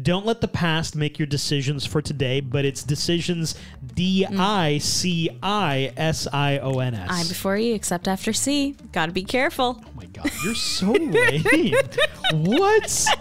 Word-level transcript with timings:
Don't 0.00 0.24
let 0.24 0.40
the 0.40 0.48
past 0.48 0.94
make 0.94 1.18
your 1.18 1.26
decisions 1.26 1.84
for 1.84 2.00
today, 2.00 2.40
but 2.40 2.64
it's 2.64 2.84
decisions 2.84 3.56
D 3.94 4.24
I 4.26 4.78
C 4.78 5.28
I 5.42 5.92
S 5.96 6.28
I 6.32 6.58
O 6.58 6.78
N 6.78 6.94
I 6.94 7.20
S. 7.20 7.28
before 7.28 7.56
you, 7.56 7.74
except 7.74 8.06
after 8.06 8.32
C. 8.32 8.76
Gotta 8.92 9.10
be 9.10 9.24
careful. 9.24 9.82
Oh 9.84 9.90
my 9.96 10.06
god, 10.06 10.30
you're 10.44 10.54
so 10.54 10.92
lame. 10.92 11.74
what? 12.32 13.06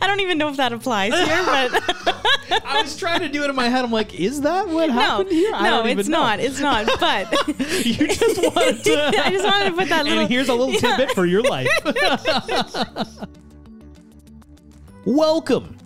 I 0.00 0.06
don't 0.06 0.20
even 0.20 0.38
know 0.38 0.48
if 0.48 0.56
that 0.56 0.72
applies 0.72 1.12
here, 1.14 1.44
but 1.44 2.64
I 2.64 2.82
was 2.82 2.96
trying 2.96 3.20
to 3.20 3.28
do 3.28 3.42
it 3.44 3.50
in 3.50 3.56
my 3.56 3.68
head. 3.68 3.84
I'm 3.84 3.92
like, 3.92 4.18
is 4.18 4.40
that 4.42 4.68
what 4.68 4.88
no, 4.88 4.92
happened 4.94 5.30
here? 5.30 5.52
I 5.54 5.64
no, 5.64 5.70
don't 5.78 5.86
even 5.86 6.00
it's 6.00 6.08
know. 6.08 6.20
not. 6.20 6.40
It's 6.40 6.60
not. 6.60 6.86
But 7.00 7.30
You 7.86 8.08
just 8.08 8.42
wanted 8.42 8.84
to. 8.84 9.24
I 9.24 9.30
just 9.30 9.44
wanted 9.44 9.70
to 9.70 9.76
put 9.76 9.88
that 9.88 10.04
little. 10.04 10.20
and 10.20 10.28
here's 10.30 10.48
a 10.48 10.54
little 10.54 10.74
tidbit 10.74 11.12
for 11.12 11.26
your 11.26 11.42
life. 11.42 11.68
Welcome 15.06 15.76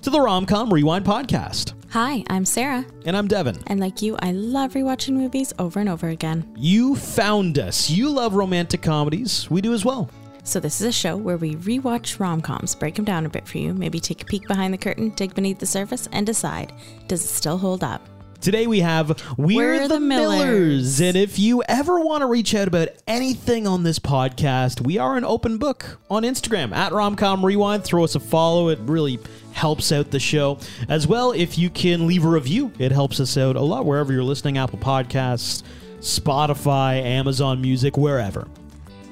to 0.00 0.08
the 0.10 0.18
Romcom 0.18 0.72
Rewind 0.72 1.04
podcast. 1.04 1.74
Hi, 1.90 2.24
I'm 2.28 2.44
Sarah, 2.46 2.84
And 3.04 3.14
I'm 3.16 3.28
Devin. 3.28 3.58
and 3.66 3.78
like 3.78 4.00
you, 4.00 4.16
I 4.20 4.32
love 4.32 4.72
rewatching 4.72 5.12
movies 5.12 5.52
over 5.58 5.78
and 5.80 5.88
over 5.88 6.08
again. 6.08 6.50
You 6.56 6.96
found 6.96 7.58
us. 7.58 7.90
You 7.90 8.08
love 8.08 8.34
romantic 8.34 8.80
comedies. 8.82 9.50
We 9.50 9.60
do 9.60 9.74
as 9.74 9.84
well. 9.84 10.08
So 10.44 10.60
this 10.60 10.80
is 10.80 10.86
a 10.86 10.92
show 10.92 11.14
where 11.16 11.36
we 11.36 11.56
rewatch 11.56 12.18
rom-coms, 12.18 12.74
break 12.74 12.94
them 12.96 13.04
down 13.04 13.26
a 13.26 13.28
bit 13.28 13.46
for 13.46 13.58
you, 13.58 13.74
maybe 13.74 14.00
take 14.00 14.22
a 14.22 14.24
peek 14.24 14.46
behind 14.48 14.72
the 14.74 14.78
curtain, 14.78 15.10
dig 15.10 15.34
beneath 15.34 15.58
the 15.58 15.66
surface, 15.66 16.08
and 16.12 16.26
decide 16.26 16.72
does 17.06 17.22
it 17.24 17.28
still 17.28 17.58
hold 17.58 17.84
up? 17.84 18.00
Today 18.44 18.66
we 18.66 18.80
have 18.80 19.22
We're, 19.38 19.80
We're 19.80 19.88
the, 19.88 19.98
Millers. 19.98 20.38
Millers. 20.38 21.00
And 21.00 21.16
if 21.16 21.38
you 21.38 21.62
ever 21.66 21.98
want 21.98 22.20
to 22.20 22.26
reach 22.26 22.54
out 22.54 22.68
about 22.68 22.88
anything 23.06 23.66
on 23.66 23.84
this 23.84 23.98
podcast, 23.98 24.82
we 24.82 24.98
are 24.98 25.16
an 25.16 25.24
open 25.24 25.56
book 25.56 25.98
on 26.10 26.24
Instagram 26.24 26.74
at 26.74 26.92
Romcom 26.92 27.42
Rewind. 27.42 27.84
Throw 27.84 28.04
us 28.04 28.16
a 28.16 28.20
follow. 28.20 28.68
It 28.68 28.78
really 28.80 29.18
helps 29.54 29.92
out 29.92 30.10
the 30.10 30.20
show. 30.20 30.58
As 30.90 31.06
well, 31.06 31.32
if 31.32 31.56
you 31.56 31.70
can 31.70 32.06
leave 32.06 32.26
a 32.26 32.28
review, 32.28 32.70
it 32.78 32.92
helps 32.92 33.18
us 33.18 33.38
out 33.38 33.56
a 33.56 33.62
lot 33.62 33.86
wherever 33.86 34.12
you're 34.12 34.22
listening 34.22 34.58
Apple 34.58 34.78
Podcasts, 34.78 35.62
Spotify, 36.00 37.02
Amazon 37.02 37.62
Music, 37.62 37.96
wherever. 37.96 38.46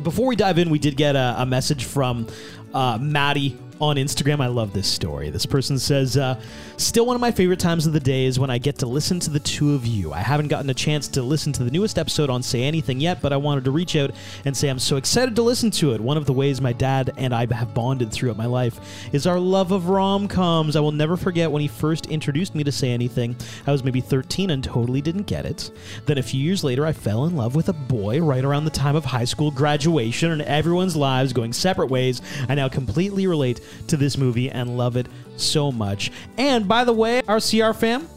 Before 0.03 0.27
we 0.27 0.37
dive 0.37 0.59
in, 0.59 0.69
we 0.69 0.79
did 0.79 0.95
get 0.95 1.17
a, 1.17 1.37
a 1.39 1.47
message 1.47 1.87
from 1.87 2.27
uh, 2.75 2.98
Maddie 3.01 3.57
on 3.83 3.97
Instagram. 3.97 4.41
I 4.41 4.47
love 4.47 4.73
this 4.73 4.87
story. 4.87 5.29
This 5.31 5.45
person 5.45 5.77
says, 5.77 6.17
uh, 6.17 6.41
Still 6.77 7.05
one 7.05 7.17
of 7.17 7.21
my 7.21 7.33
favorite 7.33 7.59
times 7.59 7.85
of 7.85 7.93
the 7.93 8.01
day 8.01 8.27
is 8.27 8.39
when 8.39 8.49
I 8.49 8.59
get 8.59 8.79
to 8.79 8.87
listen 8.87 9.19
to 9.21 9.31
the 9.31 9.41
two 9.41 9.75
of 9.75 9.85
you. 9.85 10.13
I 10.13 10.21
haven't 10.21 10.49
gotten 10.49 10.71
a 10.71 10.75
chance 10.75 11.09
to 11.09 11.23
listen 11.23 11.53
to 11.55 11.65
the 11.65 11.71
newest 11.71 11.99
episode 11.99 12.31
on 12.31 12.45
Say 12.45 12.63
Anything 12.63 13.01
yet, 13.01 13.21
but 13.21 13.33
I 13.33 13.37
wanted 13.37 13.65
to 13.65 13.73
reach 13.73 13.97
out 13.97 14.13
and 14.45 14.57
say 14.57 14.69
I'm 14.69 14.79
so 14.79 14.97
excited 14.97 15.35
to 15.35 15.43
listen 15.43 15.73
to 15.73 15.95
it. 15.95 16.01
One 16.01 16.17
of 16.17 16.27
the 16.27 16.33
ways 16.33 16.61
my 16.61 16.73
dad 16.73 17.13
and 17.17 17.35
I 17.35 17.53
have 17.53 17.75
bonded 17.75 18.13
throughout 18.13 18.37
my 18.37 18.47
life 18.47 18.81
is 19.13 19.27
our 19.27 19.41
love 19.41 19.73
of 19.73 19.89
rom 19.89 20.29
coms. 20.29 20.77
I 20.77 20.81
will 20.81 20.93
never 20.93 21.17
forget 21.17 21.51
when 21.51 21.61
he 21.61 21.69
first 21.69 22.07
introduced 22.07 22.55
me 22.55 22.63
to 22.63 22.73
Say 22.73 22.93
Anything. 22.93 23.35
I 23.67 23.73
was 23.73 23.83
maybe 23.83 24.01
13 24.01 24.51
and 24.51 24.63
totally 24.63 25.01
didn't 25.01 25.27
get 25.27 25.45
it. 25.45 25.73
Then 26.07 26.19
a 26.19 26.23
few 26.23 26.41
years 26.41 26.63
later, 26.63 26.87
I 26.87 26.93
fell 26.93 27.25
in 27.25 27.37
love 27.37 27.57
with 27.57 27.69
a 27.69 27.73
boy 27.73 28.21
right 28.21 28.45
around 28.45 28.65
the 28.65 28.71
time 28.71 28.95
of 28.95 29.05
high 29.05 29.25
school 29.25 29.51
graduation 29.51 30.31
and 30.31 30.43
everyone's 30.43 30.95
lives 30.95 31.33
going 31.33 31.53
separate 31.53 31.91
ways. 31.91 32.23
I 32.49 32.55
now 32.55 32.69
completely 32.69 33.27
relate 33.27 33.61
to 33.89 33.97
this 33.97 34.17
movie 34.17 34.51
and 34.51 34.77
love 34.77 34.97
it 34.97 35.06
so 35.37 35.73
much. 35.73 36.11
And 36.39 36.67
by 36.69 36.84
the 36.84 36.92
way, 36.92 37.23
our 37.28 37.41
CR 37.41 37.73
fam, 37.73 38.09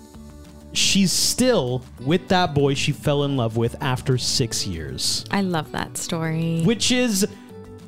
she's 0.73 1.11
still 1.11 1.83
with 2.01 2.27
that 2.27 2.53
boy 2.53 2.73
she 2.73 2.91
fell 2.91 3.23
in 3.23 3.37
love 3.37 3.57
with 3.57 3.75
after 3.81 4.17
six 4.17 4.67
years, 4.67 5.25
I 5.31 5.41
love 5.41 5.71
that 5.71 5.97
story. 5.97 6.61
which 6.63 6.91
is 6.91 7.25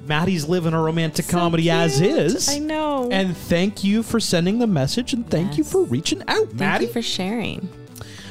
Maddie's 0.05 0.47
living 0.47 0.73
a 0.73 0.81
romantic 0.81 1.25
So 1.25 1.31
comedy 1.37 1.69
as 1.69 1.99
is. 1.99 2.47
I 2.47 2.59
know. 2.59 3.09
And 3.11 3.35
thank 3.35 3.83
you 3.83 4.03
for 4.03 4.21
sending 4.21 4.59
the 4.59 4.67
message 4.67 5.11
and 5.11 5.29
thank 5.29 5.57
you 5.57 5.65
for 5.65 5.83
reaching 5.83 6.21
out, 6.29 6.47
Thank 6.47 6.53
Maddie. 6.53 6.85
you 6.85 6.91
for 6.93 7.01
sharing. 7.01 7.67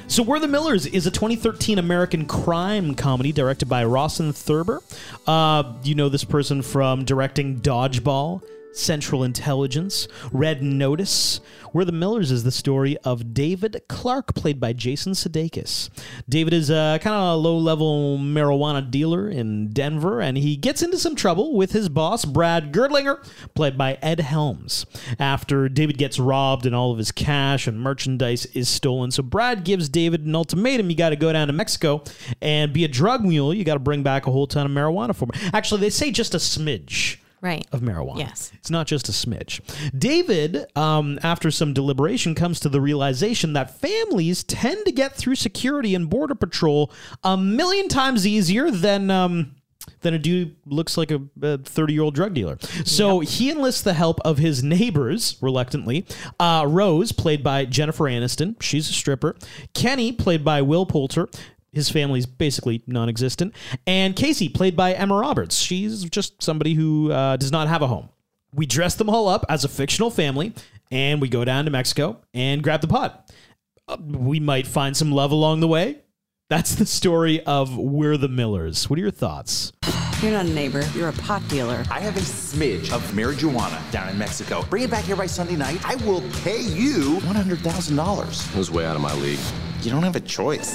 So, 0.08 0.22
We're 0.22 0.38
the 0.38 0.46
Millers 0.46 0.86
is 0.86 1.06
a 1.08 1.10
2013 1.10 1.78
American 1.80 2.26
crime 2.26 2.94
comedy 2.94 3.32
directed 3.32 3.68
by 3.68 3.84
Rawson 3.84 4.32
Thurber. 4.32 4.80
Uh, 5.26 5.74
you 5.82 5.96
know 5.96 6.08
this 6.08 6.22
person 6.22 6.62
from 6.62 7.04
directing 7.04 7.58
Dodgeball, 7.58 8.40
Central 8.76 9.24
Intelligence, 9.24 10.08
Red 10.32 10.62
Notice. 10.62 11.40
We're 11.72 11.84
the 11.84 11.92
Millers 11.92 12.30
is 12.30 12.44
the 12.44 12.50
story 12.50 12.96
of 12.98 13.34
David 13.34 13.82
Clark, 13.88 14.34
played 14.34 14.60
by 14.60 14.72
Jason 14.72 15.12
Sudeikis. 15.12 15.90
David 16.28 16.52
is 16.52 16.70
a 16.70 16.98
kind 17.02 17.16
of 17.16 17.34
a 17.34 17.36
low 17.36 17.58
level 17.58 18.18
marijuana 18.18 18.90
dealer 18.90 19.28
in 19.28 19.68
Denver, 19.68 20.20
and 20.20 20.38
he 20.38 20.56
gets 20.56 20.82
into 20.82 20.98
some 20.98 21.16
trouble 21.16 21.54
with 21.56 21.72
his 21.72 21.88
boss, 21.88 22.24
Brad 22.24 22.72
Gurdlinger, 22.72 23.26
played 23.54 23.76
by 23.76 23.98
Ed 24.02 24.20
Helms, 24.20 24.86
after 25.18 25.68
David 25.68 25.98
gets 25.98 26.18
robbed 26.18 26.66
and 26.66 26.74
all 26.74 26.92
of 26.92 26.98
his 26.98 27.12
cash 27.12 27.66
and 27.66 27.80
merchandise 27.80 28.46
is 28.46 28.68
stolen. 28.68 29.10
So 29.10 29.22
Brad 29.22 29.64
gives 29.64 29.88
David 29.88 30.24
an 30.24 30.34
ultimatum 30.34 30.90
you 30.90 30.96
got 30.96 31.10
to 31.10 31.16
go 31.16 31.32
down 31.32 31.48
to 31.48 31.52
Mexico 31.52 32.02
and 32.40 32.72
be 32.72 32.84
a 32.84 32.88
drug 32.88 33.24
mule. 33.24 33.52
You 33.52 33.64
got 33.64 33.74
to 33.74 33.80
bring 33.80 34.02
back 34.02 34.26
a 34.26 34.30
whole 34.30 34.46
ton 34.46 34.66
of 34.66 34.72
marijuana 34.72 35.14
for 35.14 35.26
me. 35.26 35.32
Actually, 35.52 35.80
they 35.80 35.90
say 35.90 36.10
just 36.10 36.34
a 36.34 36.38
smidge 36.38 37.18
Right. 37.46 37.64
of 37.70 37.80
marijuana. 37.80 38.18
Yes. 38.18 38.50
It's 38.54 38.70
not 38.70 38.88
just 38.88 39.08
a 39.08 39.12
smidge. 39.12 39.60
David, 39.96 40.66
um, 40.76 41.20
after 41.22 41.52
some 41.52 41.72
deliberation, 41.72 42.34
comes 42.34 42.58
to 42.60 42.68
the 42.68 42.80
realization 42.80 43.52
that 43.52 43.78
families 43.80 44.42
tend 44.42 44.84
to 44.84 44.90
get 44.90 45.14
through 45.14 45.36
security 45.36 45.94
and 45.94 46.10
border 46.10 46.34
patrol 46.34 46.90
a 47.22 47.36
million 47.36 47.88
times 47.88 48.26
easier 48.26 48.70
than. 48.72 49.10
Um, 49.10 49.52
than 50.00 50.14
a 50.14 50.18
dude 50.18 50.56
looks 50.66 50.96
like 50.96 51.12
a 51.12 51.58
30 51.58 51.92
year 51.92 52.02
old 52.02 52.14
drug 52.14 52.34
dealer. 52.34 52.58
So 52.84 53.20
he 53.20 53.50
enlists 53.50 53.82
the 53.82 53.94
help 53.94 54.20
of 54.24 54.38
his 54.38 54.62
neighbors, 54.62 55.36
reluctantly. 55.40 56.06
Uh, 56.40 56.64
Rose, 56.68 57.12
played 57.12 57.44
by 57.44 57.64
Jennifer 57.66 58.04
Aniston, 58.04 58.60
she's 58.60 58.90
a 58.90 58.92
stripper. 58.92 59.36
Kenny, 59.74 60.10
played 60.12 60.44
by 60.44 60.60
Will 60.62 60.86
Poulter, 60.86 61.28
his 61.72 61.88
family's 61.88 62.26
basically 62.26 62.82
non-existent, 62.86 63.54
and 63.86 64.16
Casey, 64.16 64.48
played 64.48 64.76
by 64.76 64.92
Emma 64.92 65.16
Roberts. 65.16 65.56
She's 65.56 66.04
just 66.04 66.42
somebody 66.42 66.74
who 66.74 67.12
uh, 67.12 67.36
does 67.36 67.52
not 67.52 67.68
have 67.68 67.82
a 67.82 67.86
home. 67.86 68.08
We 68.52 68.66
dress 68.66 68.94
them 68.94 69.10
all 69.10 69.28
up 69.28 69.44
as 69.48 69.64
a 69.64 69.68
fictional 69.68 70.10
family, 70.10 70.54
and 70.90 71.20
we 71.20 71.28
go 71.28 71.44
down 71.44 71.64
to 71.66 71.70
Mexico 71.70 72.18
and 72.32 72.62
grab 72.62 72.80
the 72.80 72.88
pot. 72.88 73.30
Uh, 73.88 73.96
we 74.00 74.40
might 74.40 74.66
find 74.66 74.96
some 74.96 75.12
love 75.12 75.30
along 75.30 75.60
the 75.60 75.68
way. 75.68 75.98
That's 76.48 76.76
the 76.76 76.86
story 76.86 77.44
of 77.44 77.76
We're 77.76 78.16
the 78.16 78.28
Millers. 78.28 78.88
What 78.88 78.98
are 78.98 79.02
your 79.02 79.10
thoughts? 79.10 79.72
You're 80.22 80.32
not 80.32 80.46
a 80.46 80.50
neighbor. 80.50 80.82
You're 80.94 81.08
a 81.08 81.12
pot 81.14 81.46
dealer. 81.48 81.84
I 81.90 82.00
have 82.00 82.16
a 82.16 82.20
smidge 82.20 82.92
of 82.92 83.02
marijuana 83.10 83.78
down 83.90 84.08
in 84.08 84.16
Mexico. 84.16 84.62
Bring 84.70 84.84
it 84.84 84.90
back 84.90 85.04
here 85.04 85.16
by 85.16 85.26
Sunday 85.26 85.56
night. 85.56 85.84
I 85.84 85.96
will 86.06 86.22
pay 86.42 86.60
you 86.60 87.18
$100,000. 87.20 88.54
It 88.54 88.56
was 88.56 88.70
way 88.70 88.86
out 88.86 88.96
of 88.96 89.02
my 89.02 89.12
league. 89.14 89.40
You 89.82 89.90
don't 89.90 90.02
have 90.02 90.16
a 90.16 90.20
choice. 90.20 90.74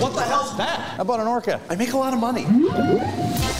What 0.00 0.14
the 0.14 0.22
hell's 0.22 0.56
that? 0.56 0.98
I 0.98 1.02
bought 1.02 1.20
an 1.20 1.26
orca. 1.26 1.60
I 1.68 1.74
make 1.74 1.92
a 1.92 1.96
lot 1.96 2.14
of 2.14 2.20
money. 2.20 2.42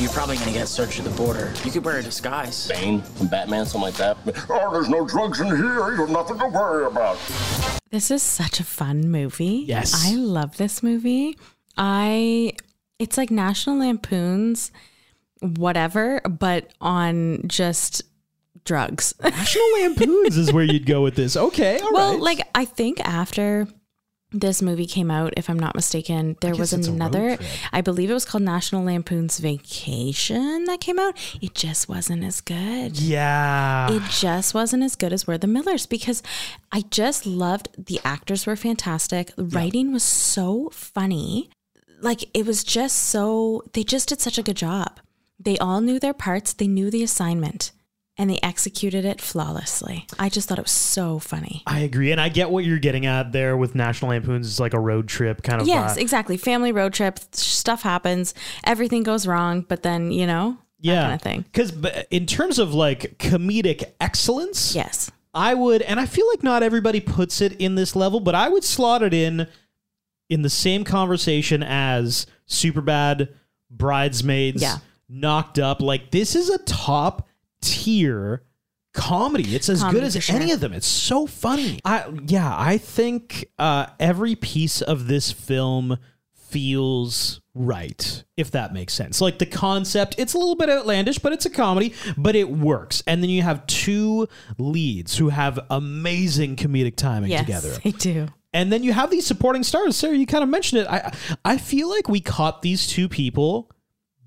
You're 0.00 0.10
probably 0.10 0.36
gonna 0.36 0.52
get 0.52 0.69
searched 0.69 0.98
at 0.98 1.04
the 1.04 1.10
border. 1.10 1.52
You 1.64 1.70
could 1.70 1.84
wear 1.84 1.98
a 1.98 2.02
disguise. 2.02 2.69
Bane 2.69 3.02
from 3.02 3.26
Batman, 3.26 3.66
something 3.66 3.80
like 3.80 3.96
that. 3.96 4.16
Oh, 4.48 4.72
there's 4.72 4.88
no 4.88 5.04
drugs 5.06 5.41
in 5.41 5.48
here. 5.48 5.91
You 5.91 5.96
have 5.96 6.10
nothing 6.10 6.38
to 6.38 6.46
worry 6.46 6.86
about. 6.86 7.19
This 7.91 8.10
is 8.10 8.22
such 8.22 8.60
a 8.60 8.64
fun 8.64 9.10
movie. 9.10 9.64
Yes. 9.66 10.06
I 10.06 10.14
love 10.14 10.56
this 10.56 10.82
movie. 10.82 11.36
I 11.76 12.52
it's 12.98 13.16
like 13.16 13.30
National 13.30 13.78
Lampoon's 13.78 14.70
whatever, 15.40 16.20
but 16.20 16.72
on 16.80 17.42
just 17.46 18.02
drugs. 18.64 19.14
National 19.22 19.72
Lampoons 19.80 20.36
is 20.36 20.52
where 20.52 20.64
you'd 20.64 20.86
go 20.86 21.02
with 21.02 21.16
this. 21.16 21.36
Okay, 21.36 21.78
all 21.78 21.86
right. 21.86 21.92
well, 21.92 22.22
like 22.22 22.46
I 22.54 22.64
think 22.64 23.00
after 23.00 23.66
this 24.31 24.61
movie 24.61 24.87
came 24.87 25.11
out, 25.11 25.33
if 25.37 25.49
I'm 25.49 25.59
not 25.59 25.75
mistaken, 25.75 26.37
there 26.41 26.55
was 26.55 26.72
guess 26.72 26.81
it's 26.81 26.89
a 26.89 26.91
road 26.91 26.97
another. 26.97 27.39
I 27.72 27.81
believe 27.81 28.11
it 28.11 28.15
was 28.15 28.27
called 28.27 28.43
National 28.43 28.84
Lampoon's 28.84 29.39
Vacation 29.39 30.65
that 30.65 30.81
came 30.81 30.99
out. 30.99 31.16
It 31.41 31.55
just 31.55 31.89
wasn't 31.89 32.25
as 32.25 32.41
good. 32.41 32.99
yeah. 32.99 33.91
it 33.91 34.03
just 34.11 34.53
wasn't 34.53 34.83
as 34.83 34.97
good 34.97 35.12
as 35.12 35.27
We're 35.27 35.38
the 35.38 35.47
Millers 35.47 35.87
because 35.87 36.23
I 36.70 36.82
just 36.91 37.25
loved 37.25 37.69
the 37.79 38.00
actors 38.05 38.47
were 38.47 38.56
fantastic. 38.56 39.35
The 39.37 39.44
writing 39.44 39.93
was 39.93 40.02
so 40.02 40.70
funny. 40.73 41.49
Like 42.00 42.25
it 42.37 42.47
was 42.47 42.62
just 42.64 42.99
so 42.99 43.64
they 43.73 43.82
just 43.82 44.11
did 44.11 44.20
such 44.20 44.38
a 44.38 44.43
good 44.43 44.56
job. 44.56 45.00
They 45.41 45.56
all 45.58 45.81
knew 45.81 45.99
their 45.99 46.14
parts, 46.14 46.52
they 46.52 46.67
knew 46.69 46.91
the 46.91 47.02
assignment, 47.02 47.70
and 48.19 48.29
they 48.29 48.41
executed 48.43 49.05
it 49.05 49.20
flawlessly. 49.20 50.06
I 50.19 50.29
just 50.29 50.49
thought 50.49 50.59
it 50.59 50.65
was 50.65 50.73
so 50.73 51.20
funny. 51.20 51.62
I 51.67 51.81
agree, 51.81 52.11
and 52.11 52.20
I 52.20 52.29
get 52.29 52.50
what 52.50 52.65
you're 52.65 52.81
getting 52.81 53.06
at 53.06 53.31
there 53.32 53.56
with 53.56 53.75
National 53.76 54.11
Lampoons. 54.11 54.49
It's 54.49 54.61
like 54.61 54.75
a 54.75 54.81
road 54.81 55.06
trip 55.09 55.43
kind 55.43 55.61
of. 55.62 55.69
Yes, 55.69 55.97
exactly. 55.97 56.37
Family 56.37 56.73
road 56.73 56.93
trip, 56.93 57.19
stuff 57.32 57.82
happens, 57.82 58.35
everything 58.65 59.05
goes 59.05 59.26
wrong, 59.26 59.65
but 59.69 59.82
then, 59.85 60.11
you 60.11 60.26
know, 60.26 60.59
that 60.81 60.85
yeah, 60.87 61.03
kind 61.03 61.15
of 61.15 61.23
thing. 61.23 61.41
Because 61.43 61.73
in 62.11 62.26
terms 62.26 62.59
of 62.59 62.75
like 62.75 63.19
comedic 63.19 63.85
excellence, 64.00 64.75
Yes. 64.75 65.11
I 65.35 65.55
would, 65.55 65.82
and 65.82 66.00
I 66.00 66.06
feel 66.06 66.26
like 66.29 66.43
not 66.43 66.62
everybody 66.64 67.00
puts 67.00 67.41
it 67.41 67.53
in 67.61 67.76
this 67.76 67.94
level, 67.94 68.19
but 68.19 68.35
I 68.35 68.49
would 68.49 68.64
slot 68.64 69.03
it 69.03 69.14
in 69.14 69.47
in 70.29 70.43
the 70.43 70.50
same 70.50 70.82
conversation 70.85 71.62
as 71.62 72.26
Superbad, 72.49 73.29
Bridesmaids, 73.71 74.61
Yeah. 74.62 74.79
Knocked 75.09 75.59
Up. 75.59 75.81
Like 75.81 76.11
this 76.11 76.35
is 76.35 76.50
a 76.50 76.59
top 76.59 77.27
tier 77.60 78.43
comedy. 78.94 79.55
It's 79.55 79.69
as 79.69 79.81
Comedy 79.81 80.00
good 80.00 80.06
as 80.06 80.25
sure. 80.25 80.37
any 80.37 80.52
of 80.52 80.60
them. 80.60 80.72
It's 80.72 80.87
so 80.87 81.26
funny. 81.26 81.81
I 81.84 82.06
yeah, 82.26 82.55
I 82.56 82.78
think 82.78 83.49
uh, 83.58 83.87
every 84.00 84.34
piece 84.34 84.82
of 84.82 85.06
this 85.06 85.31
film 85.32 85.99
feels 86.34 87.40
right, 87.55 88.25
if 88.37 88.50
that 88.52 88.72
makes 88.72 88.94
sense. 88.94 89.20
Like 89.20 89.38
the 89.38 89.46
concept, 89.46 90.14
it's 90.19 90.34
a 90.34 90.38
little 90.38 90.56
bit 90.56 90.70
outlandish, 90.70 91.19
but 91.19 91.32
it's 91.32 91.46
a 91.46 91.50
comedy, 91.50 91.94
but 92.16 92.34
it 92.34 92.50
works. 92.50 93.02
And 93.06 93.22
then 93.22 93.31
you 93.31 93.43
have 93.43 93.66
two 93.66 94.28
leads 94.56 95.16
who 95.16 95.28
have 95.28 95.61
amazing 95.70 96.56
comedic 96.56 96.96
timing 96.96 97.31
Yes, 97.31 97.40
together. 97.40 97.76
They 97.84 97.93
do. 97.93 98.28
And 98.54 98.72
then 98.72 98.82
you 98.82 98.94
have 98.94 99.11
these 99.11 99.26
supporting 99.26 99.62
stars. 99.62 99.94
Sarah, 99.96 100.16
you 100.16 100.26
kind 100.26 100.43
of 100.43 100.49
mentioned 100.49 100.82
it. 100.82 100.88
I 100.88 101.12
I 101.44 101.58
feel 101.58 101.88
like 101.90 102.08
we 102.08 102.20
caught 102.20 102.62
these 102.62 102.87
two 102.87 103.08
people 103.08 103.70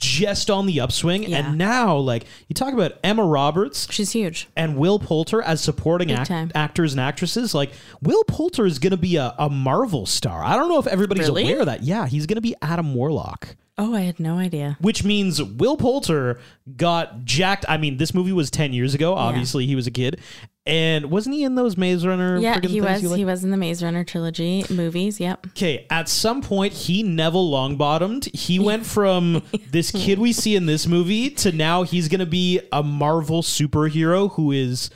just 0.01 0.49
on 0.49 0.65
the 0.65 0.81
upswing, 0.81 1.23
Yeah. 1.23 1.37
and 1.47 1.57
now 1.57 1.95
like 1.95 2.25
you 2.49 2.53
talk 2.53 2.73
about 2.73 2.93
Emma 3.03 3.23
Roberts 3.23 3.87
She's 3.89 4.11
huge. 4.11 4.49
and 4.57 4.75
Will 4.75 4.99
Poulter 4.99 5.41
as 5.41 5.61
supporting 5.61 6.11
act- 6.11 6.31
actors 6.55 6.91
and 6.91 6.99
actresses. 6.99 7.53
Like 7.55 7.71
Will 8.01 8.23
Poulter 8.25 8.65
is 8.65 8.79
going 8.79 8.91
to 8.91 8.97
be 8.97 9.15
a, 9.15 9.33
a 9.39 9.49
Marvel 9.49 10.05
star. 10.05 10.43
I 10.43 10.55
don't 10.57 10.67
know 10.67 10.79
if 10.79 10.87
everybody's 10.87 11.27
Really? 11.27 11.43
aware 11.43 11.59
of 11.61 11.67
that. 11.67 11.83
Yeah, 11.83 12.07
he's 12.07 12.25
going 12.25 12.35
to 12.35 12.41
be 12.41 12.55
Adam 12.61 12.93
Warlock. 12.93 13.55
Oh, 13.77 13.95
I 13.95 14.01
had 14.01 14.19
no 14.19 14.37
idea. 14.37 14.77
Which 14.81 15.03
means 15.03 15.41
Will 15.41 15.77
Poulter 15.77 16.39
got 16.75 17.23
jacked. 17.23 17.65
I 17.67 17.77
mean, 17.77 17.97
this 17.97 18.13
movie 18.13 18.33
was 18.33 18.51
ten 18.51 18.73
years 18.73 18.93
ago. 18.93 19.15
Obviously, 19.15 19.65
he 19.65 19.75
was 19.75 19.87
a 19.87 19.91
kid, 19.91 20.19
and 20.65 21.09
wasn't 21.09 21.35
he 21.35 21.43
in 21.43 21.55
those 21.55 21.77
Maze 21.77 22.05
Runner? 22.05 22.37
Yeah, 22.37 22.57
friggin' 22.59 22.69
he 22.69 22.79
things 22.81 22.85
was. 22.85 23.03
you 23.03 23.09
like? 23.09 23.17
He 23.17 23.25
was 23.25 23.43
in 23.43 23.49
the 23.51 23.57
Maze 23.57 23.81
Runner 23.81 24.03
trilogy 24.03 24.65
movies. 24.69 25.19
Yep. 25.19 25.47
Okay, 25.47 25.87
at 25.89 26.09
some 26.09 26.41
point 26.41 26.73
he 26.73 27.01
Neville 27.01 27.49
Longbottomed. 27.49 28.35
He 28.35 28.59
went 28.59 28.85
from 28.85 29.41
this 29.71 29.91
kid 29.91 30.19
we 30.19 30.33
see 30.33 30.55
in 30.55 30.65
this 30.65 30.85
movie 30.85 31.29
to 31.31 31.51
now 31.51 31.83
he's 31.83 32.09
gonna 32.09 32.25
be 32.25 32.59
a 32.71 32.83
Marvel 32.83 33.41
superhero 33.41 34.31
who 34.33 34.51
is 34.51 34.89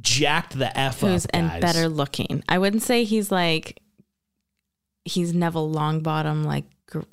jacked 0.00 0.58
the 0.58 0.76
f 0.76 1.00
Who's 1.02 1.26
up, 1.26 1.30
and 1.34 1.48
guys. 1.50 1.60
better 1.60 1.88
looking. 1.88 2.42
I 2.48 2.58
wouldn't 2.58 2.82
say 2.82 3.04
he's 3.04 3.30
like 3.30 3.81
he's 5.04 5.34
Neville 5.34 5.72
Longbottom 5.72 6.44
like 6.44 6.64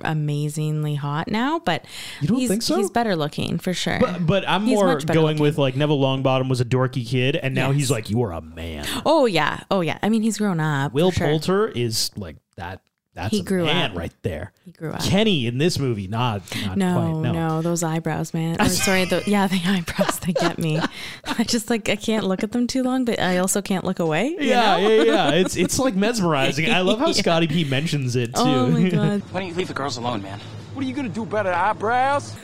amazingly 0.03 0.95
hot 0.95 1.27
now, 1.30 1.59
but 1.59 1.86
You 2.21 2.27
don't 2.27 2.38
he's, 2.38 2.50
think 2.50 2.62
so? 2.62 2.77
He's 2.77 2.89
better 2.89 3.15
looking 3.15 3.57
for 3.59 3.74
sure. 3.74 3.97
But, 4.00 4.25
but 4.25 4.47
I'm 4.47 4.65
He's 4.65 4.75
more 4.75 4.97
going 5.00 5.25
looking. 5.25 5.41
with 5.41 5.57
like 5.57 5.75
Neville 5.75 6.00
Longbottom 6.00 6.50
was 6.50 6.59
a 6.62 6.65
dorky 6.65 7.07
kid, 7.07 7.36
and 7.36 7.56
now 7.56 7.68
Yes. 7.69 7.77
he's 7.77 7.91
like 7.91 8.09
you 8.09 8.21
are 8.24 8.33
a 8.33 8.41
man. 8.41 8.86
oh 9.06 9.25
yeah, 9.25 9.62
oh 9.71 9.81
yeah. 9.81 9.97
I 10.03 10.09
mean, 10.09 10.21
he's 10.21 10.38
grown 10.38 10.59
up. 10.59 10.94
Will 10.94 11.12
sure. 11.12 11.27
Poulter 11.27 11.68
is 11.69 12.12
like 12.18 12.38
that. 12.57 12.81
That's 13.15 13.31
He 13.31 13.39
a 13.41 13.44
grew 13.44 13.65
man 13.65 13.91
up. 13.91 13.97
right 13.97 14.13
there. 14.21 14.53
He 14.63 14.71
grew 14.71 14.91
up. 14.91 15.01
Kenny 15.03 15.47
in 15.47 15.57
this 15.57 15.79
movie, 15.79 16.07
not 16.07 16.41
not 16.65 16.77
No, 16.77 17.19
quite. 17.21 17.31
no, 17.33 17.61
those 17.61 17.81
eyebrows, 17.83 18.33
man. 18.33 18.57
Or 18.61 18.69
sorry, 18.69 19.06
the, 19.06 19.23
yeah, 19.25 19.47
the 19.47 19.59
eyebrows 19.65 20.19
they 20.19 20.31
get 20.33 20.57
me. 20.59 20.79
I 21.25 21.44
just 21.44 21.69
like 21.69 21.89
I 21.89 21.95
can't 21.95 22.25
look 22.25 22.44
at 22.44 22.51
them 22.51 22.67
too 22.67 22.83
long, 22.83 23.06
but 23.06 23.19
I 23.19 23.38
also 23.38 23.61
can't 23.61 23.83
look 23.83 24.00
away. 24.00 24.27
you 24.29 24.38
Yeah, 24.41 24.77
know? 24.77 24.88
yeah, 24.89 25.03
yeah. 25.03 25.29
It's 25.31 25.56
it's 25.57 25.79
like 25.79 25.95
mesmerizing. 25.95 26.69
I 26.69 26.81
love 26.81 27.00
how 27.00 27.11
Scotty 27.13 27.47
P 27.47 27.63
mentions 27.65 28.15
it 28.15 28.27
too. 28.35 28.41
Oh 28.41 28.67
my 28.67 28.89
god. 28.89 29.21
Why 29.31 29.39
don't 29.41 29.50
you 29.50 29.56
leave 29.56 29.67
the 29.67 29.73
girls 29.73 29.97
alone, 29.97 30.21
man? 30.21 30.39
What 30.73 30.85
are 30.85 30.88
you 30.88 30.94
gonna 30.95 31.09
do 31.09 31.25
better, 31.25 31.51
eyebrows? 31.51 32.35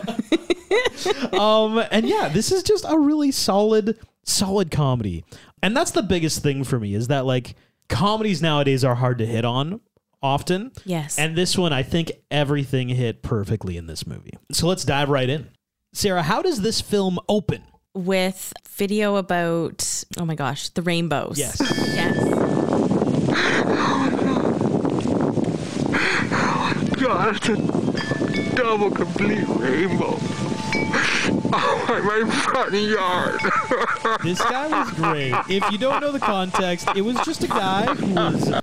Um, 1.32 1.84
and 1.92 2.06
yeah, 2.08 2.28
this 2.30 2.52
is 2.52 2.64
just 2.64 2.86
a 2.88 2.98
really 2.98 3.32
solid, 3.32 4.00
solid 4.24 4.72
comedy. 4.72 5.24
And 5.62 5.76
that's 5.78 5.92
the 5.92 6.02
biggest 6.04 6.42
thing 6.44 6.64
for 6.64 6.80
me 6.80 6.96
is 6.96 7.08
that 7.08 7.26
like 7.26 7.56
comedies 7.88 8.42
nowadays 8.42 8.84
are 8.84 8.96
hard 8.96 9.20
to 9.20 9.26
hit 9.26 9.46
on 9.46 9.80
often. 10.26 10.72
Yes. 10.84 11.18
And 11.20 11.36
this 11.38 11.58
one, 11.58 11.72
I 11.72 11.84
think 11.84 12.12
everything 12.32 12.90
hit 12.90 13.22
perfectly 13.22 13.78
in 13.78 13.86
this 13.86 14.08
movie. 14.08 14.34
So 14.52 14.68
let's 14.68 14.84
dive 14.84 15.10
right 15.10 15.30
in. 15.30 15.50
Sarah, 15.94 16.24
how 16.24 16.42
does 16.42 16.62
this 16.62 16.82
film 16.82 17.20
open? 17.30 17.62
With 17.94 18.52
video 18.68 19.16
about 19.16 20.04
oh 20.18 20.26
my 20.26 20.36
gosh, 20.36 20.70
the 20.70 20.82
rainbows. 20.82 21.38
Yes. 21.38 21.62
Yes. 21.94 22.18
Oh, 23.68 24.10
no. 26.92 26.96
God, 27.00 27.36
it's 27.38 27.50
a 27.50 27.56
double 28.56 28.92
complete 28.92 29.48
rainbow. 29.48 30.18
Oh, 31.58 31.86
my, 31.88 32.00
my 32.02 32.30
front 32.42 32.74
yard. 32.74 33.40
This 34.24 34.42
guy 34.42 34.68
was 34.68 34.92
great. 34.92 35.34
If 35.50 35.72
you 35.72 35.78
don't 35.78 36.02
know 36.02 36.12
the 36.12 36.20
context, 36.20 36.90
it 36.96 37.02
was 37.02 37.16
just 37.24 37.44
a 37.44 37.48
guy 37.48 37.86
who 37.86 38.14
was 38.14 38.62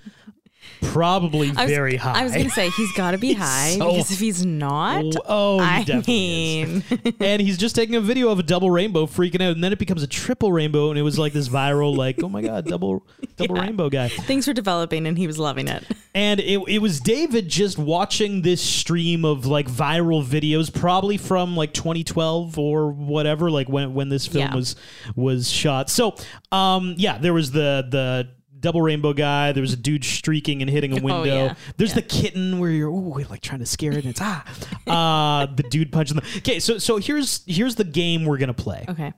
probably 0.83 1.51
was, 1.51 1.69
very 1.71 1.97
high. 1.97 2.21
I 2.21 2.25
was 2.25 2.33
gonna 2.33 2.51
say 2.51 2.69
he's 2.71 2.93
got 2.93 3.13
to 3.13 3.19
be 3.19 3.33
high 3.35 3.77
so- 3.79 3.91
because 3.93 4.11
if 4.11 4.19
he's 4.19 4.45
not, 4.45 5.05
Oh, 5.27 5.59
he 5.59 5.65
I 5.65 5.79
definitely 5.85 6.61
is. 6.61 6.91
mean, 6.91 7.15
and 7.21 7.41
he's 7.43 7.57
just 7.59 7.75
taking 7.75 7.95
a 7.95 8.01
video 8.01 8.29
of 8.31 8.39
a 8.39 8.43
double 8.43 8.71
rainbow 8.71 9.07
freaking 9.07 9.41
out 9.43 9.53
and 9.55 9.63
then 9.65 9.73
it 9.73 9.79
becomes 9.79 10.03
a 10.03 10.07
triple 10.07 10.53
rainbow 10.53 10.91
and 10.91 10.99
it 10.99 11.03
was 11.03 11.19
like 11.19 11.33
this 11.33 11.49
viral 11.49 11.97
like 11.97 12.23
oh 12.23 12.29
my 12.29 12.43
god 12.43 12.67
double 12.67 13.07
double 13.37 13.57
Yeah. 13.57 13.63
rainbow 13.63 13.89
guy 13.89 14.09
things 14.09 14.47
were 14.47 14.53
developing 14.55 15.07
and 15.07 15.17
he 15.17 15.27
was 15.27 15.39
loving 15.39 15.69
it. 15.69 15.85
and 16.15 16.41
it, 16.41 16.61
it 16.69 16.79
was 16.81 17.01
david 17.01 17.49
just 17.49 17.79
watching 17.79 18.43
this 18.43 18.63
stream 18.63 19.25
of 19.25 19.47
like 19.47 19.69
viral 19.69 20.25
videos 20.25 20.73
probably 20.73 21.17
from 21.17 21.57
like 21.57 21.73
2012 21.73 22.59
or 22.59 22.91
whatever 22.91 23.51
like 23.51 23.69
when 23.69 23.95
when 23.95 24.09
this 24.09 24.27
film 24.27 24.47
Yeah. 24.47 24.55
was 24.55 24.77
was 25.17 25.51
shot 25.51 25.91
so 25.91 26.15
um 26.51 26.95
yeah 26.99 27.19
there 27.19 27.33
was 27.35 27.51
the 27.53 27.87
the 27.89 28.29
double 28.63 28.81
rainbow 28.81 29.13
guy 29.13 29.53
there 29.53 29.61
was 29.61 29.73
a 29.75 29.77
dude 29.77 30.05
streaking 30.05 30.63
and 30.63 30.71
hitting 30.71 30.93
a 30.99 31.03
window 31.03 31.21
Oh, 31.21 31.25
yeah. 31.25 31.55
there's 31.77 31.91
Yeah. 31.91 31.97
the 31.97 32.03
kitten 32.03 32.59
where 32.59 32.71
you're 32.71 32.89
ooh, 32.89 33.19
like 33.29 33.43
trying 33.43 33.61
to 33.61 33.67
scare 33.67 33.93
it 33.93 33.99
and 33.99 34.07
it's 34.07 34.21
ah 34.23 34.45
uh 34.87 35.47
the 35.47 35.65
dude 35.65 35.93
punching 35.93 36.17
the 36.17 36.23
okay 36.39 36.59
so 36.61 36.79
so 36.79 36.97
here's 36.97 37.43
here's 37.47 37.75
the 37.75 37.85
game 37.85 38.25
we're 38.25 38.39
gonna 38.39 38.55
play 38.55 38.85
Okay. 38.89 39.13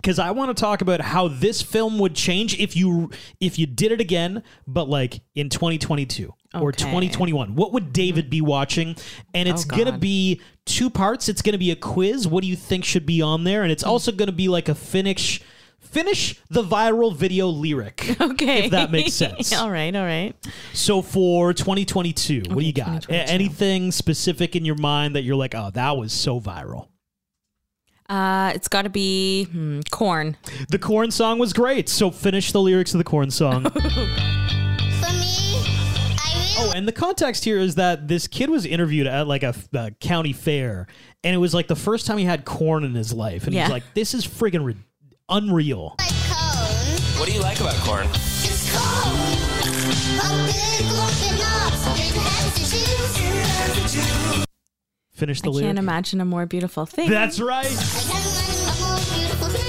because 0.00 0.18
I 0.18 0.30
want 0.32 0.56
to 0.56 0.60
talk 0.60 0.80
about 0.80 1.00
how 1.00 1.28
this 1.28 1.60
film 1.62 1.98
would 1.98 2.14
change 2.14 2.58
if 2.58 2.76
you 2.76 3.10
if 3.40 3.58
you 3.58 3.66
did 3.66 3.92
it 3.92 4.00
again, 4.00 4.42
but 4.66 4.88
like 4.88 5.20
in 5.34 5.48
2022 5.48 6.32
or 6.54 6.72
2021. 6.72 7.54
What 7.56 7.72
would 7.74 7.92
David 7.92 8.30
be 8.30 8.40
watching? 8.40 8.96
And 9.34 9.48
it's 9.48 9.66
Oh, 9.70 9.76
gonna 9.76 9.98
be 9.98 10.40
two 10.64 10.88
parts. 10.88 11.28
It's 11.28 11.42
gonna 11.42 11.58
be 11.58 11.70
a 11.70 11.76
quiz. 11.76 12.26
What 12.26 12.42
do 12.42 12.48
you 12.48 12.56
think 12.56 12.84
should 12.84 13.04
be 13.06 13.20
on 13.20 13.44
there? 13.44 13.62
And 13.64 13.70
it's 13.72 13.82
Hmm. 13.82 13.90
also 13.90 14.12
gonna 14.12 14.32
be 14.32 14.48
like 14.48 14.68
a 14.68 14.74
finish 14.74 15.40
finish 15.98 16.40
the 16.50 16.62
viral 16.62 17.14
video 17.14 17.48
lyric. 17.48 18.16
Okay. 18.28 18.64
If 18.66 18.70
that 18.72 18.90
makes 18.90 19.14
sense. 19.14 19.52
all 19.56 19.70
right. 19.70 19.94
All 19.94 20.04
right. 20.04 20.34
So 20.72 21.02
for 21.02 21.52
2022, 21.52 22.42
what 22.48 22.60
do 22.60 22.66
you 22.66 22.72
got? 22.72 23.08
A- 23.08 23.14
anything 23.28 23.90
specific 23.90 24.54
in 24.54 24.64
your 24.64 24.74
mind 24.76 25.16
that 25.16 25.22
you're 25.22 25.36
like, 25.36 25.54
oh, 25.54 25.70
that 25.74 25.96
was 25.96 26.12
so 26.12 26.40
viral? 26.40 26.88
Uh, 28.08 28.52
it's 28.54 28.68
got 28.68 28.82
to 28.82 28.90
be 28.90 29.44
hmm, 29.44 29.80
corn. 29.90 30.36
The 30.70 30.78
corn 30.78 31.10
song 31.10 31.38
was 31.38 31.52
great. 31.52 31.88
So 31.88 32.10
finish 32.10 32.52
the 32.52 32.60
lyrics 32.60 32.94
of 32.94 32.98
the 32.98 33.04
corn 33.04 33.30
song. 33.30 33.64
For 33.70 33.80
me, 33.80 33.88
I 35.58 36.54
Oh, 36.60 36.72
and 36.74 36.86
the 36.88 36.92
context 36.92 37.44
here 37.44 37.58
is 37.58 37.74
that 37.76 38.08
this 38.08 38.26
kid 38.26 38.50
was 38.50 38.66
interviewed 38.66 39.06
at 39.06 39.26
like 39.28 39.42
a, 39.42 39.54
a 39.74 39.90
county 39.92 40.32
fair, 40.32 40.86
and 41.22 41.34
it 41.34 41.38
was 41.38 41.54
like 41.54 41.66
the 41.68 41.76
first 41.76 42.06
time 42.06 42.18
he 42.18 42.24
had 42.24 42.44
corn 42.44 42.84
in 42.84 42.94
his 42.94 43.12
life, 43.12 43.44
and 43.44 43.54
Yeah. 43.54 43.64
he's 43.64 43.70
like, 43.72 43.84
"This 43.94 44.12
is 44.14 44.26
friggin' 44.26 44.64
re- 44.64 44.76
unreal." 45.28 45.94
like. 45.98 46.08
What 47.18 47.26
do 47.28 47.32
you 47.34 47.40
like 47.40 47.60
about 47.60 47.74
corn? 47.84 48.06
It's 48.06 48.70
cone. 48.72 49.14
A 50.18 50.28
big 50.46 50.86
lumpy 50.92 51.30
nuts. 51.38 51.82
It 51.98 52.14
has 52.16 52.52
to 52.54 52.60
choose. 53.90 54.44
Finish 55.12 55.40
the 55.40 55.48
I 55.50 55.52
lyric. 55.52 55.66
can't 55.66 55.78
imagine 55.78 56.20
a 56.20 56.24
more 56.24 56.46
beautiful 56.46 56.86
thing. 56.86 57.10
That's 57.10 57.40
right. 57.40 57.66
I 57.66 57.68
have 57.68 58.78
a 58.78 58.86
more 58.86 58.98
beautiful 59.18 59.48
thing. 59.48 59.64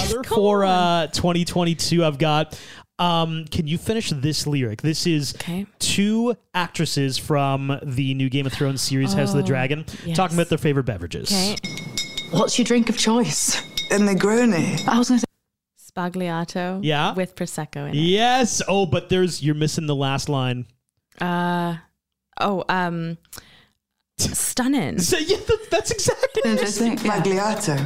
Another 0.00 0.22
for 0.24 0.64
uh, 0.64 1.06
2022. 1.08 2.04
I've 2.04 2.18
got. 2.18 2.58
Um, 3.00 3.46
can 3.50 3.66
you 3.66 3.76
finish 3.76 4.10
this 4.10 4.46
lyric? 4.46 4.80
This 4.82 5.04
is 5.04 5.34
Okay. 5.34 5.66
two 5.80 6.36
actresses 6.54 7.18
from 7.18 7.76
the 7.82 8.14
new 8.14 8.30
Game 8.30 8.46
of 8.46 8.52
Thrones 8.52 8.82
series, 8.82 9.12
House 9.14 9.30
of 9.30 9.38
the 9.38 9.42
Oh, 9.42 9.46
Dragon, 9.46 9.84
yes. 10.06 10.16
talking 10.16 10.36
about 10.36 10.48
their 10.48 10.58
favorite 10.58 10.84
beverages. 10.86 11.32
okay. 11.32 11.56
What's 12.30 12.56
your 12.56 12.64
drink 12.66 12.88
of 12.88 12.96
choice? 12.96 13.60
A 13.94 13.98
Negroni. 13.98 14.86
I 14.88 14.98
was 14.98 15.08
going 15.08 15.20
to 15.20 15.26
say 15.78 15.92
Sbagliato. 15.92 16.80
Yeah. 16.82 17.14
With 17.14 17.36
prosecco 17.36 17.88
in 17.88 17.90
it. 17.90 17.94
Yes. 17.94 18.60
Oh, 18.66 18.86
but 18.86 19.08
there's 19.08 19.40
you're 19.42 19.54
missing 19.54 19.86
the 19.86 19.94
last 19.94 20.28
line. 20.28 20.66
Uh, 21.20 21.76
oh, 22.40 22.64
um, 22.68 23.18
stunning. 24.18 24.98
So, 25.00 25.16
yeah, 25.18 25.36
that- 25.46 25.70
that's 25.70 25.90
exactly. 25.92 26.42
it. 26.44 26.46
Interesting. 26.46 26.96
Magliato. 26.98 27.76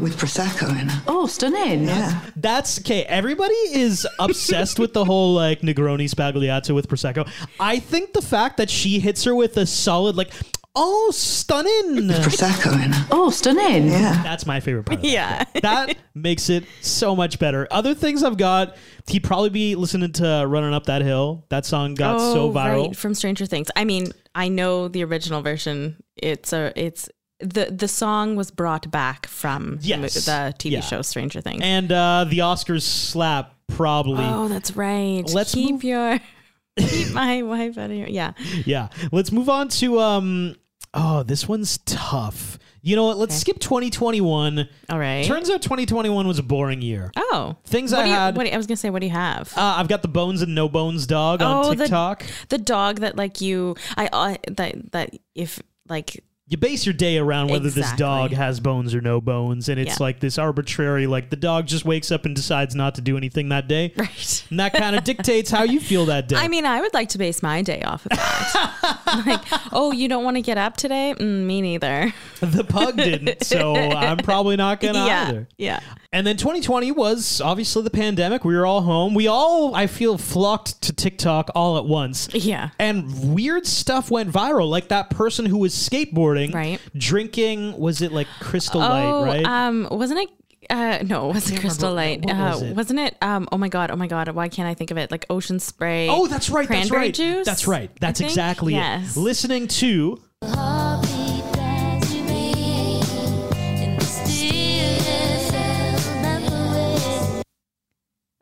With 0.00 0.16
Prosecco 0.16 0.70
in 0.80 0.88
it. 0.90 1.02
Oh, 1.06 1.26
stunning. 1.26 1.84
Yeah. 1.84 2.20
That's 2.36 2.80
okay. 2.80 3.02
Everybody 3.04 3.54
is 3.54 4.06
obsessed 4.18 4.78
with 4.80 4.92
the 4.92 5.04
whole 5.04 5.34
like 5.34 5.60
Negroni 5.60 6.08
Sbagliato 6.10 6.74
with 6.74 6.88
prosecco. 6.88 7.28
I 7.60 7.78
think 7.78 8.12
the 8.12 8.22
fact 8.22 8.56
that 8.56 8.70
she 8.70 8.98
hits 8.98 9.22
her 9.24 9.34
with 9.34 9.56
a 9.58 9.66
solid 9.66 10.16
like, 10.16 10.32
oh, 10.76 11.10
stunning. 11.10 12.08
Prosecco 12.08 12.72
in 12.84 12.92
it. 12.92 13.06
Oh, 13.10 13.30
stunning. 13.30 13.88
Yeah. 13.88 14.22
That's 14.22 14.46
my 14.46 14.60
favorite 14.60 14.84
part. 14.84 14.98
of 15.00 15.04
Yeah. 15.04 15.44
that. 15.54 15.62
that 15.62 15.96
makes 16.14 16.48
it 16.50 16.64
so 16.82 17.16
much 17.16 17.38
better. 17.38 17.66
Other 17.70 17.94
things 17.94 18.22
I've 18.22 18.36
got, 18.36 18.76
he'd 19.08 19.24
probably 19.24 19.50
be 19.50 19.74
listening 19.74 20.12
to 20.14 20.44
"Running 20.46 20.74
Up 20.74 20.86
That 20.86 21.02
Hill." 21.02 21.44
That 21.48 21.66
song 21.66 21.94
got 21.94 22.18
so 22.20 22.42
Oh, 22.44 22.52
viral. 22.52 22.86
Right, 22.88 22.96
from 22.96 23.14
Stranger 23.14 23.46
Things. 23.46 23.68
I 23.74 23.84
mean, 23.84 24.12
I 24.34 24.48
know 24.48 24.88
the 24.88 25.02
original 25.04 25.42
version. 25.42 25.96
It's 26.16 26.52
a 26.52 26.72
it's 26.76 27.08
the 27.40 27.66
the 27.70 27.88
song 27.88 28.36
was 28.36 28.50
brought 28.50 28.90
back 28.90 29.26
from 29.26 29.78
the 29.82 29.96
mo- 29.96 30.02
Yes. 30.04 30.24
the 30.26 30.54
TV 30.58 30.72
Yeah. 30.72 30.80
show 30.80 31.02
Stranger 31.02 31.40
Things. 31.40 31.60
And 31.62 31.90
uh, 31.92 32.24
the 32.28 32.38
Oscars 32.38 32.82
slap 32.82 33.54
probably. 33.68 34.24
oh, 34.24 34.48
that's 34.48 34.74
right. 34.76 35.22
Let's 35.32 35.52
keep 35.54 35.72
move- 35.72 35.84
your 35.84 36.18
keep 36.78 37.12
my 37.12 37.42
wife 37.42 37.76
out 37.78 37.86
of 37.90 37.96
here. 37.96 38.06
Yeah. 38.08 38.32
Yeah. 38.64 38.88
Let's 39.12 39.32
move 39.32 39.48
on 39.48 39.68
to 39.68 40.00
um 40.00 40.56
oh, 40.96 41.22
this 41.22 41.46
one's 41.46 41.78
tough. 41.86 42.58
You 42.82 42.94
know 42.96 43.04
what? 43.04 43.18
Let's 43.18 43.34
skip 43.36 43.58
2021. 43.58 44.68
All 44.90 44.98
right. 44.98 45.24
Turns 45.24 45.50
out 45.50 45.60
2021 45.62 46.26
was 46.28 46.38
a 46.38 46.42
boring 46.42 46.82
year. 46.82 47.10
oh, 47.16 47.56
Things 47.64 47.92
I 47.92 48.04
you, 48.06 48.12
had- 48.12 48.36
What 48.36 48.44
do 48.44 48.48
you- 48.48 48.54
I 48.54 48.56
was 48.56 48.66
gonna 48.68 48.76
say. 48.76 48.90
What 48.90 49.00
do 49.00 49.06
you 49.06 49.12
have? 49.12 49.52
Uh, 49.56 49.74
I've 49.78 49.88
got 49.88 50.02
the 50.02 50.08
Bones 50.08 50.40
and 50.42 50.54
No 50.54 50.68
Bones 50.68 51.06
dog 51.06 51.42
on 51.42 51.66
Oh, 51.66 51.70
the- 51.74 51.84
TikTok. 51.84 52.24
the 52.48 52.58
dog 52.58 53.00
that 53.00 53.16
like 53.16 53.40
you. 53.40 53.74
I 53.96 54.06
uh, 54.12 54.36
that 54.52 54.92
that 54.92 55.10
if 55.34 55.60
like 55.88 56.22
you 56.48 56.56
base 56.56 56.86
your 56.86 56.92
day 56.92 57.18
around 57.18 57.48
whether 57.48 57.68
this 57.70 57.90
dog 57.94 58.30
has 58.30 58.60
bones 58.60 58.94
or 58.94 59.00
no 59.00 59.20
bones, 59.20 59.68
and 59.68 59.80
it's 59.80 59.98
Yeah. 59.98 60.04
like 60.04 60.20
this 60.20 60.38
arbitrary, 60.38 61.08
like 61.08 61.28
the 61.30 61.36
dog 61.36 61.66
just 61.66 61.84
wakes 61.84 62.12
up 62.12 62.24
and 62.24 62.36
decides 62.36 62.72
not 62.74 62.94
to 62.94 63.00
do 63.00 63.16
anything 63.16 63.48
that 63.48 63.66
day. 63.66 63.92
right. 63.96 64.44
And 64.50 64.60
that 64.60 64.72
kind 64.72 64.94
of 64.94 65.02
dictates 65.02 65.50
how 65.50 65.64
you 65.64 65.80
feel 65.80 66.06
that 66.06 66.28
day. 66.28 66.36
I 66.36 66.46
mean, 66.46 66.64
I 66.64 66.80
would 66.80 66.94
like 66.94 67.08
to 67.10 67.18
base 67.18 67.42
my 67.42 67.62
day 67.62 67.82
off 67.82 68.06
of 68.06 68.10
that. 68.10 69.22
like, 69.26 69.40
oh, 69.72 69.90
you 69.90 70.08
don't 70.08 70.22
want 70.22 70.36
to 70.36 70.42
get 70.42 70.56
up 70.56 70.76
today? 70.76 71.14
Mm, 71.18 71.44
me 71.46 71.60
neither. 71.62 72.14
the 72.40 72.62
pug 72.62 72.96
didn't, 72.96 73.42
so 73.44 73.74
I'm 73.74 74.18
probably 74.18 74.54
not 74.56 74.80
gonna 74.80 74.98
yeah, 75.06 75.28
either. 75.28 75.48
yeah. 75.58 75.80
And 76.16 76.26
then 76.26 76.38
2020 76.38 76.92
was 76.92 77.42
obviously 77.42 77.82
the 77.82 77.90
pandemic. 77.90 78.42
We 78.42 78.56
were 78.56 78.64
all 78.64 78.80
home. 78.80 79.12
We 79.12 79.26
all, 79.26 79.74
I 79.74 79.86
feel, 79.86 80.16
flocked 80.16 80.80
to 80.84 80.94
TikTok 80.94 81.50
all 81.54 81.76
at 81.76 81.84
once. 81.84 82.32
Yeah. 82.32 82.70
And 82.78 83.34
weird 83.34 83.66
stuff 83.66 84.10
went 84.10 84.32
viral. 84.32 84.70
Like 84.70 84.88
that 84.88 85.10
person 85.10 85.44
who 85.44 85.58
was 85.58 85.74
skateboarding, 85.74 86.54
Right. 86.54 86.80
drinking, 86.96 87.78
was 87.78 88.00
it 88.00 88.12
like 88.12 88.28
Crystal 88.40 88.80
oh, 88.80 88.88
Light, 88.88 89.26
right? 89.26 89.44
um, 89.44 89.88
wasn't 89.90 90.20
it? 90.20 90.30
Uh, 90.70 91.02
no, 91.04 91.28
it 91.28 91.34
wasn't 91.34 91.60
Crystal 91.60 91.92
Light. 91.92 92.24
What 92.24 92.34
was 92.34 92.62
uh, 92.62 92.64
it? 92.64 92.76
Wasn't 92.76 92.98
it? 92.98 93.16
Um, 93.20 93.46
oh 93.52 93.58
my 93.58 93.68
god, 93.68 93.90
oh 93.90 93.96
my 93.96 94.06
god, 94.06 94.30
why 94.30 94.48
can't 94.48 94.66
I 94.66 94.72
think 94.72 94.90
of 94.90 94.96
it? 94.96 95.10
Like 95.10 95.26
Ocean 95.28 95.60
Spray. 95.60 96.08
oh, 96.08 96.28
that's 96.28 96.48
right. 96.48 96.66
That's 96.66 96.90
right. 96.90 97.12
juice. 97.12 97.44
That's 97.44 97.66
right. 97.66 97.90
That's 98.00 98.22
exactly 98.22 98.72
yes. 98.72 99.18
it. 99.18 99.20
Listening 99.20 99.68
to 99.68 100.22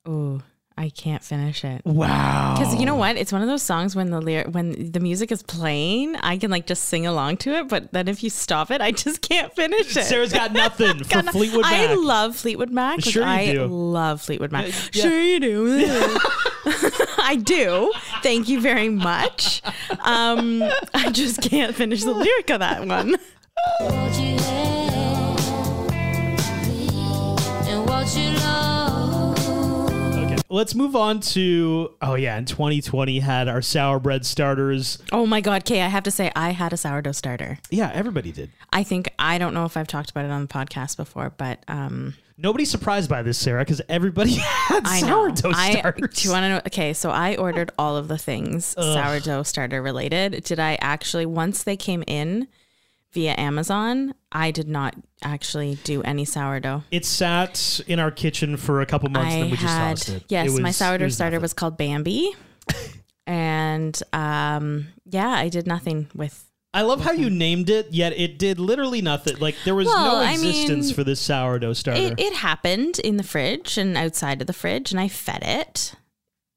Ooh, 0.06 0.42
I 0.76 0.88
can't 0.90 1.22
finish 1.22 1.64
it. 1.64 1.82
wow. 1.84 2.56
Because 2.58 2.74
you 2.78 2.84
know 2.84 2.96
what? 2.96 3.16
It's 3.16 3.32
one 3.32 3.42
of 3.42 3.48
those 3.48 3.62
songs 3.62 3.94
when 3.94 4.10
the 4.10 4.20
lyric, 4.20 4.48
when 4.48 4.90
the 4.92 5.00
music 5.00 5.30
is 5.32 5.42
playing, 5.42 6.16
I 6.16 6.36
can 6.36 6.50
like 6.50 6.66
just 6.66 6.84
sing 6.86 7.06
along 7.06 7.36
to 7.38 7.54
it. 7.54 7.68
But 7.68 7.92
then 7.92 8.08
if 8.08 8.22
you 8.24 8.28
stop 8.30 8.70
it, 8.70 8.80
I 8.80 8.90
just 8.90 9.20
can't 9.22 9.54
finish 9.54 9.96
it. 9.96 10.04
Sarah's 10.04 10.32
got 10.32 10.52
nothing 10.52 10.98
for 11.04 11.08
Kinda- 11.08 11.32
Fleetwood 11.32 11.62
Mac. 11.62 11.72
I 11.90 11.94
love 11.94 12.36
Fleetwood 12.36 12.70
Mac. 12.70 12.96
Like, 12.98 13.04
Sure 13.12 13.22
you 13.22 13.28
I 13.28 13.52
do. 13.52 13.66
love 13.66 14.20
Fleetwood 14.20 14.52
Mac. 14.52 14.66
yeah. 14.92 15.02
Sure 15.02 15.20
you 15.22 15.40
do. 15.40 15.66
I 17.18 17.40
do. 17.42 17.92
Thank 18.22 18.48
you 18.48 18.60
very 18.60 18.88
much. 18.88 19.62
Um, 20.00 20.62
I 20.94 21.10
just 21.10 21.40
can't 21.40 21.74
finish 21.74 22.02
the 22.02 22.12
lyric 22.12 22.50
of 22.50 22.60
that 22.60 22.86
one. 22.86 23.16
Let's 30.48 30.74
move 30.74 30.94
on 30.94 31.20
to 31.20 31.94
oh 32.02 32.14
yeah, 32.14 32.36
in 32.36 32.44
2020 32.44 33.20
had 33.20 33.48
our 33.48 33.62
sour 33.62 33.98
bread 33.98 34.26
starters. 34.26 34.98
Oh 35.12 35.26
my 35.26 35.40
God, 35.40 35.64
Kay, 35.64 35.82
I 35.82 35.88
have 35.88 36.04
to 36.04 36.10
say, 36.10 36.30
I 36.36 36.50
had 36.50 36.72
a 36.72 36.76
sourdough 36.76 37.12
starter. 37.12 37.58
Yeah, 37.70 37.90
everybody 37.94 38.32
did. 38.32 38.50
I 38.72 38.82
think, 38.82 39.08
I 39.18 39.38
don't 39.38 39.54
know 39.54 39.64
if 39.64 39.76
I've 39.76 39.88
talked 39.88 40.10
about 40.10 40.24
it 40.24 40.30
on 40.30 40.42
the 40.42 40.48
podcast 40.48 40.96
before, 40.96 41.32
but 41.36 41.64
um, 41.68 42.14
Nobody's 42.36 42.70
surprised 42.70 43.08
by 43.08 43.22
this, 43.22 43.38
Sarah, 43.38 43.62
because 43.62 43.80
everybody 43.88 44.34
had 44.40 44.82
I 44.84 45.00
know. 45.02 45.34
sourdough 45.34 45.52
I, 45.54 45.92
do 45.92 46.08
you 46.20 46.30
want 46.30 46.42
to 46.42 46.48
know? 46.48 46.60
Okay, 46.66 46.92
so 46.92 47.10
I 47.10 47.36
ordered 47.36 47.70
all 47.78 47.96
of 47.96 48.08
the 48.08 48.18
things 48.18 48.66
sourdough 48.66 49.44
starter 49.44 49.80
related. 49.80 50.42
Did 50.42 50.58
I 50.58 50.76
actually, 50.80 51.26
once 51.26 51.62
they 51.62 51.76
came 51.76 52.02
in 52.08 52.48
via 53.14 53.34
Amazon, 53.38 54.14
I 54.32 54.50
did 54.50 54.68
not 54.68 54.94
actually 55.22 55.78
do 55.84 56.02
any 56.02 56.24
sourdough. 56.24 56.82
It 56.90 57.04
sat 57.06 57.80
in 57.86 57.98
our 58.00 58.10
kitchen 58.10 58.56
for 58.56 58.80
a 58.80 58.86
couple 58.86 59.08
months, 59.08 59.34
I 59.34 59.40
then 59.40 59.50
we 59.50 59.56
just 59.56 59.62
had, 59.74 59.96
tossed 59.96 60.08
it. 60.10 60.24
yes, 60.28 60.48
It 60.48 60.50
was, 60.50 60.60
my 60.60 60.70
sourdough 60.72 61.04
was 61.06 61.14
starter 61.14 61.36
nothing. 61.36 61.42
was 61.42 61.52
called 61.54 61.78
Bambi. 61.78 62.32
and 63.26 64.00
um, 64.12 64.88
yeah, 65.06 65.28
I 65.30 65.48
did 65.48 65.66
nothing 65.66 66.08
with 66.14 66.44
I 66.74 66.82
love 66.82 67.02
how 67.02 67.12
you 67.12 67.30
named 67.30 67.70
it, 67.70 67.92
yet 67.92 68.14
it 68.18 68.36
did 68.36 68.58
literally 68.58 69.00
nothing. 69.00 69.36
Like 69.38 69.54
there 69.64 69.76
was 69.76 69.86
Well, 69.86 70.16
no 70.16 70.24
I 70.28 70.32
existence 70.32 70.86
mean, 70.86 70.94
for 70.96 71.04
this 71.04 71.20
sourdough 71.20 71.74
starter. 71.74 72.00
It, 72.00 72.14
it 72.18 72.34
happened 72.34 72.98
in 72.98 73.16
the 73.16 73.22
fridge 73.22 73.78
and 73.78 73.96
outside 73.96 74.40
of 74.40 74.48
the 74.48 74.52
fridge, 74.52 74.90
and 74.90 74.98
I 74.98 75.06
fed 75.06 75.44
it, 75.44 75.94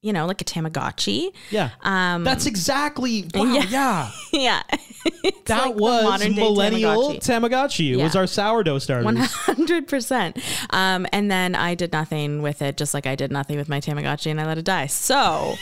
you 0.07 0.13
know, 0.13 0.25
like 0.25 0.41
a 0.41 0.45
Tamagotchi. 0.45 1.31
yeah, 1.51 1.71
Um, 1.81 2.23
that's 2.23 2.45
exactly 2.45 3.25
wow. 3.35 3.43
yeah. 3.43 3.63
Yeah, 3.69 4.11
yeah. 4.31 4.63
That 5.45 5.67
like 5.67 5.75
was 5.75 6.27
millennial 6.29 7.13
Tamagotchi. 7.13 7.19
Tamagotchi. 7.19 7.89
It 7.91 8.03
was 8.03 8.15
our 8.15 8.27
sourdough 8.27 8.79
starter. 8.79 9.05
One 9.05 9.15
hundred 9.15 9.87
percent. 9.87 10.37
Um, 10.71 11.07
and 11.13 11.31
then 11.31 11.55
I 11.55 11.75
did 11.75 11.93
nothing 11.93 12.41
with 12.41 12.61
it, 12.61 12.75
just 12.77 12.93
like 12.93 13.07
I 13.07 13.15
did 13.15 13.31
nothing 13.31 13.57
with 13.57 13.69
my 13.69 13.79
Tamagotchi, 13.79 14.29
and 14.31 14.41
I 14.41 14.45
let 14.45 14.57
it 14.57 14.65
die. 14.65 14.87
So, 14.87 15.55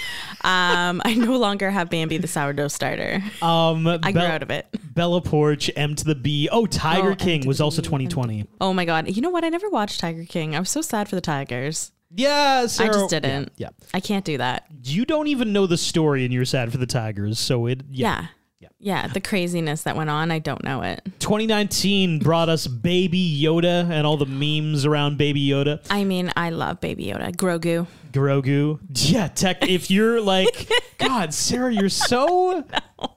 um, 0.43 1.01
I 1.05 1.13
no 1.17 1.37
longer 1.37 1.69
have 1.69 1.89
Bambi 1.91 2.17
the 2.17 2.27
sourdough 2.27 2.69
starter. 2.69 3.23
Um, 3.41 3.85
I 3.87 4.11
grew 4.11 4.21
out 4.21 4.41
of 4.43 4.49
it. 4.49 4.67
Bella 4.95 5.21
Poarch, 5.21 5.69
M 5.75 5.93
to 5.95 6.03
the 6.05 6.15
B. 6.15 6.49
Oh, 6.51 6.65
Tiger 6.65 7.11
Oh, 7.11 7.15
King 7.15 7.45
was 7.45 7.61
also 7.61 7.81
B, 7.81 7.85
2020. 7.85 8.47
Oh 8.61 8.73
my 8.73 8.85
god! 8.85 9.15
You 9.15 9.21
know 9.21 9.29
what? 9.29 9.43
I 9.43 9.49
never 9.49 9.69
watched 9.69 9.99
Tiger 9.99 10.25
King. 10.25 10.55
I 10.55 10.59
was 10.59 10.69
so 10.69 10.81
sad 10.81 11.07
for 11.07 11.15
the 11.15 11.21
tigers. 11.21 11.91
Yeah, 12.15 12.65
Sarah, 12.67 12.89
I 12.89 12.93
just 12.93 13.09
didn't. 13.09 13.51
Yeah, 13.57 13.69
I 13.93 13.99
can't 13.99 14.25
do 14.25 14.37
that. 14.37 14.65
you 14.83 15.05
don't 15.05 15.27
even 15.27 15.53
know 15.53 15.67
the 15.67 15.77
story, 15.77 16.23
and 16.23 16.33
you're 16.33 16.45
sad 16.45 16.71
for 16.71 16.77
the 16.77 16.85
Tigers. 16.85 17.39
So 17.39 17.65
it, 17.67 17.81
yeah. 17.89 18.27
Yeah. 18.59 18.69
Yeah, 18.79 19.07
the 19.07 19.19
craziness 19.21 19.83
that 19.83 19.95
went 19.95 20.09
on, 20.09 20.31
I 20.31 20.39
don't 20.39 20.63
know 20.63 20.81
it. 20.81 21.01
2019 21.19 22.19
brought 22.19 22.49
us 22.49 22.67
Baby 22.67 23.41
Yoda 23.43 23.89
and 23.89 24.07
all 24.07 24.17
the 24.17 24.25
memes 24.25 24.85
around 24.85 25.17
Baby 25.17 25.45
Yoda. 25.47 25.85
I 25.89 26.03
mean, 26.03 26.31
I 26.35 26.51
love 26.51 26.79
Baby 26.81 27.05
Yoda. 27.07 27.35
Grogu. 27.35 27.87
Grogu. 28.11 28.79
Yeah, 28.93 29.27
tech. 29.27 29.67
If 29.67 29.91
you're 29.91 30.21
like, 30.21 30.69
God, 30.97 31.33
Sarah, 31.33 31.73
you're 31.73 31.89
so. 31.89 32.63
No, 33.01 33.14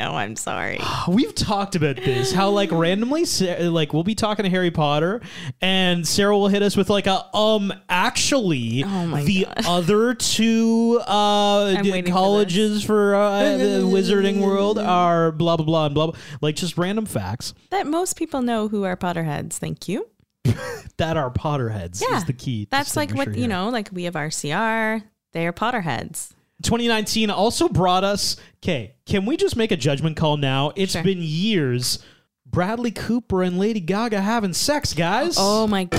I'm 0.00 0.36
sorry. 0.36 0.78
We've 1.08 1.34
talked 1.34 1.74
about 1.76 1.96
this. 1.96 2.32
How 2.32 2.50
like 2.50 2.70
randomly, 2.72 3.24
Sa- 3.24 3.56
like 3.60 3.92
we'll 3.92 4.04
be 4.04 4.14
talking 4.14 4.44
to 4.44 4.50
Harry 4.50 4.70
Potter, 4.70 5.20
and 5.60 6.06
Sarah 6.06 6.36
will 6.36 6.48
hit 6.48 6.62
us 6.62 6.76
with 6.76 6.88
like 6.90 7.06
a 7.06 7.34
um. 7.36 7.72
Actually, 7.88 8.84
Oh 8.84 9.06
my 9.06 9.22
the 9.24 9.44
God. 9.44 9.54
other 9.66 10.14
two 10.14 11.00
uh 11.06 11.74
I'm 11.76 11.82
d- 11.82 11.90
waiting 11.90 12.12
for 12.12 12.18
colleges 12.18 12.84
for, 12.84 13.14
uh, 13.14 13.56
the 13.56 13.64
Wizarding 13.84 14.40
World 14.40 14.78
are 14.78 15.32
blah 15.32 15.56
blah 15.56 15.66
blah 15.66 15.86
and 15.86 15.94
blah 15.94 16.06
blah. 16.08 16.20
Like 16.40 16.56
just 16.56 16.78
random 16.78 17.06
facts 17.06 17.54
that 17.70 17.86
most 17.86 18.16
people 18.16 18.40
know 18.42 18.68
who 18.68 18.84
are 18.84 18.96
Potterheads. 18.96 19.54
Thank 19.54 19.88
you. 19.88 20.08
that 20.96 21.16
are 21.16 21.30
Potterheads. 21.30 22.02
Yeah. 22.08 22.16
is 22.16 22.24
the 22.24 22.32
key. 22.32 22.66
That's 22.70 22.96
like 22.96 23.10
what, 23.10 23.26
distinguisher 23.26 23.38
you 23.40 23.48
here. 23.48 23.48
know, 23.64 23.68
like 23.70 23.90
we 23.92 24.04
have 24.04 24.14
RCR. 24.14 25.02
They 25.32 25.46
are 25.46 25.52
Potterheads. 25.52 26.30
2019 26.62 27.30
also 27.30 27.68
brought 27.68 28.04
us. 28.04 28.36
Okay, 28.62 28.94
can 29.06 29.24
we 29.26 29.36
just 29.36 29.56
make 29.56 29.70
a 29.70 29.76
judgment 29.76 30.16
call 30.16 30.36
now? 30.36 30.72
It's 30.76 30.92
Sure. 30.92 31.02
been 31.02 31.18
years. 31.22 31.98
Bradley 32.46 32.90
Cooper 32.90 33.42
and 33.42 33.58
Lady 33.58 33.80
Gaga 33.80 34.20
having 34.22 34.52
sex, 34.54 34.94
guys. 34.94 35.36
Oh 35.38 35.66
my 35.66 35.84
God. 35.84 35.98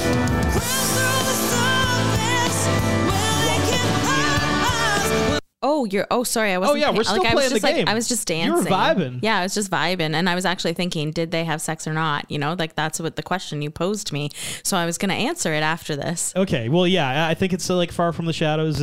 Oh, 5.61 5.83
you're. 5.83 6.07
Oh, 6.09 6.23
sorry. 6.23 6.53
I 6.53 6.57
was. 6.57 6.69
Oh, 6.69 6.73
yeah, 6.75 6.89
we're 6.89 7.03
still 7.03 7.21
like, 7.21 7.33
I 7.33 7.35
was 7.35 7.43
playing 7.47 7.49
the 7.49 7.55
just, 7.55 7.63
like, 7.63 7.75
game. 7.75 7.87
I 7.89 7.93
was 7.93 8.07
just 8.07 8.29
You 8.29 8.35
dancing. 8.37 8.63
were 8.63 8.69
vibing. 8.69 9.19
Yeah, 9.21 9.39
I 9.39 9.43
was 9.43 9.53
just 9.53 9.69
vibing, 9.69 10.13
and 10.13 10.29
I 10.29 10.33
was 10.35 10.45
actually 10.45 10.71
thinking, 10.73 11.11
did 11.11 11.31
they 11.31 11.43
have 11.43 11.61
sex 11.61 11.85
or 11.85 11.91
not? 11.93 12.25
You 12.31 12.39
know, 12.39 12.55
like 12.57 12.75
that's 12.75 12.97
what 12.99 13.17
the 13.17 13.23
question 13.23 13.61
you 13.61 13.69
posed 13.69 14.13
me. 14.13 14.29
So 14.63 14.77
I 14.77 14.85
was 14.85 14.97
going 14.97 15.09
to 15.09 15.15
answer 15.15 15.53
it 15.53 15.61
after 15.61 15.97
this. 15.97 16.31
Okay, 16.33 16.69
well, 16.69 16.87
yeah, 16.87 17.25
I 17.27 17.31
I 17.31 17.33
think 17.33 17.51
it's 17.51 17.69
uh, 17.69 17.75
like 17.75 17.91
Far 17.91 18.13
From 18.13 18.25
the 18.25 18.33
Shadows. 18.33 18.79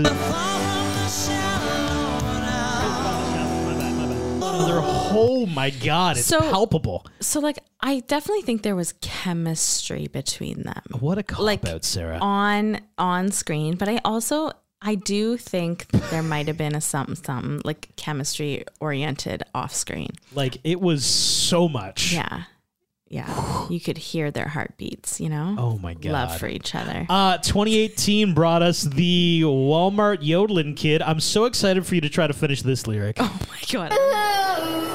Oh 4.59 5.47
my 5.47 5.71
god, 5.71 6.17
it's 6.17 6.27
So- 6.27 6.41
palpable. 6.41 7.07
So, 7.21 7.41
like, 7.41 7.59
I 7.81 8.01
definitely 8.01 8.43
think 8.43 8.63
there 8.63 8.77
was 8.77 8.95
chemistry 9.01 10.07
between 10.09 10.63
them. 10.63 10.83
What 11.01 11.19
a 11.19 11.23
cop 11.23 11.41
like 11.41 11.65
out, 11.67 11.85
Sarah. 11.85 12.19
on 12.21 12.81
on 12.99 13.31
screen, 13.33 13.77
but 13.77 13.89
I 13.89 14.01
also 14.05 14.53
I 14.83 14.95
do 14.95 15.37
think 15.37 15.89
there 16.11 16.23
might 16.23 16.47
have 16.49 16.57
been 16.59 16.75
a 16.75 16.81
something 16.81 17.17
something 17.17 17.61
like 17.65 17.95
chemistry 17.97 18.65
oriented 18.81 19.43
off 19.55 19.75
screen. 19.75 20.11
like 20.35 20.59
it 20.65 20.81
was 20.81 21.05
so 21.05 21.69
much. 21.69 22.13
Yeah. 22.13 22.45
Yeah. 23.09 23.69
You 23.71 23.79
could 23.81 23.99
hear 23.99 24.31
their 24.31 24.49
heartbeats, 24.49 25.21
you 25.21 25.29
know? 25.29 25.55
Oh 25.59 25.79
my 25.79 25.95
god. 25.95 26.13
Love 26.13 26.39
for 26.39 26.49
each 26.49 26.75
other. 26.75 27.07
Uh, 27.09 27.39
2018 27.39 28.35
brought 28.35 28.63
us 28.63 28.83
the 28.83 29.43
Walmart 29.43 30.19
yodeling 30.23 30.75
kid. 30.75 31.03
I'm 31.03 31.21
so 31.21 31.45
excited 31.45 31.87
for 31.87 31.95
you 31.95 32.01
to 32.01 32.09
try 32.09 32.27
to 32.27 32.33
finish 32.35 32.63
this 32.63 32.87
lyric. 32.87 33.17
oh 33.21 33.39
my 33.49 33.61
god. 33.71 34.93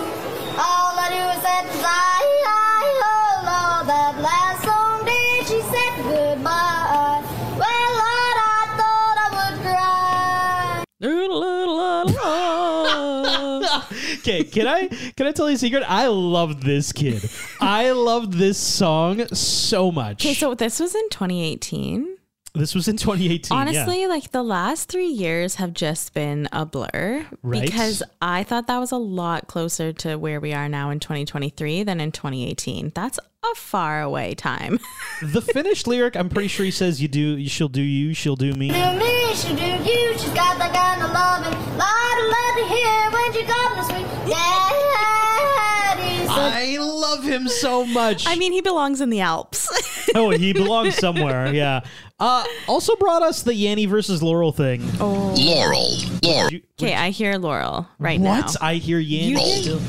Okay, 14.21 14.43
can 14.43 14.67
I 14.67 14.87
can 14.87 15.25
I 15.25 15.31
tell 15.31 15.49
you 15.49 15.55
a 15.55 15.57
secret? 15.57 15.83
I 15.87 16.05
loved 16.05 16.61
this 16.61 16.91
kid. 16.91 17.27
I 17.59 17.89
loved 17.89 18.33
this 18.33 18.59
song 18.59 19.25
so 19.33 19.91
much. 19.91 20.23
Okay, 20.23 20.35
so 20.35 20.53
this 20.53 20.79
was 20.79 20.93
in 20.93 21.09
2018. 21.09 22.17
This 22.53 22.75
was 22.75 22.87
in 22.87 22.97
2018. 22.97 23.55
yeah. 23.55 23.61
Honestly, 23.61 24.07
like 24.07 24.31
the 24.31 24.43
last 24.43 24.89
three 24.89 25.07
years 25.07 25.55
have 25.55 25.73
just 25.73 26.13
been 26.13 26.47
a 26.51 26.65
blur 26.65 27.25
Right. 27.43 27.61
because 27.61 28.03
I 28.21 28.43
thought 28.43 28.67
that 28.67 28.77
was 28.79 28.91
a 28.91 28.97
lot 28.97 29.47
closer 29.47 29.93
to 29.93 30.15
where 30.17 30.39
we 30.39 30.53
are 30.53 30.67
now 30.69 30.89
in 30.89 30.99
2023 30.99 31.83
than 31.83 31.99
in 32.01 32.11
2018. 32.11 32.91
That's 32.93 33.17
a 33.43 33.55
far 33.55 34.01
away 34.01 34.35
time. 34.35 34.79
the 35.23 35.41
finished 35.41 35.87
lyric, 35.87 36.15
I'm 36.15 36.29
pretty 36.29 36.47
sure 36.47 36.63
he 36.65 36.71
says, 36.71 37.01
"You 37.01 37.07
do, 37.07 37.43
she'll 37.47 37.67
do 37.69 37.81
you, 37.81 38.13
she'll 38.13 38.35
do 38.35 38.53
me." 38.53 38.67
Do 38.69 38.73
me, 38.99 39.33
she 39.33 39.55
do 39.55 39.65
you. 39.65 40.13
She's 40.17 40.29
got 40.29 40.59
that 40.59 40.71
kind 40.73 41.01
of 41.01 41.11
loving. 41.11 41.57
Lot 41.77 42.17
of 42.21 42.25
love 42.29 42.55
to 42.57 42.65
hear 42.75 43.09
when 43.11 43.33
she 43.33 43.43
comes 43.43 43.87
to 43.87 43.93
sweet 43.95 44.31
daddy. 44.31 46.27
I 46.33 46.77
love 46.79 47.23
him 47.23 47.47
so 47.47 47.85
much. 47.85 48.25
I 48.27 48.35
mean, 48.35 48.51
he 48.53 48.61
belongs 48.61 49.01
in 49.01 49.09
the 49.09 49.19
Alps. 49.21 49.67
oh, 50.15 50.29
he 50.29 50.53
belongs 50.63 50.95
somewhere. 50.95 51.53
Yeah. 51.53 51.81
Uh, 52.21 52.43
also 52.67 52.95
brought 52.97 53.23
us 53.23 53.41
the 53.43 53.51
Yanny 53.53 53.87
versus 53.89 54.21
Laurel 54.21 54.51
thing. 54.51 54.81
Oh. 54.99 55.33
Laurel. 55.37 55.91
Laurel. 56.23 56.59
okay, 56.79 56.93
I 56.93 57.09
hear 57.09 57.33
Laurel 57.37 57.87
right 57.99 58.19
what? 58.19 58.25
now. 58.27 58.45
What? 58.45 58.57
I 58.61 58.75
hear 58.75 58.99
Yanny. 58.99 59.29
You- 59.31 59.61
still. 59.61 59.81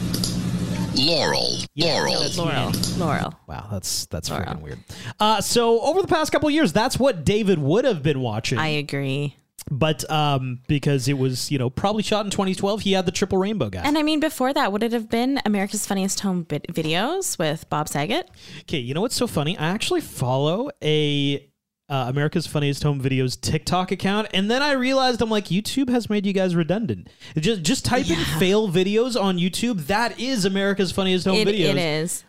Laurel. 0.95 1.57
Yeah, 1.75 1.95
Laurel. 1.95 2.21
that's 2.21 2.39
Laurel. 2.39 2.53
Yanny. 2.73 2.99
Laurel. 2.99 3.35
Wow, 3.47 3.69
that's 3.73 4.07
that's 4.07 4.31
Laurel. 4.31 4.45
freaking 4.47 4.61
weird. 4.62 4.79
Uh, 5.19 5.41
so 5.41 5.81
over 5.81 6.03
the 6.03 6.09
past 6.09 6.33
couple 6.33 6.51
years, 6.51 6.73
that's 6.73 6.99
what 6.99 7.25
David 7.25 7.59
would 7.59 7.85
have 7.85 8.03
been 8.03 8.21
watching. 8.21 8.59
I 8.59 8.69
agree. 8.69 9.37
but 9.71 10.09
um, 10.11 10.61
because 10.69 11.09
it 11.09 11.17
was 11.19 11.51
you 11.51 11.59
know 11.59 11.71
probably 11.71 12.03
shot 12.03 12.25
in 12.27 12.31
2012, 12.31 12.81
he 12.83 12.93
had 12.93 13.07
the 13.07 13.12
triple 13.12 13.39
rainbow 13.39 13.71
guy. 13.71 13.83
And 13.85 13.97
I 13.97 14.03
mean, 14.03 14.21
before 14.21 14.53
that, 14.53 14.71
would 14.73 14.83
it 14.83 14.93
have 14.93 15.09
been 15.09 15.41
America's 15.47 15.87
Funniest 15.87 16.21
Home 16.21 16.45
Vid- 16.49 16.67
Videos 16.71 17.39
with 17.39 17.69
Bob 17.71 17.89
Saget? 17.89 18.31
Okay, 18.62 18.79
you 18.79 18.93
know 18.95 19.01
what's 19.01 19.17
so 19.17 19.27
funny? 19.27 19.57
I 19.57 19.69
actually 19.69 20.01
follow 20.03 20.71
a 20.83 21.49
uh, 21.89 22.07
America's 22.09 22.47
Funniest 22.47 22.83
Home 22.85 23.01
Videos 23.01 23.39
TikTok 23.41 23.93
account, 23.93 24.29
and 24.33 24.51
then 24.51 24.62
I 24.62 24.73
realized 24.73 25.21
I'm 25.21 25.29
like, 25.31 25.47
YouTube 25.47 25.91
has 25.91 26.09
made 26.09 26.25
you 26.25 26.33
guys 26.33 26.55
redundant. 26.57 27.09
Just 27.37 27.62
just 27.62 27.85
type 27.85 28.09
in 28.09 28.19
fail 28.39 28.69
videos 28.69 29.21
on 29.21 29.37
YouTube. 29.39 29.87
That 29.87 30.19
is 30.19 30.45
America's 30.45 30.91
Funniest 30.93 31.27
Home 31.27 31.37
It, 31.37 31.49
Videos, 31.49 31.71
it 31.71 31.77
is. 31.79 32.25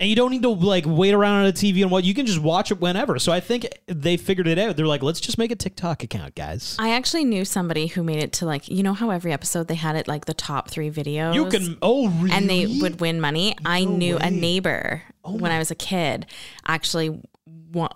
and 0.00 0.08
you 0.08 0.16
don't 0.16 0.30
need 0.32 0.42
to 0.42 0.48
like 0.48 0.84
wait 0.86 1.12
around 1.14 1.42
on 1.42 1.46
a 1.46 1.52
TV 1.52 1.82
and 1.82 1.90
what. 1.92 2.02
You 2.04 2.14
can 2.14 2.26
just 2.26 2.40
watch 2.40 2.72
it 2.72 2.80
whenever. 2.80 3.18
So 3.20 3.30
I 3.30 3.38
think 3.40 3.68
they 3.86 4.16
figured 4.16 4.48
it 4.48 4.58
out. 4.58 4.76
They're 4.76 4.86
like, 4.86 5.02
let's 5.02 5.20
just 5.20 5.38
make 5.38 5.52
a 5.52 5.56
TikTok 5.56 6.02
account, 6.02 6.34
guys. 6.34 6.74
I 6.80 6.90
actually 6.90 7.24
knew 7.24 7.44
somebody 7.44 7.86
who 7.88 8.02
made 8.02 8.22
it 8.22 8.32
to 8.34 8.46
like, 8.46 8.68
you 8.68 8.82
know 8.82 8.94
how 8.94 9.10
every 9.10 9.32
episode 9.32 9.68
they 9.68 9.74
had 9.76 9.94
it 9.96 10.08
like 10.08 10.24
the 10.24 10.34
top 10.34 10.70
three 10.70 10.90
videos? 10.90 11.34
You 11.34 11.46
can 11.50 11.76
oh 11.82 12.08
really? 12.08 12.32
and 12.34 12.48
they 12.50 12.66
would 12.80 13.00
win 13.00 13.20
money. 13.20 13.56
I 13.64 13.84
knew 13.84 14.16
a 14.18 14.30
neighbor 14.30 15.02
Oh 15.24 15.36
when 15.36 15.52
I 15.52 15.58
was 15.58 15.70
a 15.70 15.74
kid 15.76 16.26
actually 16.66 17.20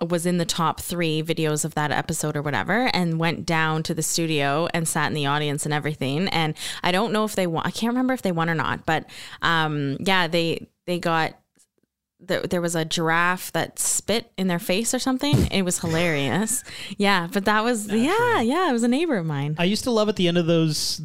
was 0.01 0.25
in 0.25 0.37
the 0.37 0.45
top 0.45 0.79
three 0.79 1.21
videos 1.21 1.65
of 1.65 1.75
that 1.75 1.91
episode 1.91 2.35
or 2.35 2.41
whatever 2.41 2.89
and 2.93 3.19
went 3.19 3.45
down 3.45 3.83
to 3.83 3.93
the 3.93 4.03
studio 4.03 4.67
and 4.73 4.87
sat 4.87 5.07
in 5.07 5.13
the 5.13 5.25
audience 5.25 5.65
and 5.65 5.73
everything. 5.73 6.27
And 6.29 6.55
I 6.83 6.91
don't 6.91 7.13
know 7.13 7.23
if 7.25 7.35
they 7.35 7.47
won. 7.47 7.63
I 7.65 7.71
can't 7.71 7.91
remember 7.91 8.13
if 8.13 8.21
they 8.21 8.31
won 8.31 8.49
or 8.49 8.55
not, 8.55 8.85
but 8.85 9.05
um, 9.41 9.97
yeah, 9.99 10.27
they, 10.27 10.67
they 10.85 10.99
got, 10.99 11.33
there, 12.19 12.41
there 12.41 12.61
was 12.61 12.75
a 12.75 12.85
giraffe 12.85 13.51
that 13.51 13.79
spit 13.79 14.31
in 14.37 14.47
their 14.47 14.59
face 14.59 14.93
or 14.93 14.99
something. 14.99 15.47
It 15.51 15.63
was 15.63 15.79
hilarious. 15.79 16.63
Yeah, 16.97 17.27
but 17.31 17.45
that 17.45 17.63
was 17.63 17.87
yeah, 17.87 18.41
yeah. 18.41 18.69
It 18.69 18.73
was 18.73 18.83
a 18.83 18.87
neighbor 18.87 19.17
of 19.17 19.25
mine. 19.25 19.55
I 19.57 19.63
used 19.63 19.83
to 19.85 19.91
love 19.91 20.09
at 20.09 20.15
the 20.15 20.27
end 20.27 20.37
of 20.37 20.45
those 20.45 21.01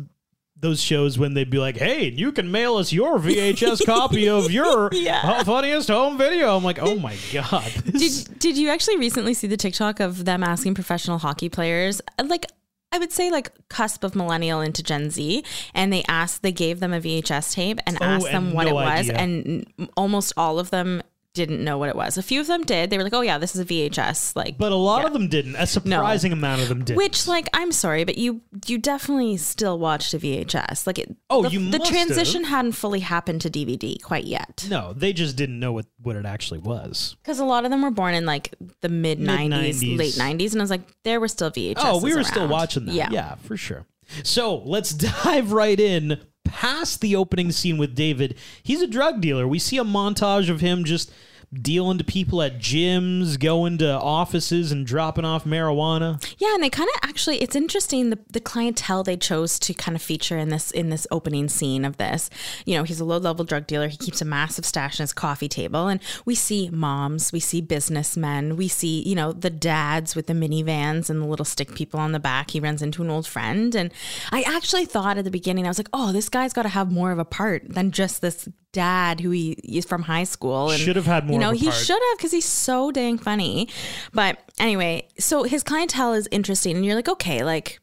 those 0.60 0.80
shows 0.82 1.18
when 1.18 1.34
they'd 1.34 1.50
be 1.50 1.58
like, 1.58 1.76
"Hey, 1.76 2.08
you 2.10 2.32
can 2.32 2.50
mail 2.50 2.76
us 2.76 2.92
your 2.92 3.18
VHS 3.18 3.84
copy 3.86 4.28
of 4.28 4.50
your 4.58 4.88
Yeah. 4.92 5.42
funniest 5.44 5.88
home 5.88 6.18
video." 6.18 6.56
I'm 6.56 6.64
like, 6.64 6.78
"Oh 6.80 6.98
my 6.98 7.16
god!" 7.32 7.70
this- 7.84 8.24
Did 8.24 8.38
Did 8.40 8.58
you 8.58 8.68
actually 8.70 8.96
recently 8.98 9.34
see 9.34 9.46
the 9.46 9.56
TikTok 9.56 10.00
of 10.00 10.24
them 10.24 10.42
asking 10.42 10.74
professional 10.74 11.18
hockey 11.18 11.48
players, 11.48 12.00
like 12.24 12.46
I 12.90 12.98
would 12.98 13.12
say 13.12 13.30
like 13.30 13.50
cusp 13.68 14.02
of 14.02 14.14
millennial 14.16 14.60
into 14.62 14.82
Gen 14.82 15.10
Z, 15.10 15.44
and 15.74 15.92
they 15.92 16.02
asked, 16.08 16.42
they 16.42 16.52
gave 16.52 16.80
them 16.80 16.94
a 16.94 17.00
VHS 17.00 17.52
tape 17.52 17.78
and 17.86 17.98
Oh, 18.00 18.04
asked 18.04 18.24
them 18.32 18.46
and 18.46 18.54
what 18.54 18.64
no 18.64 18.70
it 18.70 18.74
was, 18.74 19.10
idea. 19.10 19.16
and 19.18 19.66
almost 19.96 20.32
all 20.38 20.58
of 20.58 20.70
them 20.70 21.02
didn't 21.34 21.62
know 21.62 21.78
what 21.78 21.88
it 21.88 21.94
was. 21.94 22.18
A 22.18 22.22
few 22.22 22.40
of 22.40 22.46
them 22.48 22.64
did. 22.64 22.90
They 22.90 22.98
were 22.98 23.04
like, 23.04 23.12
"Oh 23.14 23.20
yeah, 23.20 23.38
this 23.38 23.54
is 23.54 23.60
a 23.60 23.64
VHS." 23.64 24.34
Like, 24.34 24.58
but 24.58 24.72
a 24.72 24.76
lot 24.76 25.02
yeah. 25.02 25.06
of 25.08 25.12
them 25.12 25.28
didn't. 25.28 25.54
A 25.56 25.66
surprising 25.66 26.32
amount 26.32 26.62
of 26.62 26.68
them 26.68 26.84
did. 26.84 26.96
Which, 26.96 27.26
like, 27.28 27.48
I'm 27.54 27.70
sorry, 27.70 28.04
but 28.04 28.18
you 28.18 28.40
you 28.66 28.78
definitely 28.78 29.36
still 29.36 29.78
watched 29.78 30.14
a 30.14 30.18
VHS. 30.18 30.86
Like, 30.86 30.98
it, 30.98 31.14
Oh, 31.30 31.42
the, 31.42 31.50
you 31.50 31.70
the 31.70 31.78
transition 31.78 32.44
have. 32.44 32.50
hadn't 32.50 32.72
fully 32.72 33.00
happened 33.00 33.40
to 33.42 33.50
DVD 33.50 34.02
quite 34.02 34.24
yet. 34.24 34.66
no, 34.70 34.92
they 34.92 35.12
just 35.12 35.36
didn't 35.36 35.60
know 35.60 35.72
what 35.72 35.86
what 36.02 36.16
it 36.16 36.26
actually 36.26 36.58
was. 36.60 37.16
Because 37.22 37.38
a 37.38 37.44
lot 37.44 37.64
of 37.64 37.70
them 37.70 37.82
were 37.82 37.90
born 37.90 38.14
in 38.14 38.26
like 38.26 38.54
the 38.80 38.88
mid 38.88 39.20
'90s, 39.20 39.96
late 39.96 40.14
'90s, 40.14 40.52
and 40.52 40.60
I 40.60 40.64
was 40.64 40.70
like, 40.70 40.82
there 41.04 41.20
were 41.20 41.28
still 41.28 41.50
VHS. 41.50 41.74
Oh, 41.78 42.00
we 42.00 42.14
were 42.14 42.24
still 42.24 42.48
watching 42.48 42.86
that. 42.86 42.94
Yeah, 42.94 43.08
Yeah. 43.12 43.34
for 43.36 43.56
sure. 43.56 43.86
So 44.24 44.56
let's 44.64 44.90
dive 45.24 45.52
right 45.52 45.78
in 45.78 46.18
past 46.48 47.00
the 47.00 47.14
opening 47.14 47.52
scene 47.52 47.78
with 47.78 47.94
David. 47.94 48.36
He's 48.62 48.82
a 48.82 48.86
drug 48.86 49.20
dealer. 49.20 49.46
We 49.46 49.58
see 49.58 49.78
a 49.78 49.84
montage 49.84 50.48
of 50.50 50.60
him 50.60 50.84
just 50.84 51.12
dealing 51.52 51.96
to 51.98 52.04
people 52.04 52.42
at 52.42 52.58
gyms, 52.58 53.38
going 53.38 53.78
to 53.78 53.90
offices 53.90 54.70
and 54.70 54.86
dropping 54.86 55.24
off 55.24 55.44
marijuana. 55.44 56.22
Yeah, 56.38 56.54
and 56.54 56.62
they 56.62 56.70
kind 56.70 56.88
of 56.94 57.08
actually 57.08 57.40
it's 57.40 57.56
interesting 57.56 58.10
the 58.10 58.18
the 58.30 58.40
clientele 58.40 59.02
they 59.02 59.16
chose 59.16 59.58
to 59.60 59.74
kind 59.74 59.96
of 59.96 60.02
feature 60.02 60.36
in 60.36 60.50
this 60.50 60.70
in 60.70 60.90
this 60.90 61.06
opening 61.10 61.48
scene 61.48 61.84
of 61.84 61.96
this. 61.96 62.28
You 62.66 62.76
know, 62.76 62.84
he's 62.84 63.00
a 63.00 63.04
low 63.04 63.18
level 63.18 63.44
drug 63.44 63.66
dealer. 63.66 63.88
He 63.88 63.96
keeps 63.96 64.20
a 64.20 64.26
massive 64.26 64.66
stash 64.66 64.98
in 64.98 65.04
his 65.04 65.12
coffee 65.12 65.48
table, 65.48 65.88
and 65.88 66.00
we 66.24 66.34
see 66.34 66.68
moms, 66.70 67.32
we 67.32 67.40
see 67.40 67.60
businessmen, 67.60 68.56
we 68.56 68.68
see 68.68 69.02
you 69.02 69.14
know 69.14 69.32
the 69.32 69.50
dads 69.50 70.14
with 70.14 70.26
the 70.26 70.34
minivans 70.34 71.08
and 71.08 71.22
the 71.22 71.26
little 71.26 71.44
stick 71.44 71.74
people 71.74 71.98
on 71.98 72.12
the 72.12 72.20
back. 72.20 72.50
He 72.50 72.60
runs 72.60 72.82
into 72.82 73.02
an 73.02 73.10
old 73.10 73.26
friend, 73.26 73.74
and 73.74 73.92
I 74.32 74.42
actually 74.42 74.84
thought 74.84 75.18
at 75.18 75.24
the 75.24 75.30
beginning 75.30 75.64
I 75.64 75.68
was 75.68 75.78
like, 75.78 75.90
oh, 75.92 76.12
this 76.12 76.28
guy's 76.28 76.52
got 76.52 76.62
to 76.62 76.68
have 76.68 76.92
more 76.92 77.10
of 77.10 77.18
a 77.18 77.24
part 77.24 77.68
than 77.68 77.90
just 77.90 78.20
this 78.20 78.48
dad 78.72 79.20
who 79.20 79.30
he 79.30 79.52
is 79.64 79.84
from 79.84 80.02
high 80.02 80.24
school 80.24 80.70
and 80.70 80.78
Should 80.80 80.96
have 80.96 81.06
had 81.06 81.24
more 81.24 81.32
you 81.34 81.38
know 81.38 81.50
a 81.50 81.54
he 81.54 81.66
part. 81.66 81.78
should 81.78 82.02
have 82.10 82.18
because 82.18 82.32
he's 82.32 82.44
so 82.44 82.90
dang 82.90 83.18
funny. 83.18 83.68
But 84.12 84.38
anyway 84.58 85.08
so 85.18 85.44
his 85.44 85.62
clientele 85.62 86.12
is 86.12 86.28
interesting 86.30 86.76
and 86.76 86.84
you're 86.84 86.94
like 86.94 87.08
okay 87.08 87.42
like 87.44 87.80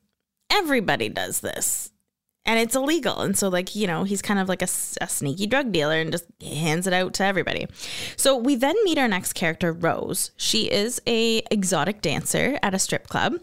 everybody 0.52 1.10
does 1.10 1.42
this 1.42 1.92
and 2.48 2.60
it's 2.60 2.76
illegal. 2.76 3.22
And 3.22 3.36
so 3.36 3.50
like 3.50 3.76
you 3.76 3.88
know 3.88 4.04
he's 4.04 4.22
kind 4.22 4.40
of 4.40 4.48
like 4.48 4.62
a 4.62 4.68
sneaky 4.68 5.48
drug 5.48 5.72
dealer 5.72 6.00
and 6.00 6.12
just 6.12 6.26
hands 6.44 6.86
it 6.86 6.94
out 6.94 7.16
to 7.16 7.24
everybody. 7.24 7.66
So 8.18 8.38
we 8.38 8.56
then 8.56 8.76
meet 8.84 9.00
our 9.00 9.08
next 9.08 9.34
character 9.34 9.74
rose. 9.74 10.30
She 10.38 10.72
is 10.72 11.02
a 11.08 11.42
exotic 11.50 12.02
dancer 12.02 12.60
at 12.62 12.76
a 12.76 12.80
strip 12.80 13.08
club 13.08 13.40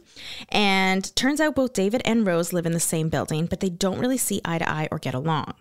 and 0.51 1.15
turns 1.17 1.41
out 1.41 1.57
both 1.57 1.73
david 1.73 2.03
and 2.05 2.25
rose 2.27 2.53
live 2.53 2.67
in 2.67 2.73
the 2.73 2.81
same 2.81 3.09
building 3.09 3.47
but 3.47 3.59
they 3.61 3.69
don't 3.71 3.99
really 3.99 4.17
see 4.17 4.41
eye 4.45 4.59
to 4.59 4.69
eye 4.71 4.89
or 4.93 4.99
get 4.99 5.15
along 5.15 5.55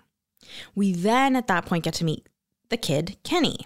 we 0.76 0.92
then 0.94 1.36
at 1.36 1.48
that 1.48 1.66
point 1.66 1.84
get 1.84 1.94
to 1.94 2.06
meet 2.06 2.28
the 2.70 2.78
kid 2.78 3.18
kenny 3.24 3.66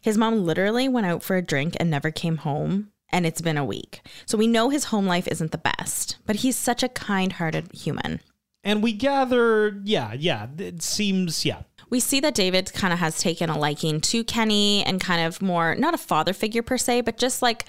his 0.00 0.18
mom 0.18 0.44
literally 0.44 0.88
went 0.88 1.06
out 1.06 1.22
for 1.22 1.36
a 1.36 1.42
drink 1.42 1.76
and 1.78 1.90
never 1.90 2.10
came 2.10 2.38
home, 2.38 2.90
and 3.10 3.26
it's 3.26 3.40
been 3.40 3.56
a 3.56 3.64
week. 3.64 4.00
So 4.26 4.38
we 4.38 4.46
know 4.46 4.68
his 4.68 4.86
home 4.86 5.06
life 5.06 5.28
isn't 5.28 5.52
the 5.52 5.58
best, 5.58 6.18
but 6.26 6.36
he's 6.36 6.56
such 6.56 6.82
a 6.82 6.88
kind 6.88 7.34
hearted 7.34 7.72
human. 7.72 8.20
And 8.64 8.82
we 8.82 8.92
gather, 8.92 9.80
yeah, 9.84 10.12
yeah, 10.12 10.48
it 10.58 10.82
seems, 10.82 11.44
yeah. 11.44 11.62
We 11.88 12.00
see 12.00 12.18
that 12.20 12.34
David 12.34 12.72
kind 12.72 12.92
of 12.92 12.98
has 12.98 13.20
taken 13.20 13.48
a 13.48 13.56
liking 13.56 14.00
to 14.02 14.24
Kenny 14.24 14.82
and 14.84 15.00
kind 15.00 15.24
of 15.24 15.40
more, 15.40 15.76
not 15.76 15.94
a 15.94 15.98
father 15.98 16.32
figure 16.32 16.62
per 16.62 16.76
se, 16.76 17.02
but 17.02 17.16
just 17.16 17.42
like, 17.42 17.64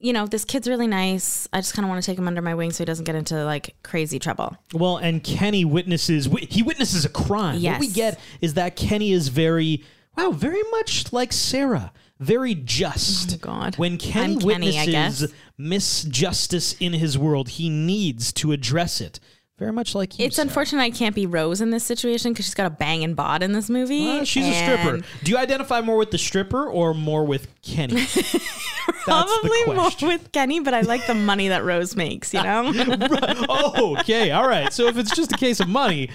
you 0.00 0.12
know, 0.12 0.26
this 0.26 0.44
kid's 0.44 0.68
really 0.68 0.86
nice. 0.86 1.48
I 1.52 1.58
just 1.60 1.74
kind 1.74 1.84
of 1.84 1.90
want 1.90 2.02
to 2.02 2.06
take 2.06 2.18
him 2.18 2.28
under 2.28 2.40
my 2.40 2.54
wing 2.54 2.70
so 2.70 2.78
he 2.78 2.84
doesn't 2.84 3.04
get 3.04 3.14
into 3.14 3.44
like 3.44 3.74
crazy 3.82 4.18
trouble. 4.18 4.56
Well, 4.72 4.96
and 4.96 5.22
Kenny 5.22 5.64
witnesses, 5.64 6.28
he 6.48 6.62
witnesses 6.62 7.04
a 7.04 7.08
crime. 7.08 7.62
What 7.62 7.80
we 7.80 7.88
get 7.88 8.18
is 8.40 8.54
that 8.54 8.76
Kenny 8.76 9.12
is 9.12 9.28
very, 9.28 9.84
wow, 10.16 10.30
very 10.30 10.62
much 10.70 11.12
like 11.12 11.32
Sarah, 11.32 11.92
very 12.20 12.54
just. 12.54 13.34
Oh, 13.34 13.38
God. 13.38 13.76
When 13.76 13.98
Kenny 13.98 14.34
I'm 14.34 14.40
Kenny, 14.40 14.78
I 14.78 14.86
witnesses 14.86 15.34
misjustice 15.58 16.76
in 16.78 16.92
his 16.92 17.18
world, 17.18 17.48
he 17.48 17.68
needs 17.68 18.32
to 18.34 18.52
address 18.52 19.00
it. 19.00 19.18
Very 19.58 19.72
much 19.72 19.94
like 19.96 20.18
you, 20.18 20.26
It's 20.26 20.36
Sarah. 20.36 20.46
unfortunate 20.46 20.82
I 20.82 20.90
can't 20.90 21.16
be 21.16 21.26
Rose 21.26 21.60
in 21.60 21.70
this 21.70 21.82
situation 21.82 22.32
because 22.32 22.44
she's 22.44 22.54
got 22.54 22.66
a 22.66 22.70
banging 22.70 23.14
bod 23.14 23.42
in 23.42 23.52
this 23.52 23.68
movie. 23.68 24.24
She's 24.24 24.46
a 24.46 24.52
stripper. 24.54 25.00
Do 25.24 25.32
you 25.32 25.36
identify 25.36 25.80
more 25.80 25.96
with 25.96 26.12
the 26.12 26.18
stripper 26.18 26.68
or 26.68 26.94
more 26.94 27.24
with 27.24 27.48
Kenny? 27.62 28.06
Probably 29.02 29.64
more 29.66 29.90
with 30.02 30.30
Kenny, 30.30 30.60
but 30.60 30.74
I 30.74 30.82
like 30.82 31.06
the 31.08 31.14
money 31.14 31.48
that 31.48 31.64
Rose 31.64 31.96
makes, 31.96 32.32
you 32.32 32.42
know? 32.42 32.72
oh, 33.48 33.96
okay, 34.00 34.30
all 34.30 34.46
right. 34.46 34.72
So 34.72 34.86
if 34.86 34.96
it's 34.96 35.14
just 35.14 35.32
a 35.32 35.36
case 35.36 35.58
of 35.58 35.68
money, 35.68 36.08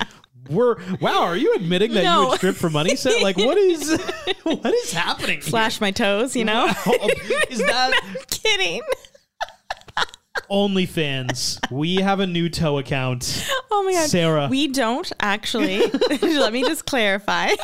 we're 0.49 0.75
wow. 1.01 1.23
Are 1.23 1.37
you 1.37 1.53
admitting 1.55 1.93
that 1.93 2.03
you 2.03 2.27
would 2.29 2.37
strip 2.37 2.55
for 2.55 2.69
money? 2.69 2.95
Set 2.95 3.21
like 3.21 3.37
what 3.37 3.57
is 3.57 3.89
what 4.43 4.73
is 4.73 4.91
happening? 4.93 5.41
here? 5.41 5.49
Flash 5.49 5.81
my 5.81 5.91
toes, 5.91 6.35
you 6.35 6.45
know? 6.45 6.67
Oh, 6.85 7.09
is 7.49 7.59
that 7.59 7.99
Kidding. 8.29 8.81
OnlyFans? 10.53 11.59
We 11.71 11.95
have 11.95 12.19
a 12.19 12.27
new 12.27 12.47
toe 12.47 12.77
account. 12.77 13.43
Oh 13.71 13.83
my 13.83 13.93
god, 13.93 14.09
Sarah. 14.09 14.47
We 14.49 14.67
don't 14.67 15.11
actually. 15.19 15.79
Let 16.21 16.53
me 16.53 16.61
just 16.61 16.85
clarify. 16.85 17.49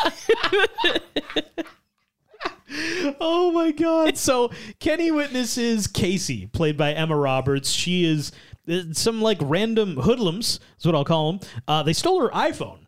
Oh 3.20 3.52
my 3.52 3.72
god. 3.72 4.16
So 4.16 4.52
Kenny 4.80 5.10
witnesses 5.10 5.88
Casey, 5.88 6.46
played 6.46 6.78
by 6.78 6.94
Emma 6.94 7.16
Roberts. 7.16 7.72
She 7.72 8.06
is 8.06 8.32
uh, 8.70 8.82
some 8.92 9.22
like 9.22 9.40
random 9.42 9.96
hoodlums, 9.96 10.60
is 10.78 10.86
what 10.86 10.94
I'll 10.94 11.04
call 11.04 11.32
them. 11.34 11.50
Uh, 11.68 11.82
they 11.82 11.94
stole 11.94 12.22
her 12.22 12.30
iPhone. 12.30 12.80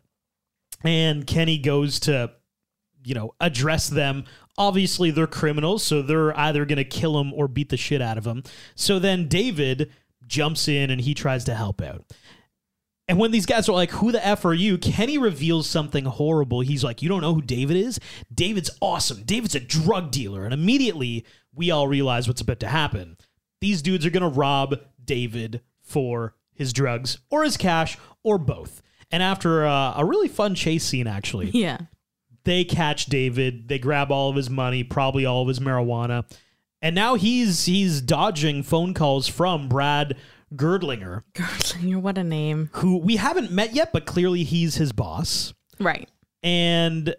And 0.84 1.26
Kenny 1.26 1.58
goes 1.58 1.98
to, 2.00 2.30
you 3.04 3.14
know, 3.14 3.34
address 3.40 3.88
them. 3.88 4.24
Obviously, 4.58 5.10
they're 5.10 5.26
criminals, 5.26 5.82
so 5.82 6.02
they're 6.02 6.38
either 6.38 6.64
going 6.64 6.76
to 6.76 6.84
kill 6.84 7.18
him 7.18 7.32
or 7.32 7.48
beat 7.48 7.70
the 7.70 7.76
shit 7.76 8.02
out 8.02 8.18
of 8.18 8.26
him. 8.26 8.42
So 8.74 8.98
then 8.98 9.28
David 9.28 9.90
jumps 10.26 10.68
in 10.68 10.90
and 10.90 11.00
he 11.00 11.14
tries 11.14 11.44
to 11.44 11.54
help 11.54 11.80
out. 11.80 12.04
And 13.08 13.18
when 13.18 13.30
these 13.30 13.46
guys 13.46 13.68
are 13.68 13.72
like, 13.72 13.90
Who 13.92 14.12
the 14.12 14.24
F 14.24 14.44
are 14.44 14.54
you? 14.54 14.78
Kenny 14.78 15.18
reveals 15.18 15.68
something 15.68 16.04
horrible. 16.04 16.60
He's 16.60 16.84
like, 16.84 17.02
You 17.02 17.08
don't 17.08 17.20
know 17.20 17.34
who 17.34 17.42
David 17.42 17.76
is? 17.76 17.98
David's 18.32 18.70
awesome. 18.80 19.22
David's 19.24 19.54
a 19.54 19.60
drug 19.60 20.10
dealer. 20.10 20.44
And 20.44 20.54
immediately 20.54 21.26
we 21.54 21.70
all 21.70 21.88
realize 21.88 22.28
what's 22.28 22.40
about 22.40 22.60
to 22.60 22.68
happen. 22.68 23.16
These 23.60 23.82
dudes 23.82 24.06
are 24.06 24.10
going 24.10 24.22
to 24.22 24.38
rob 24.38 24.76
David 25.04 25.62
for 25.82 26.36
his 26.54 26.72
drugs 26.72 27.18
or 27.30 27.44
his 27.44 27.56
cash 27.56 27.98
or 28.22 28.38
both. 28.38 28.82
And 29.10 29.22
after 29.22 29.66
uh, 29.66 29.94
a 29.96 30.04
really 30.04 30.28
fun 30.28 30.54
chase 30.54 30.84
scene, 30.84 31.06
actually, 31.06 31.50
yeah. 31.50 31.78
They 32.44 32.64
catch 32.64 33.06
David. 33.06 33.68
They 33.68 33.78
grab 33.78 34.10
all 34.10 34.30
of 34.30 34.36
his 34.36 34.50
money, 34.50 34.82
probably 34.84 35.24
all 35.24 35.42
of 35.42 35.48
his 35.48 35.60
marijuana, 35.60 36.24
and 36.80 36.94
now 36.94 37.14
he's 37.14 37.64
he's 37.64 38.00
dodging 38.00 38.62
phone 38.62 38.94
calls 38.94 39.28
from 39.28 39.68
Brad 39.68 40.16
Gurdlinger, 40.54 41.22
Gurdlinger, 41.34 42.00
what 42.00 42.18
a 42.18 42.24
name. 42.24 42.70
who 42.74 42.98
we 42.98 43.16
haven't 43.16 43.50
met 43.50 43.74
yet, 43.74 43.92
but 43.92 44.04
clearly 44.06 44.44
he's 44.44 44.74
his 44.74 44.92
boss. 44.92 45.54
Right. 45.78 46.08
And 46.42 47.14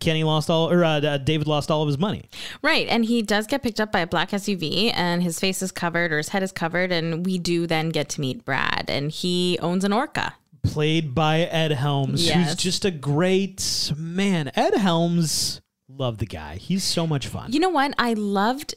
Kenny 0.00 0.24
lost 0.24 0.50
all, 0.50 0.70
or 0.70 0.84
uh, 0.84 1.00
uh, 1.00 1.18
David 1.18 1.46
lost 1.46 1.70
all 1.70 1.82
of 1.82 1.86
his 1.88 1.98
money. 1.98 2.28
Right. 2.62 2.86
And 2.88 3.04
he 3.04 3.22
does 3.22 3.46
get 3.46 3.62
picked 3.62 3.80
up 3.80 3.92
by 3.92 4.00
a 4.00 4.06
black 4.06 4.30
SUV 4.30 4.92
and 4.94 5.22
his 5.22 5.38
face 5.38 5.62
is 5.62 5.72
covered 5.72 6.12
or 6.12 6.18
his 6.18 6.30
head 6.30 6.42
is 6.42 6.52
covered. 6.52 6.90
And 6.92 7.24
we 7.24 7.38
do 7.38 7.66
then 7.66 7.90
get 7.90 8.08
to 8.10 8.20
meet 8.20 8.44
Brad 8.44 8.86
and 8.88 9.10
he 9.10 9.58
owns 9.60 9.84
an 9.84 9.92
orca. 9.92 10.34
Played 10.68 11.14
by 11.14 11.40
Ed 11.40 11.72
Helms, 11.72 12.28
who's 12.28 12.54
just 12.54 12.84
a 12.84 12.90
great 12.90 13.92
man. 13.96 14.50
Ed 14.54 14.74
Helms, 14.74 15.60
love 15.88 16.18
the 16.18 16.26
guy. 16.26 16.56
He's 16.56 16.84
so 16.84 17.06
much 17.06 17.26
fun. 17.26 17.52
You 17.52 17.60
know 17.60 17.70
what? 17.70 17.94
I 17.98 18.12
loved 18.14 18.74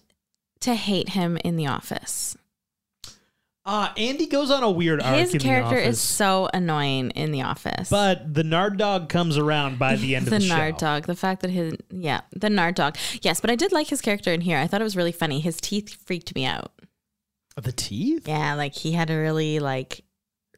to 0.62 0.75
hate 0.75 1.10
him 1.10 1.38
in 1.43 1.56
The 1.58 1.67
Office. 1.67 2.38
Uh, 3.63 3.89
Andy 3.95 4.25
goes 4.25 4.49
on 4.49 4.63
a 4.63 4.71
weird 4.71 5.01
arc. 5.04 5.19
His 5.19 5.34
in 5.34 5.38
The 5.38 5.43
character 5.43 5.77
is 5.77 6.01
so 6.01 6.49
annoying 6.51 7.12
in 7.12 7.32
The 7.32 7.43
Office. 7.43 7.89
but 7.89 8.34
the 8.34 8.43
Nard 8.43 8.77
Dog 8.77 9.08
comes 9.08 9.38
around 9.38 9.77
by 9.77 9.95
the 9.97 10.15
end 10.15 10.25
of 10.25 10.30
the 10.32 10.38
of 10.38 10.41
the 10.41 10.47
Nard 10.47 10.75
show. 10.75 10.86
dog, 10.86 11.06
the 11.06 11.15
fact 11.15 11.41
that 11.41 11.51
his 11.51 11.75
yeah, 11.91 12.21
the 12.32 12.49
Nard 12.49 12.73
dog. 12.75 12.97
Yes, 13.21 13.39
but 13.39 13.51
I 13.51 13.56
did 13.56 13.71
like 13.71 13.88
his 13.88 14.01
character 14.01 14.32
in 14.34 14.41
here. 14.41 14.58
I 14.58 14.65
thought 14.65 14.82
it 14.82 14.86
was 14.86 14.97
really 14.97 15.12
funny. 15.12 15.39
His 15.41 15.58
teeth 15.62 15.95
freaked 16.06 16.34
me 16.34 16.45
out. 16.45 16.71
The 17.62 17.71
teeth? 17.71 18.27
Yeah, 18.27 18.56
like 18.56 18.73
he 18.73 18.93
had 18.93 19.12
a 19.12 19.17
really 19.17 19.60
like 19.60 20.01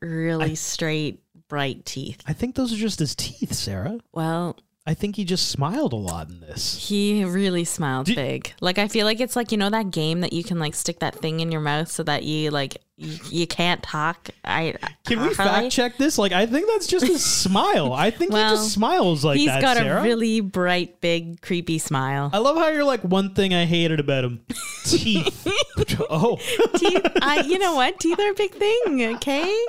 really 0.02 0.56
straight 0.56 1.23
bright 1.54 1.86
teeth. 1.86 2.20
I 2.26 2.34
think 2.34 2.56
those 2.56 2.74
are 2.74 2.78
just 2.78 2.98
his 2.98 3.14
teeth, 3.16 3.54
Sarah. 3.54 4.00
Well, 4.12 4.58
I 4.88 4.96
think 4.96 5.16
he 5.16 5.24
just 5.24 5.50
smiled 5.50 5.94
a 5.94 5.98
lot 5.98 6.30
in 6.30 6.40
this. 6.42 6.88
he 6.90 7.24
really 7.24 7.64
smiled 7.64 8.08
Did- 8.08 8.16
big. 8.16 8.54
Like 8.60 8.80
I 8.80 8.88
feel 8.88 9.06
like 9.06 9.20
it's 9.22 9.36
like 9.36 9.52
you 9.52 9.58
know 9.60 9.70
that 9.70 9.92
game 9.92 10.22
that 10.22 10.34
you 10.34 10.44
can 10.44 10.58
like 10.58 10.74
stick 10.74 11.00
that 11.00 11.14
thing 11.16 11.40
in 11.42 11.52
your 11.52 11.62
mouth 11.62 11.90
so 11.92 12.02
that 12.04 12.24
you 12.24 12.50
like 12.50 12.78
you, 12.98 13.18
you 13.30 13.48
can't 13.48 13.82
talk. 13.84 14.30
I 14.44 14.76
Can 15.06 15.20
we 15.22 15.34
Harley? 15.34 15.36
fact 15.36 15.72
check 15.72 15.98
this? 15.98 16.18
Like, 16.18 16.32
I 16.32 16.46
think 16.48 16.68
that's 16.68 16.86
just 16.88 17.06
his 17.08 17.24
smile. 17.44 17.94
I 17.94 18.10
think 18.12 18.34
he 18.34 18.40
just 18.40 18.74
smiles 18.74 19.24
like 19.24 19.38
He's 19.38 19.48
that, 19.48 19.56
He's 19.56 19.64
got 19.64 19.78
Sarah. 19.78 20.00
a 20.02 20.04
really 20.04 20.42
bright, 20.42 21.00
big, 21.02 21.42
creepy 21.42 21.78
smile. 21.80 22.30
I 22.34 22.40
love 22.40 22.56
how 22.58 22.68
you're 22.70 22.84
like 22.84 23.02
one 23.04 23.34
thing 23.36 23.54
I 23.54 23.66
hated 23.66 24.00
about 24.00 24.26
him: 24.26 24.42
teeth. 24.86 25.48
oh, 26.10 26.38
teeth. 26.78 27.08
I, 27.22 27.44
you 27.48 27.58
know 27.58 27.76
what? 27.76 28.00
Teeth 28.00 28.20
are 28.20 28.32
a 28.32 28.36
big 28.36 28.52
thing. 28.54 29.16
Okay. 29.16 29.66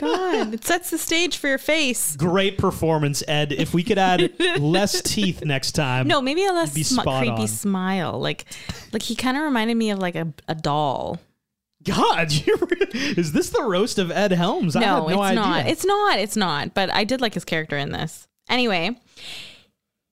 God, 0.00 0.54
it 0.54 0.64
sets 0.64 0.90
the 0.90 0.98
stage 0.98 1.36
for 1.36 1.46
your 1.48 1.58
face. 1.58 2.16
great 2.16 2.58
performance, 2.58 3.22
Ed. 3.28 3.52
If 3.52 3.72
we 3.72 3.82
could 3.84 3.98
add 3.98 4.32
less 4.60 5.00
teeth 5.02 5.44
next 5.44 5.72
time, 5.72 6.08
No, 6.08 6.20
maybe 6.20 6.44
a 6.44 6.52
less 6.52 6.72
sm- 6.72 7.00
creepy 7.00 7.28
on. 7.30 7.48
smile. 7.48 8.18
Like, 8.18 8.44
like 8.92 9.02
he 9.02 9.14
kind 9.14 9.36
of 9.36 9.42
reminded 9.44 9.76
me 9.76 9.90
of 9.90 9.98
like 9.98 10.16
a, 10.16 10.32
a 10.48 10.54
doll. 10.54 11.20
God, 11.84 12.28
is 12.94 13.32
this 13.32 13.50
the 13.50 13.62
roast 13.62 13.98
of 13.98 14.10
Ed 14.10 14.32
Helms? 14.32 14.76
I 14.76 14.80
no, 14.80 15.06
no 15.06 15.08
it's 15.08 15.18
idea. 15.20 15.40
not. 15.40 15.66
It's 15.66 15.84
not. 15.86 16.18
It's 16.18 16.36
not. 16.36 16.74
But 16.74 16.90
I 16.90 17.04
did 17.04 17.20
like 17.20 17.34
his 17.34 17.44
character 17.44 17.78
in 17.78 17.90
this. 17.92 18.28
Anyway, 18.50 18.98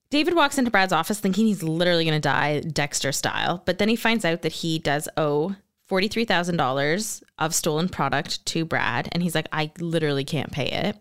David 0.09 0.33
walks 0.35 0.57
into 0.57 0.71
Brad's 0.71 0.93
office 0.93 1.19
thinking 1.19 1.45
he's 1.45 1.61
literally 1.61 2.05
going 2.05 2.15
to 2.15 2.19
die 2.19 2.61
Dexter 2.61 3.11
style, 3.11 3.61
but 3.65 3.77
then 3.77 3.89
he 3.89 3.95
finds 3.95 4.25
out 4.25 4.41
that 4.41 4.53
he 4.53 4.79
does 4.79 5.07
owe 5.17 5.55
$43,000 5.89 7.23
of 7.39 7.55
stolen 7.55 7.89
product 7.89 8.45
to 8.47 8.65
Brad. 8.65 9.09
And 9.11 9.23
he's 9.23 9.35
like, 9.35 9.47
I 9.51 9.71
literally 9.79 10.23
can't 10.23 10.51
pay 10.51 10.67
it. 10.67 10.97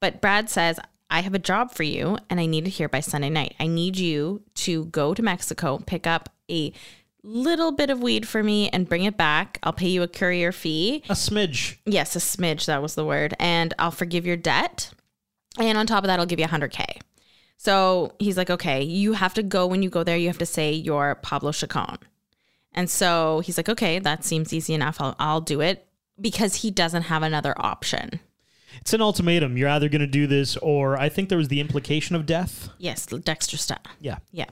But 0.00 0.20
Brad 0.20 0.48
says, 0.48 0.78
I 1.10 1.20
have 1.20 1.34
a 1.34 1.38
job 1.38 1.72
for 1.72 1.82
you 1.82 2.18
and 2.28 2.38
I 2.38 2.46
need 2.46 2.66
it 2.66 2.70
here 2.70 2.88
by 2.88 3.00
Sunday 3.00 3.30
night. 3.30 3.54
I 3.58 3.66
need 3.66 3.96
you 3.96 4.42
to 4.56 4.84
go 4.86 5.14
to 5.14 5.22
Mexico, 5.22 5.78
pick 5.78 6.06
up 6.06 6.28
a 6.50 6.72
little 7.22 7.72
bit 7.72 7.90
of 7.90 8.00
weed 8.00 8.28
for 8.28 8.42
me 8.42 8.68
and 8.68 8.88
bring 8.88 9.04
it 9.04 9.16
back. 9.16 9.58
I'll 9.62 9.72
pay 9.72 9.88
you 9.88 10.02
a 10.02 10.08
courier 10.08 10.52
fee. 10.52 11.02
a 11.08 11.14
smidge. 11.14 11.76
Yes, 11.84 12.14
a 12.14 12.18
smidge, 12.18 12.66
that 12.66 12.82
was 12.82 12.94
the 12.94 13.04
word. 13.04 13.34
And 13.38 13.74
I'll 13.78 13.90
forgive 13.90 14.26
your 14.26 14.36
debt. 14.36 14.92
And 15.58 15.76
on 15.76 15.86
top 15.86 16.04
of 16.04 16.08
that, 16.08 16.20
I'll 16.20 16.26
give 16.26 16.38
you 16.38 16.46
100K. 16.46 17.00
So 17.56 18.12
he's 18.18 18.36
like, 18.36 18.50
okay, 18.50 18.82
you 18.82 19.14
have 19.14 19.34
to 19.34 19.42
go 19.42 19.66
when 19.66 19.82
you 19.82 19.90
go 19.90 20.04
there, 20.04 20.16
you 20.16 20.28
have 20.28 20.38
to 20.38 20.46
say 20.46 20.72
you're 20.72 21.16
Pablo 21.16 21.50
Chacon. 21.52 21.98
And 22.78 22.88
so 22.88 23.40
he's 23.40 23.56
like, 23.56 23.68
okay, 23.68 23.98
that 23.98 24.24
seems 24.24 24.52
easy 24.52 24.72
enough. 24.72 25.00
I'll, 25.00 25.16
I'll 25.18 25.40
do 25.40 25.60
it 25.60 25.88
because 26.20 26.54
he 26.54 26.70
doesn't 26.70 27.02
have 27.02 27.24
another 27.24 27.52
option. 27.56 28.20
It's 28.80 28.92
an 28.92 29.02
ultimatum. 29.02 29.56
You're 29.56 29.68
either 29.68 29.88
going 29.88 30.02
to 30.02 30.06
do 30.06 30.28
this, 30.28 30.56
or 30.58 30.96
I 30.96 31.08
think 31.08 31.28
there 31.28 31.38
was 31.38 31.48
the 31.48 31.58
implication 31.58 32.14
of 32.14 32.24
death. 32.24 32.68
Yes, 32.78 33.04
Dexter 33.06 33.56
style. 33.56 33.80
Yeah. 34.00 34.18
Yeah. 34.30 34.44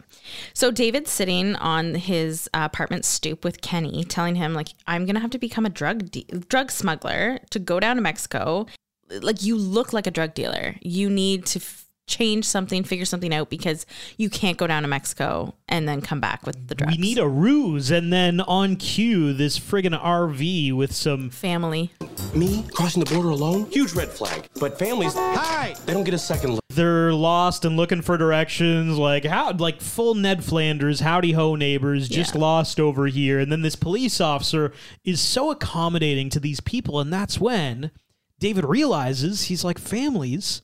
So 0.55 0.73
David's 0.73 1.13
sitting 1.13 1.55
on 1.55 1.95
his 1.95 2.51
uh, 2.53 2.63
apartment 2.65 3.05
stoop 3.05 3.45
with 3.45 3.61
Kenny, 3.61 4.03
telling 4.03 4.35
him 4.35 4.55
like, 4.55 4.71
"I'm 4.89 5.07
gonna 5.07 5.21
have 5.21 5.31
to 5.31 5.39
become 5.39 5.65
a 5.65 5.71
drug 5.71 6.11
de- 6.11 6.27
drug 6.49 6.73
smuggler 6.73 7.39
to 7.51 7.61
go 7.61 7.79
down 7.79 7.95
to 7.95 8.03
Mexico. 8.03 8.67
Like, 9.09 9.45
you 9.45 9.57
look 9.57 9.93
like 9.93 10.09
a 10.09 10.11
drug 10.11 10.35
dealer. 10.35 10.75
You 10.83 11.09
need 11.09 11.47
to." 11.47 11.61
F- 11.61 11.86
change 12.07 12.45
something 12.45 12.85
figure 12.85 13.05
something 13.05 13.35
out 13.35 13.51
because 13.51 13.85
you 14.17 14.31
can't 14.31 14.57
go 14.57 14.67
down 14.67 14.83
to 14.83 14.89
mexico 14.89 15.55
and 15.69 15.89
then 15.89 16.01
come 16.01 16.21
back 16.21 16.47
with 16.47 16.69
the 16.69 16.75
drugs 16.75 16.97
We 16.97 17.03
need 17.03 17.19
a 17.19 17.27
ruse, 17.27 17.91
and 17.91 18.13
then 18.13 18.41
on 18.43 18.77
cue, 18.77 19.33
this 19.33 19.59
friggin' 19.59 20.01
RV 20.01 20.73
with 20.75 20.93
some 20.95 21.31
family 21.31 21.91
Me 22.35 22.65
crossing 22.73 23.03
the 23.03 23.13
border 23.13 23.31
alone? 23.31 23.67
Huge 23.71 23.93
red 23.95 24.09
flag. 24.09 24.49
But 24.61 24.79
families, 24.79 25.15
hi, 25.15 25.75
they 25.85 25.93
don't 25.93 26.05
get 26.05 26.15
a 26.15 26.19
second 26.19 26.53
look. 26.55 26.61
they're 26.69 27.13
lost 27.13 27.65
and 27.65 27.77
looking 27.77 28.03
for 28.03 28.17
directions 28.17 28.97
like 28.99 29.25
how 29.25 29.53
like 29.53 29.81
full 29.81 30.15
ned 30.15 30.45
flanders 30.45 31.01
howdy 31.01 31.33
ho 31.33 31.55
neighbors 31.57 32.09
just 32.09 32.35
Yeah. 32.35 32.41
lost 32.43 32.79
over 32.79 33.07
here 33.09 33.41
and 33.41 33.51
then 33.51 33.63
this 33.63 33.77
police 33.77 34.21
officer 34.21 34.73
is 35.05 35.21
so 35.21 35.51
accommodating 35.51 36.29
to 36.31 36.39
these 36.41 36.61
people 36.61 37.01
and 37.01 37.11
that's 37.13 37.41
when 37.41 37.91
david 38.39 38.65
realizes 38.67 39.45
he's 39.45 39.65
like 39.65 39.79
families 39.79 40.61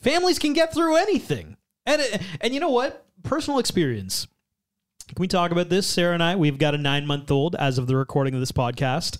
families 0.00 0.38
can 0.38 0.52
get 0.52 0.74
through 0.74 0.96
anything. 0.96 1.56
And 1.86 2.02
and 2.40 2.54
you 2.54 2.60
know 2.60 2.70
what? 2.70 3.06
Personal 3.22 3.58
experience. 3.58 4.26
Can 5.06 5.16
we 5.18 5.28
talk 5.28 5.50
about 5.50 5.70
this? 5.70 5.86
Sarah 5.86 6.14
and 6.14 6.22
i 6.22 6.36
we've 6.36 6.58
got 6.58 6.74
a 6.74 6.78
nine 6.78 7.06
month 7.06 7.30
old 7.30 7.54
as 7.56 7.78
of 7.78 7.86
the 7.86 7.96
recording 7.96 8.34
of 8.34 8.40
this 8.40 8.52
podcast. 8.52 9.18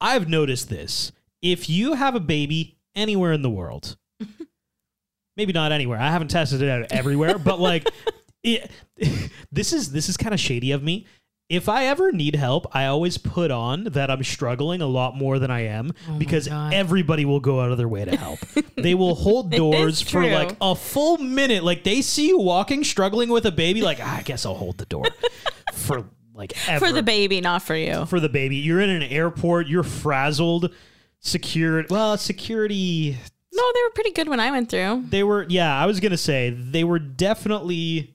I've 0.00 0.28
noticed 0.28 0.68
this. 0.68 1.12
If 1.40 1.70
you 1.70 1.94
have 1.94 2.14
a 2.14 2.20
baby 2.20 2.76
anywhere 2.94 3.32
in 3.32 3.42
the 3.42 3.50
world 3.50 3.96
maybe 5.36 5.52
not 5.52 5.72
anywhere. 5.72 5.98
I 5.98 6.10
haven't 6.10 6.28
tested 6.28 6.62
it 6.62 6.68
out 6.68 6.92
everywhere, 6.92 7.38
but 7.38 7.58
like 7.58 7.88
it, 8.42 8.70
this 9.52 9.72
is 9.72 9.92
this 9.92 10.08
is 10.08 10.16
kind 10.16 10.34
of 10.34 10.40
shady 10.40 10.72
of 10.72 10.82
me. 10.82 11.06
If 11.52 11.68
I 11.68 11.84
ever 11.84 12.12
need 12.12 12.34
help, 12.34 12.74
I 12.74 12.86
always 12.86 13.18
put 13.18 13.50
on 13.50 13.84
that 13.84 14.10
I'm 14.10 14.24
struggling 14.24 14.80
a 14.80 14.86
lot 14.86 15.14
more 15.14 15.38
than 15.38 15.50
I 15.50 15.66
am 15.66 15.92
because 16.16 16.48
everybody 16.50 17.26
will 17.26 17.40
go 17.40 17.60
out 17.60 17.70
of 17.70 17.76
their 17.76 17.88
way 17.88 18.06
to 18.06 18.16
help. 18.16 18.38
they 18.74 18.94
will 18.94 19.14
hold 19.14 19.50
doors 19.62 20.00
for 20.00 20.26
like 20.26 20.56
a 20.62 20.74
full 20.74 21.18
minute. 21.18 21.62
Like 21.62 21.84
they 21.84 22.00
see 22.00 22.28
you 22.28 22.38
walking 22.38 22.84
struggling 22.84 23.28
with 23.28 23.44
a 23.44 23.52
baby 23.52 23.82
like, 23.82 23.98
"Ah, 24.00 24.16
I 24.16 24.22
guess 24.22 24.46
I'll 24.46 24.54
hold 24.54 24.78
the 24.78 24.86
door 24.86 25.04
for 25.74 26.08
like 26.34 26.54
ever 26.70 26.86
for 26.86 26.90
the 26.92 27.02
baby 27.02 27.42
not 27.42 27.60
for 27.60 27.76
you 27.76 28.06
for 28.06 28.18
the 28.18 28.30
baby. 28.30 28.56
You're 28.56 28.80
in 28.80 28.88
an 28.88 29.02
airport, 29.02 29.66
you're 29.66 29.82
frazzled, 29.82 30.74
secured. 31.20 31.90
Well, 31.90 32.16
security 32.16 33.18
no 33.54 33.62
they 33.74 33.82
were 33.82 33.90
pretty 33.90 34.12
good 34.12 34.28
when 34.28 34.40
i 34.40 34.50
went 34.50 34.70
through 34.70 35.04
they 35.10 35.22
were 35.22 35.44
yeah 35.50 35.78
i 35.78 35.84
was 35.84 36.00
gonna 36.00 36.16
say 36.16 36.48
they 36.48 36.84
were 36.84 36.98
definitely 36.98 38.11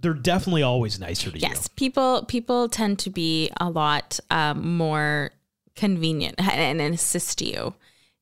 they're 0.00 0.14
definitely 0.14 0.62
always 0.62 0.98
nicer 1.00 1.30
to 1.30 1.38
you. 1.38 1.46
Yes, 1.48 1.68
people 1.68 2.24
people 2.26 2.68
tend 2.68 2.98
to 3.00 3.10
be 3.10 3.50
a 3.60 3.68
lot 3.70 4.18
um, 4.30 4.76
more 4.76 5.30
convenient 5.74 6.34
and, 6.38 6.80
and 6.80 6.94
assist 6.94 7.40
you 7.40 7.74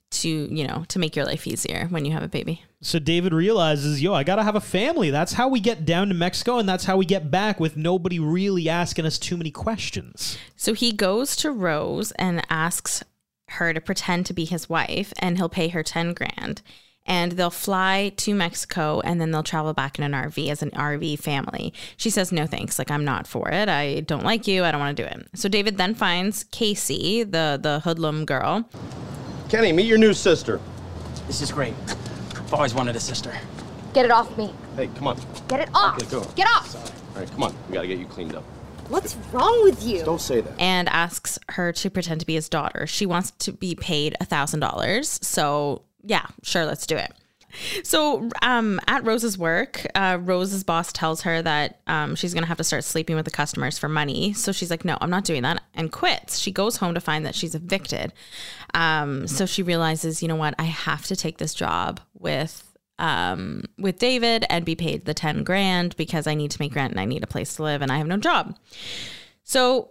to, 0.09 0.29
you 0.29 0.67
know, 0.67 0.85
to 0.89 0.99
make 0.99 1.17
your 1.17 1.25
life 1.25 1.47
easier 1.47 1.87
when 1.91 2.05
you 2.05 2.13
have 2.13 2.23
a 2.23 2.29
baby. 2.29 2.63
So 2.81 2.99
David 2.99 3.33
realizes, 3.33 4.03
yo, 4.03 4.15
I 4.15 4.23
gotta 4.23 4.45
have 4.45 4.55
a 4.55 4.61
family. 4.61 5.11
That's 5.11 5.33
how 5.33 5.49
we 5.49 5.61
get 5.61 5.85
down 5.85 6.09
to 6.09 6.15
Mexico, 6.15 6.59
and 6.59 6.69
that's 6.69 6.85
how 6.85 6.97
we 6.97 7.05
get 7.05 7.31
back 7.31 7.59
with 7.59 7.77
nobody 7.77 8.19
really 8.19 8.69
asking 8.69 9.07
us 9.07 9.19
too 9.19 9.37
many 9.37 9.51
questions. 9.51 10.39
So 10.55 10.75
he 10.75 10.93
goes 10.93 11.35
to 11.37 11.51
Rose 11.51 12.13
and 12.13 12.47
asks 12.49 13.03
her 13.49 13.73
to 13.73 13.81
pretend 13.81 14.27
to 14.27 14.33
be 14.33 14.45
his 14.45 14.69
wife, 14.69 15.13
and 15.19 15.37
he'll 15.37 15.49
pay 15.49 15.69
her 15.69 15.83
10 15.83 16.15
grand. 16.15 16.63
And 17.07 17.33
they'll 17.33 17.51
fly 17.51 18.13
to 18.17 18.35
Mexico 18.35 19.01
and 19.01 19.21
then 19.21 19.31
they'll 19.31 19.43
travel 19.43 19.73
back 19.73 19.99
in 19.99 20.05
an 20.05 20.13
RV 20.13 20.51
as 20.51 20.63
an 20.63 20.71
RV 20.73 21.19
family. 21.21 21.73
She 21.97 22.11
says, 22.11 22.33
No 22.33 22.47
thanks. 22.47 22.79
Like, 22.79 22.91
I'm 22.91 23.05
not 23.05 23.27
for 23.27 23.49
it. 23.49 23.69
I 23.69 24.01
don't 24.01 24.25
like 24.25 24.47
you. 24.47 24.65
I 24.65 24.71
don't 24.73 24.81
want 24.81 24.97
to 24.97 25.03
do 25.03 25.09
it. 25.09 25.29
So 25.35 25.49
David 25.49 25.77
then 25.79 25.95
finds 25.95 26.45
Casey, 26.45 27.23
the, 27.23 27.59
the 27.63 27.81
hoodlum 27.81 28.25
girl. 28.25 28.69
Kenny, 29.49 29.73
meet 29.73 29.87
your 29.87 29.99
new 29.99 30.13
sister. 30.13 30.61
This 31.27 31.41
is 31.41 31.53
great. 31.53 31.75
I've 32.35 32.55
always 32.55 32.75
wanted 32.75 32.97
a 32.97 33.01
sister. 33.01 33.33
Get 33.95 34.05
it 34.05 34.11
off 34.11 34.37
me. 34.37 34.53
Hey, 34.77 34.89
come 34.97 35.07
on. 35.09 35.19
Get 35.49 35.61
it 35.61 35.69
off. 35.75 35.99
Let 36.01 36.11
go. 36.11 36.21
Get 36.37 36.47
off. 36.49 36.75
All 37.15 37.23
right, 37.23 37.31
come 37.31 37.43
on. 37.45 37.55
We 37.69 37.75
gotta 37.75 37.87
get 37.89 37.99
you 37.99 38.07
cleaned 38.07 38.35
up. 38.35 38.45
What's 38.89 39.17
wrong 39.33 39.65
with 39.65 39.83
you? 39.85 40.05
Don't 40.05 40.21
say 40.21 40.41
that. 40.43 40.61
and 40.61 40.89
asks 40.91 41.39
her 41.51 41.73
to 41.73 41.91
pretend 41.91 42.21
to 42.21 42.27
be 42.27 42.35
his 42.35 42.49
daughter. 42.49 42.87
She 42.87 43.05
wants 43.07 43.33
to 43.33 43.53
be 43.53 43.75
paid 43.75 44.17
a 44.21 44.25
thousand 44.25 44.61
dollars. 44.61 45.19
So 45.23 45.83
yeah, 46.07 46.27
sure, 46.43 46.65
let's 46.65 46.87
do 46.87 46.97
it. 46.97 47.13
So 47.85 48.29
um, 48.43 48.81
at 48.87 49.05
Rose's 49.05 49.39
work, 49.39 49.87
uh, 49.95 50.19
Rose's 50.21 50.65
boss 50.65 50.93
tells 50.93 51.23
her 51.23 51.41
that 51.43 51.81
um, 51.87 52.15
she's 52.15 52.35
gonna 52.35 52.47
have 52.47 52.59
to 52.59 52.65
start 52.65 52.85
sleeping 52.85 53.17
with 53.17 53.25
the 53.25 53.31
customers 53.31 53.79
for 53.79 53.89
money. 53.89 54.33
So 54.33 54.53
she's 54.53 54.71
like, 54.71 54.85
"No, 54.85 54.99
I'm 55.01 55.11
not 55.11 55.25
doing 55.25 55.43
that," 55.43 55.63
and 55.75 55.91
quits. 55.91 56.39
She 56.39 56.51
goes 56.51 56.77
home 56.77 56.95
to 56.95 57.01
find 57.01 57.25
that 57.25 57.35
she's 57.35 57.55
evicted. 57.55 58.13
Um, 58.75 59.27
so 59.27 59.47
she 59.47 59.63
realizes, 59.63 60.23
you 60.23 60.29
know 60.29 60.37
what, 60.37 60.55
I 60.59 60.65
have 60.65 61.07
to 61.07 61.17
take 61.17 61.39
this 61.39 61.55
job 61.55 62.01
with 62.19 62.63
um, 62.99 63.65
with 63.79 63.99
David 63.99 64.45
and 64.51 64.65
be 64.65 64.75
paid 64.75 65.05
the 65.05 65.15
ten 65.15 65.43
grand 65.45 65.97
because 65.97 66.27
I 66.27 66.35
need 66.35 66.51
to 66.51 66.61
make 66.61 66.75
rent 66.75 66.93
and 66.93 67.01
I 67.01 67.05
need 67.05 67.23
a 67.23 67.29
place 67.29 67.57
to 67.57 67.63
live 67.63 67.83
and 67.83 67.91
I 67.91 67.99
have 67.99 68.07
no 68.07 68.19
job. 68.19 68.57
So 69.45 69.91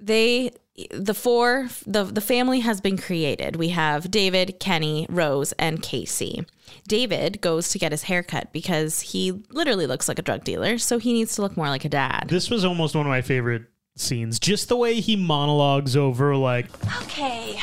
they 0.00 0.52
the 0.94 1.14
four 1.14 1.68
the 1.86 2.04
the 2.04 2.20
family 2.20 2.60
has 2.60 2.80
been 2.80 2.96
created. 2.96 3.56
We 3.56 3.68
have 3.70 4.10
David, 4.10 4.58
Kenny, 4.60 5.06
Rose, 5.08 5.52
and 5.52 5.82
Casey. 5.82 6.44
David 6.86 7.40
goes 7.40 7.68
to 7.70 7.78
get 7.78 7.92
his 7.92 8.04
haircut 8.04 8.52
because 8.52 9.00
he 9.00 9.42
literally 9.50 9.86
looks 9.86 10.08
like 10.08 10.18
a 10.18 10.22
drug 10.22 10.44
dealer, 10.44 10.78
so 10.78 10.98
he 10.98 11.12
needs 11.12 11.34
to 11.34 11.42
look 11.42 11.56
more 11.56 11.68
like 11.68 11.84
a 11.84 11.88
dad. 11.88 12.26
This 12.28 12.48
was 12.48 12.64
almost 12.64 12.94
one 12.94 13.06
of 13.06 13.10
my 13.10 13.22
favorite 13.22 13.64
scenes. 13.96 14.38
Just 14.38 14.68
the 14.68 14.76
way 14.76 15.00
he 15.00 15.16
monologues 15.16 15.96
over, 15.96 16.36
like, 16.36 16.66
Okay, 17.02 17.58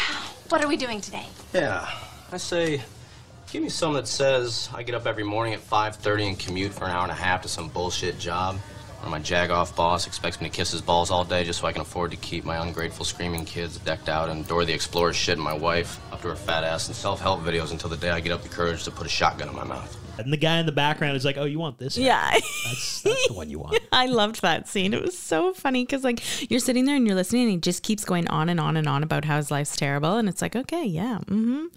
what 0.50 0.64
are 0.64 0.68
we 0.68 0.78
doing 0.78 1.02
today? 1.02 1.26
Yeah. 1.54 1.90
I 2.32 2.38
say, 2.38 2.82
give 3.52 3.64
me 3.64 3.70
some 3.70 3.94
that 3.94 4.08
says 4.08 4.70
I 4.74 4.84
get 4.84 4.94
up 4.96 5.08
every 5.08 5.24
morning 5.24 5.54
at 5.54 5.62
5.30 5.62 6.28
and 6.28 6.40
commute 6.40 6.74
for 6.74 6.86
an 6.86 6.92
hour 6.92 7.04
and 7.04 7.12
a 7.12 7.16
half 7.16 7.42
to 7.44 7.48
some 7.48 7.70
bullshit 7.70 8.20
job. 8.20 8.60
Or 9.08 9.10
my 9.10 9.20
jag-off 9.20 9.74
boss 9.74 10.06
expects 10.06 10.42
me 10.42 10.50
to 10.50 10.54
kiss 10.54 10.70
his 10.70 10.82
balls 10.82 11.12
all 11.12 11.24
day 11.24 11.46
just 11.46 11.62
so 11.62 11.68
I 11.68 11.72
can 11.72 11.80
afford 11.80 12.12
to 12.12 12.18
keep 12.18 12.44
my 12.44 12.58
ungrateful 12.58 13.06
screaming 13.06 13.46
kids 13.46 13.78
decked 13.78 14.10
out 14.10 14.28
and 14.28 14.46
Dora 14.46 14.66
the 14.66 14.74
Explorer 14.74 15.14
shit 15.14 15.36
and 15.36 15.42
my 15.42 15.54
wife 15.54 15.98
up 16.12 16.22
to 16.24 16.28
her 16.28 16.36
fat 16.36 16.66
ass 16.66 16.88
and 16.88 16.96
self-help 16.96 17.40
videos 17.40 17.72
until 17.72 17.90
the 17.90 17.96
day 17.96 18.10
I 18.10 18.20
get 18.20 18.34
up 18.34 18.44
the 18.44 18.50
courage 18.50 18.84
to 18.84 18.92
put 18.92 19.06
a 19.06 19.10
shotgun 19.10 19.48
in 19.48 19.56
my 19.56 19.64
mouth. 19.64 19.98
and 20.20 20.34
the 20.34 20.36
guy 20.36 20.60
in 20.60 20.66
the 20.66 20.74
background 20.74 21.16
is 21.16 21.24
like, 21.24 21.38
oh, 21.38 21.46
you 21.46 21.58
want 21.58 21.78
this? 21.78 21.98
Yeah. 21.98 22.32
That's, 22.32 23.02
that's 23.02 23.28
the 23.30 23.34
one 23.34 23.50
you 23.50 23.60
want. 23.60 23.80
I 23.94 24.08
loved 24.08 24.42
that 24.42 24.68
scene. 24.68 24.94
It 24.94 25.02
was 25.02 25.18
so 25.18 25.54
funny 25.54 25.86
because 25.86 26.04
like 26.04 26.52
you're 26.52 26.60
sitting 26.60 26.84
there 26.84 26.98
and 26.98 27.08
you're 27.08 27.16
listening 27.16 27.44
and 27.44 27.52
he 27.52 27.58
just 27.60 27.84
keeps 27.84 28.04
going 28.04 28.28
on 28.28 28.50
and 28.50 28.60
on 28.60 28.76
and 28.76 28.90
on 28.90 29.04
about 29.04 29.24
how 29.24 29.38
his 29.38 29.50
life's 29.50 29.78
terrible 29.78 30.18
and 30.18 30.28
it's 30.28 30.42
like 30.42 30.58
okay 30.58 30.84
yeah 30.84 31.20
mm-hmm. 31.28 31.68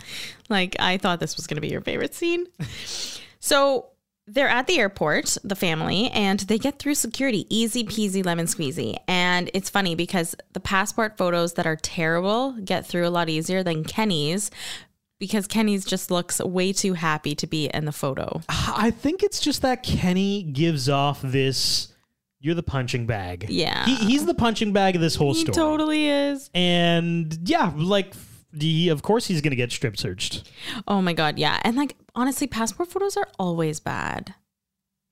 like 0.49 0.75
I 0.81 0.97
thought 0.97 1.21
this 1.21 1.37
was 1.37 1.47
gonna 1.47 1.61
be 1.61 1.69
your 1.69 1.81
favorite 1.81 2.13
scene. 2.13 2.49
so 3.39 3.90
they're 4.33 4.49
at 4.49 4.67
the 4.67 4.79
airport, 4.79 5.37
the 5.43 5.57
family, 5.57 6.09
and 6.11 6.41
they 6.41 6.57
get 6.59 6.79
through 6.79 6.95
security 6.95 7.47
easy 7.51 7.83
peasy 7.85 8.25
lemon 8.25 8.47
squeezy. 8.47 8.97
And 9.09 9.51
it's 9.55 9.69
funny 9.69 9.95
because 9.95 10.37
the 10.53 10.61
passport 10.61 11.19
photos 11.19 11.55
that 11.55 11.67
are 11.67 11.77
terrible 11.77 12.53
get 12.65 12.87
through 12.87 13.07
a 13.07 13.11
lot 13.11 13.29
easier 13.29 13.63
than 13.63 13.83
Kenny's 13.85 14.51
because 15.19 15.47
Kenny's 15.47 15.85
just 15.85 16.11
looks 16.11 16.41
way 16.41 16.73
too 16.73 16.95
happy 16.95 17.35
to 17.35 17.47
be 17.47 17.67
in 17.67 17.85
the 17.85 17.93
photo. 17.93 18.41
I 18.49 18.91
think 18.91 19.23
it's 19.23 19.41
just 19.41 19.63
that 19.63 19.83
Kenny 19.83 20.45
gives 20.45 20.89
off 20.89 21.21
this. 21.23 21.89
You're 22.39 22.55
the 22.55 22.63
punching 22.63 23.07
bag. 23.07 23.47
Yeah. 23.51 23.85
He, 23.85 23.97
he's 23.97 24.25
the 24.25 24.33
punching 24.33 24.73
bag 24.73 24.95
of 24.95 25.03
this 25.03 25.15
whole 25.15 25.35
He 25.35 25.41
story. 25.41 25.55
totally 25.55 26.09
is. 26.09 26.49
And 26.55 27.37
yeah, 27.45 27.71
like, 27.77 28.15
he, 28.59 28.89
of 28.89 29.03
course 29.03 29.27
he's 29.27 29.41
going 29.41 29.51
to 29.51 29.57
get 29.57 29.73
strip 29.73 29.97
searched. 29.97 30.51
Oh 30.89 31.01
my 31.03 31.13
god, 31.13 31.39
yeah. 31.39 31.61
And 31.63 31.77
like 31.77 31.97
honestly, 32.15 32.47
passport 32.47 32.89
photos 32.91 33.17
are 33.17 33.29
always 33.39 33.81
bad. 33.81 34.35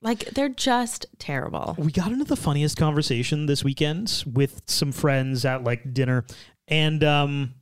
Like 0.01 0.27
they're 0.31 0.49
just 0.49 1.07
terrible. 1.19 1.75
We 1.79 1.91
got 1.91 2.13
into 2.13 2.25
the 2.25 2.37
funniest 2.37 2.77
conversation 2.77 3.47
this 3.47 3.65
weekend 3.65 4.23
with 4.33 4.63
some 4.67 4.93
friends 4.93 5.45
at 5.45 5.65
like 5.65 5.93
dinner, 5.93 6.25
and 6.69 7.03
um, 7.03 7.55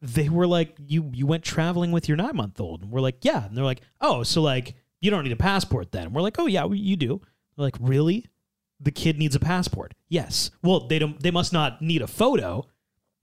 they 0.00 0.28
were 0.28 0.46
like, 0.46 0.76
"You 0.86 1.10
you 1.12 1.26
went 1.26 1.42
traveling 1.42 1.90
with 1.90 2.08
your 2.08 2.16
nine 2.16 2.36
month 2.36 2.60
old?" 2.60 2.82
And 2.82 2.90
we're 2.92 3.00
like, 3.00 3.24
"Yeah." 3.24 3.44
And 3.46 3.56
they're 3.56 3.64
like, 3.64 3.80
"Oh, 4.00 4.22
so 4.22 4.42
like 4.42 4.76
you 5.00 5.10
don't 5.10 5.24
need 5.24 5.32
a 5.32 5.36
passport 5.36 5.90
then?" 5.90 6.06
And 6.06 6.14
we're 6.14 6.22
like, 6.22 6.38
"Oh 6.38 6.46
yeah, 6.46 6.64
we- 6.66 6.78
you 6.78 6.94
do." 6.96 7.20
They're 7.56 7.64
like, 7.66 7.76
"Really? 7.80 8.26
The 8.78 8.92
kid 8.92 9.18
needs 9.18 9.34
a 9.34 9.40
passport?" 9.40 9.94
Yes. 10.08 10.52
Well, 10.62 10.86
they 10.86 11.00
don't. 11.00 11.20
They 11.20 11.32
must 11.32 11.52
not 11.52 11.82
need 11.82 12.00
a 12.00 12.06
photo. 12.06 12.64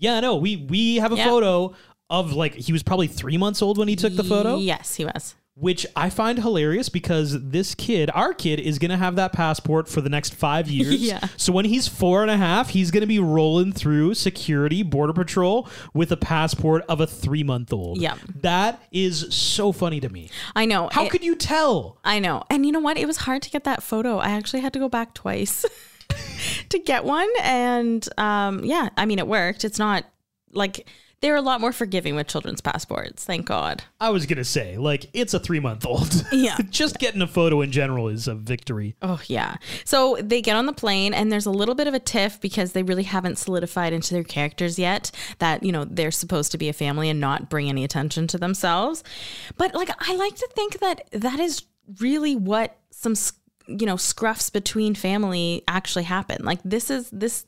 Yeah, 0.03 0.19
no. 0.19 0.35
We 0.35 0.57
we 0.57 0.95
have 0.97 1.11
a 1.11 1.15
Yep. 1.15 1.27
photo 1.27 1.73
of 2.09 2.33
like 2.33 2.53
he 2.55 2.71
was 2.73 2.83
probably 2.83 3.07
three 3.07 3.37
months 3.37 3.61
old 3.61 3.77
when 3.77 3.87
he 3.87 3.95
took 3.95 4.15
the 4.15 4.23
photo 4.23 4.57
Yes, 4.57 4.95
he 4.95 5.05
was. 5.05 5.35
which 5.55 5.85
I 5.95 6.09
find 6.09 6.37
hilarious 6.39 6.89
because 6.89 7.41
this 7.51 7.73
kid, 7.75 8.09
our 8.13 8.33
kid, 8.33 8.59
is 8.59 8.77
going 8.79 8.91
to 8.91 8.97
have 8.97 9.15
that 9.15 9.31
passport 9.33 9.87
for 9.87 10.01
the 10.01 10.09
next 10.09 10.33
five 10.35 10.67
years. 10.77 10.95
Yeah. 11.01 11.25
So 11.37 11.53
when 11.53 11.65
he's 11.65 11.87
four 11.87 12.21
and 12.21 12.29
a 12.29 12.37
half, 12.37 12.69
he's 12.69 12.91
going 12.91 13.01
to 13.01 13.07
be 13.07 13.19
rolling 13.19 13.71
through 13.71 14.15
security, 14.15 14.83
border 14.83 15.13
patrol 15.13 15.67
with 15.93 16.11
a 16.11 16.17
passport 16.17 16.83
of 16.89 16.99
a 17.01 17.07
three 17.07 17.43
month 17.43 17.71
old. 17.71 17.99
Yep. 18.01 18.17
That 18.41 18.83
is 18.91 19.33
so 19.33 19.71
funny 19.71 19.99
to 20.01 20.09
me. 20.09 20.29
I 20.55 20.65
know. 20.65 20.89
How 20.91 21.05
It- 21.05 21.11
could 21.11 21.23
you 21.23 21.35
tell? 21.35 21.97
I 22.03 22.19
know. 22.19 22.43
And 22.49 22.65
you 22.65 22.71
know 22.71 22.79
what? 22.81 22.97
It 22.97 23.05
was 23.07 23.17
hard 23.17 23.41
to 23.43 23.49
get 23.49 23.63
that 23.63 23.81
photo. 23.81 24.17
I 24.17 24.31
actually 24.31 24.59
had 24.61 24.73
to 24.73 24.79
go 24.79 24.89
back 24.89 25.13
twice 25.13 25.65
to 26.69 26.79
get 26.79 27.03
one. 27.03 27.29
And 27.41 28.07
um, 28.17 28.63
yeah, 28.63 28.89
I 28.97 29.05
mean, 29.05 29.19
it 29.19 29.27
worked. 29.27 29.65
It's 29.65 29.79
not 29.79 30.05
like 30.51 30.87
they're 31.23 31.37
a 31.37 31.41
lot 31.41 31.61
more 31.61 31.71
forgiving 31.71 32.15
with 32.15 32.27
children's 32.27 32.59
passports. 32.59 33.23
Thank 33.23 33.45
God. 33.45 33.81
I 34.01 34.09
was 34.09 34.25
going 34.25 34.39
to 34.39 34.43
say, 34.43 34.75
like, 34.77 35.09
it's 35.13 35.33
a 35.33 35.39
three 35.39 35.61
month 35.61 35.85
old. 35.85 36.25
Yeah. 36.33 36.57
Just 36.69 36.99
getting 36.99 37.21
a 37.21 37.27
photo 37.27 37.61
in 37.61 37.71
general 37.71 38.09
is 38.09 38.27
a 38.27 38.35
victory. 38.35 38.95
Oh, 39.01 39.21
yeah. 39.27 39.55
So 39.85 40.17
they 40.19 40.41
get 40.41 40.57
on 40.57 40.65
the 40.65 40.73
plane, 40.73 41.13
and 41.13 41.31
there's 41.31 41.45
a 41.45 41.51
little 41.51 41.75
bit 41.75 41.87
of 41.87 41.93
a 41.93 41.99
tiff 41.99 42.41
because 42.41 42.73
they 42.73 42.83
really 42.83 43.03
haven't 43.03 43.37
solidified 43.37 43.93
into 43.93 44.13
their 44.13 44.25
characters 44.25 44.77
yet 44.77 45.11
that, 45.39 45.63
you 45.63 45.71
know, 45.71 45.85
they're 45.85 46.11
supposed 46.11 46.51
to 46.51 46.57
be 46.57 46.67
a 46.67 46.73
family 46.73 47.09
and 47.09 47.21
not 47.21 47.49
bring 47.49 47.69
any 47.69 47.85
attention 47.85 48.27
to 48.27 48.37
themselves. 48.37 49.01
But, 49.55 49.73
like, 49.73 49.91
I 49.99 50.15
like 50.15 50.35
to 50.35 50.49
think 50.53 50.79
that 50.79 51.07
that 51.11 51.39
is 51.39 51.63
really 52.01 52.35
what 52.35 52.75
some, 52.89 53.15
you 53.79 53.85
know, 53.85 53.95
scruffs 53.95 54.51
between 54.51 54.95
family 54.95 55.63
actually 55.67 56.03
happen. 56.03 56.43
Like, 56.43 56.59
this 56.63 56.89
is, 56.89 57.09
this 57.11 57.45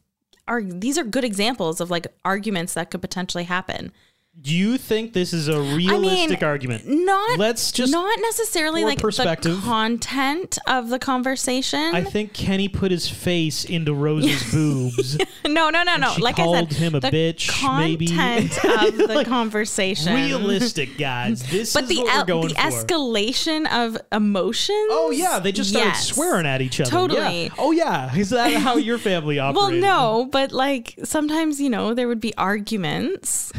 are, 0.48 0.62
these 0.62 0.98
are 0.98 1.04
good 1.04 1.24
examples 1.24 1.82
of 1.82 1.90
like 1.90 2.08
arguments 2.24 2.74
that 2.74 2.92
could 2.92 3.02
potentially 3.02 3.46
happen. 3.46 3.92
Do 4.40 4.54
you 4.54 4.78
think 4.78 5.14
this 5.14 5.32
is 5.34 5.48
a 5.48 5.60
realistic 5.60 6.44
argument? 6.44 6.84
Not, 6.86 7.40
Let's 7.40 7.72
just 7.72 7.92
not 7.92 8.20
necessarily 8.22 8.84
like 8.84 9.00
perspective. 9.00 9.56
the 9.56 9.62
content 9.62 10.60
of 10.68 10.90
the 10.90 11.00
conversation. 11.00 11.96
I 11.96 12.04
think 12.04 12.34
Kenny 12.34 12.68
put 12.68 12.92
his 12.92 13.08
face 13.10 13.64
into 13.64 13.94
Rose's 13.94 14.44
boobs. 14.54 15.18
No, 15.48 15.70
no, 15.70 15.84
no, 15.84 15.96
no. 15.96 16.14
Like 16.20 16.38
I 16.38 16.44
called 16.44 16.70
said, 16.74 16.78
him 16.78 16.96
a 16.96 17.00
the 17.00 17.10
bitch, 17.10 17.50
maybe. 17.80 18.08
content 18.08 18.58
of 18.66 18.98
the 19.08 19.24
conversation. 19.26 20.14
Realistic, 20.14 20.98
guys. 20.98 21.42
This 21.50 21.74
But 21.74 21.84
is 21.84 21.90
the 21.90 21.96
what 22.04 22.28
we're 22.28 22.34
el- 22.36 22.42
the 22.44 22.50
for. 22.50 22.56
escalation 22.56 23.72
of 23.72 23.98
emotions. 24.12 24.90
Oh 24.92 25.12
yeah, 25.12 25.40
they 25.40 25.54
just 25.54 25.70
started 25.72 25.88
Yes. 25.92 26.08
swearing 26.10 26.46
at 26.46 26.62
each 26.62 26.82
other. 26.82 26.92
Totally. 26.92 27.46
Yeah. 27.46 27.54
Oh 27.58 27.72
yeah, 27.72 28.14
is 28.16 28.32
that 28.32 28.52
how 28.54 28.76
your 28.76 28.98
family 29.00 29.40
operates? 29.40 29.58
Well, 29.72 29.72
no, 29.72 30.30
but 30.32 30.52
like 30.52 31.00
sometimes 31.04 31.62
you 31.62 31.70
know 31.70 31.94
there 31.94 32.08
would 32.10 32.22
be 32.22 32.36
arguments 32.36 33.52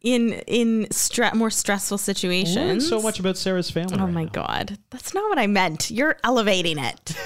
in 0.00 0.34
in 0.46 0.86
stre- 0.90 1.34
more 1.34 1.50
stressful 1.50 1.96
Learned 1.96 2.00
situations. 2.00 2.88
so 2.88 3.00
much 3.02 3.18
about 3.18 3.36
Sarah's 3.36 3.70
family. 3.70 3.96
Oh 3.98 4.04
right 4.04 4.12
my 4.12 4.24
now. 4.24 4.30
god, 4.30 4.78
that's 4.90 5.12
not 5.14 5.28
what 5.28 5.38
I 5.38 5.46
meant. 5.46 5.90
You're 5.90 6.16
elevating 6.24 6.78
it 6.78 7.16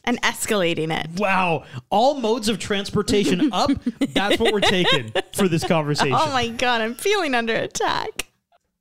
and 0.04 0.20
escalating 0.22 0.90
it. 0.98 1.20
Wow, 1.20 1.64
all 1.90 2.14
modes 2.14 2.48
of 2.48 2.58
transportation 2.58 3.52
up. 3.52 3.70
That's 4.14 4.38
what 4.38 4.52
we're 4.52 4.60
taking 4.60 5.12
for 5.34 5.48
this 5.48 5.64
conversation. 5.64 6.12
Oh 6.20 6.30
my 6.32 6.48
god, 6.48 6.80
I'm 6.80 6.94
feeling 6.94 7.34
under 7.34 7.54
attack. 7.54 8.26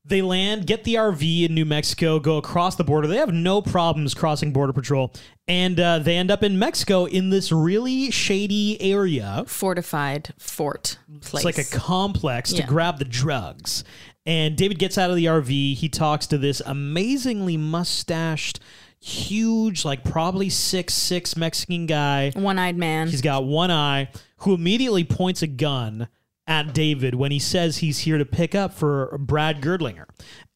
They 0.03 0.23
land, 0.23 0.65
get 0.65 0.83
the 0.83 0.95
RV 0.95 1.45
in 1.45 1.53
New 1.53 1.65
Mexico, 1.65 2.19
go 2.19 2.37
across 2.37 2.75
the 2.75 2.83
border. 2.83 3.07
They 3.07 3.17
have 3.17 3.31
no 3.31 3.61
problems 3.61 4.15
crossing 4.15 4.51
Border 4.51 4.73
Patrol. 4.73 5.13
And 5.47 5.79
uh, 5.79 5.99
they 5.99 6.17
end 6.17 6.31
up 6.31 6.41
in 6.41 6.57
Mexico 6.57 7.05
in 7.05 7.29
this 7.29 7.51
really 7.51 8.09
shady 8.09 8.81
area. 8.81 9.43
Fortified 9.45 10.33
fort 10.39 10.97
place. 11.21 11.45
It's 11.45 11.57
like 11.57 11.57
a 11.59 11.79
complex 11.79 12.51
to 12.53 12.63
grab 12.63 12.97
the 12.97 13.05
drugs. 13.05 13.83
And 14.25 14.55
David 14.55 14.79
gets 14.79 14.97
out 14.97 15.11
of 15.11 15.15
the 15.15 15.25
RV. 15.25 15.75
He 15.75 15.89
talks 15.89 16.25
to 16.27 16.37
this 16.37 16.61
amazingly 16.65 17.57
mustached, 17.57 18.59
huge, 18.99 19.85
like 19.85 20.03
probably 20.03 20.49
six 20.49 20.95
six 20.95 21.37
Mexican 21.37 21.85
guy. 21.85 22.31
One 22.35 22.57
eyed 22.57 22.77
man. 22.77 23.07
He's 23.07 23.21
got 23.21 23.45
one 23.45 23.69
eye 23.71 24.09
who 24.37 24.55
immediately 24.55 25.03
points 25.03 25.41
a 25.41 25.47
gun 25.47 26.07
at 26.47 26.73
David 26.73 27.15
when 27.15 27.31
he 27.31 27.39
says 27.39 27.77
he's 27.77 27.99
here 27.99 28.17
to 28.17 28.25
pick 28.25 28.55
up 28.55 28.73
for 28.73 29.15
Brad 29.19 29.61
Gurdlinger. 29.61 30.05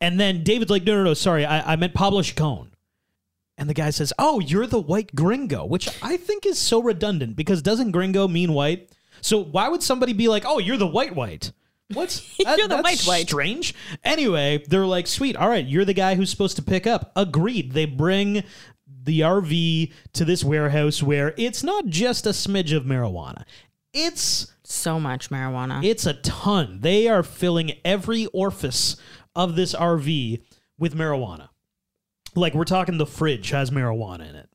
And 0.01 0.19
then 0.19 0.43
David's 0.43 0.71
like, 0.71 0.83
no, 0.83 0.95
no, 0.95 1.03
no, 1.03 1.13
sorry, 1.13 1.45
I, 1.45 1.73
I 1.73 1.75
meant 1.75 1.93
Pablo 1.93 2.21
Chacon. 2.21 2.71
And 3.57 3.69
the 3.69 3.73
guy 3.73 3.89
says, 3.91 4.11
oh, 4.19 4.39
you're 4.41 4.67
the 4.67 4.79
white 4.81 5.15
gringo, 5.15 5.65
which 5.65 5.87
I 6.03 6.17
think 6.17 6.45
is 6.45 6.59
so 6.59 6.81
redundant 6.81 7.35
because 7.37 7.61
doesn't 7.61 7.91
gringo 7.91 8.27
mean 8.27 8.51
white? 8.53 8.91
So 9.21 9.41
why 9.41 9.69
would 9.69 9.81
somebody 9.81 10.11
be 10.11 10.27
like, 10.27 10.43
oh, 10.45 10.59
you're 10.59 10.75
the 10.77 10.87
white 10.87 11.15
white? 11.15 11.53
What's 11.93 12.19
that- 12.43 12.57
You're 12.57 12.67
the 12.67 12.75
that's 12.81 12.83
white 12.83 13.17
white. 13.19 13.27
Strange. 13.27 13.73
Anyway, 14.03 14.63
they're 14.67 14.85
like, 14.85 15.07
sweet. 15.07 15.37
All 15.37 15.47
right, 15.47 15.65
you're 15.65 15.85
the 15.85 15.93
guy 15.93 16.15
who's 16.15 16.29
supposed 16.29 16.57
to 16.57 16.61
pick 16.63 16.85
up. 16.85 17.11
Agreed. 17.15 17.71
They 17.71 17.85
bring 17.85 18.43
the 19.03 19.21
RV 19.21 19.93
to 20.13 20.25
this 20.25 20.43
warehouse 20.43 21.01
where 21.01 21.33
it's 21.37 21.63
not 21.63 21.85
just 21.85 22.25
a 22.25 22.31
smidge 22.31 22.75
of 22.75 22.83
marijuana. 22.83 23.43
It's 23.93 24.51
so 24.67 24.99
much 24.99 25.29
marijuana. 25.29 25.83
it's 25.83 26.05
a 26.05 26.13
ton. 26.13 26.79
They 26.81 27.07
are 27.07 27.23
filling 27.23 27.73
every 27.83 28.25
orifice 28.27 28.97
of 29.35 29.55
this 29.55 29.73
RV 29.75 30.41
with 30.77 30.95
marijuana. 30.95 31.49
Like 32.35 32.53
we're 32.53 32.63
talking 32.65 32.97
the 32.97 33.05
fridge 33.05 33.49
has 33.51 33.69
marijuana 33.71 34.29
in 34.29 34.35
it. 34.35 34.49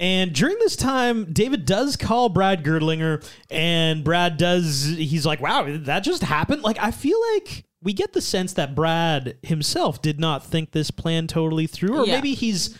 And 0.00 0.32
during 0.32 0.56
this 0.60 0.76
time, 0.76 1.32
David 1.32 1.64
does 1.66 1.96
call 1.96 2.28
Brad 2.28 2.62
Gurdlinger, 2.62 3.28
and 3.50 4.04
Brad 4.04 4.36
does, 4.36 4.84
he's 4.96 5.26
like, 5.26 5.40
wow, 5.40 5.64
that 5.68 6.04
just 6.04 6.22
happened. 6.22 6.62
Like, 6.62 6.78
I 6.78 6.92
feel 6.92 7.18
like 7.34 7.64
we 7.82 7.92
get 7.92 8.12
the 8.12 8.20
sense 8.20 8.52
that 8.52 8.76
Brad 8.76 9.38
himself 9.42 10.00
did 10.00 10.20
not 10.20 10.46
think 10.46 10.70
this 10.70 10.92
plan 10.92 11.26
totally 11.26 11.66
through, 11.66 11.98
or 11.98 12.06
Yeah. 12.06 12.14
maybe 12.14 12.34
he's 12.34 12.78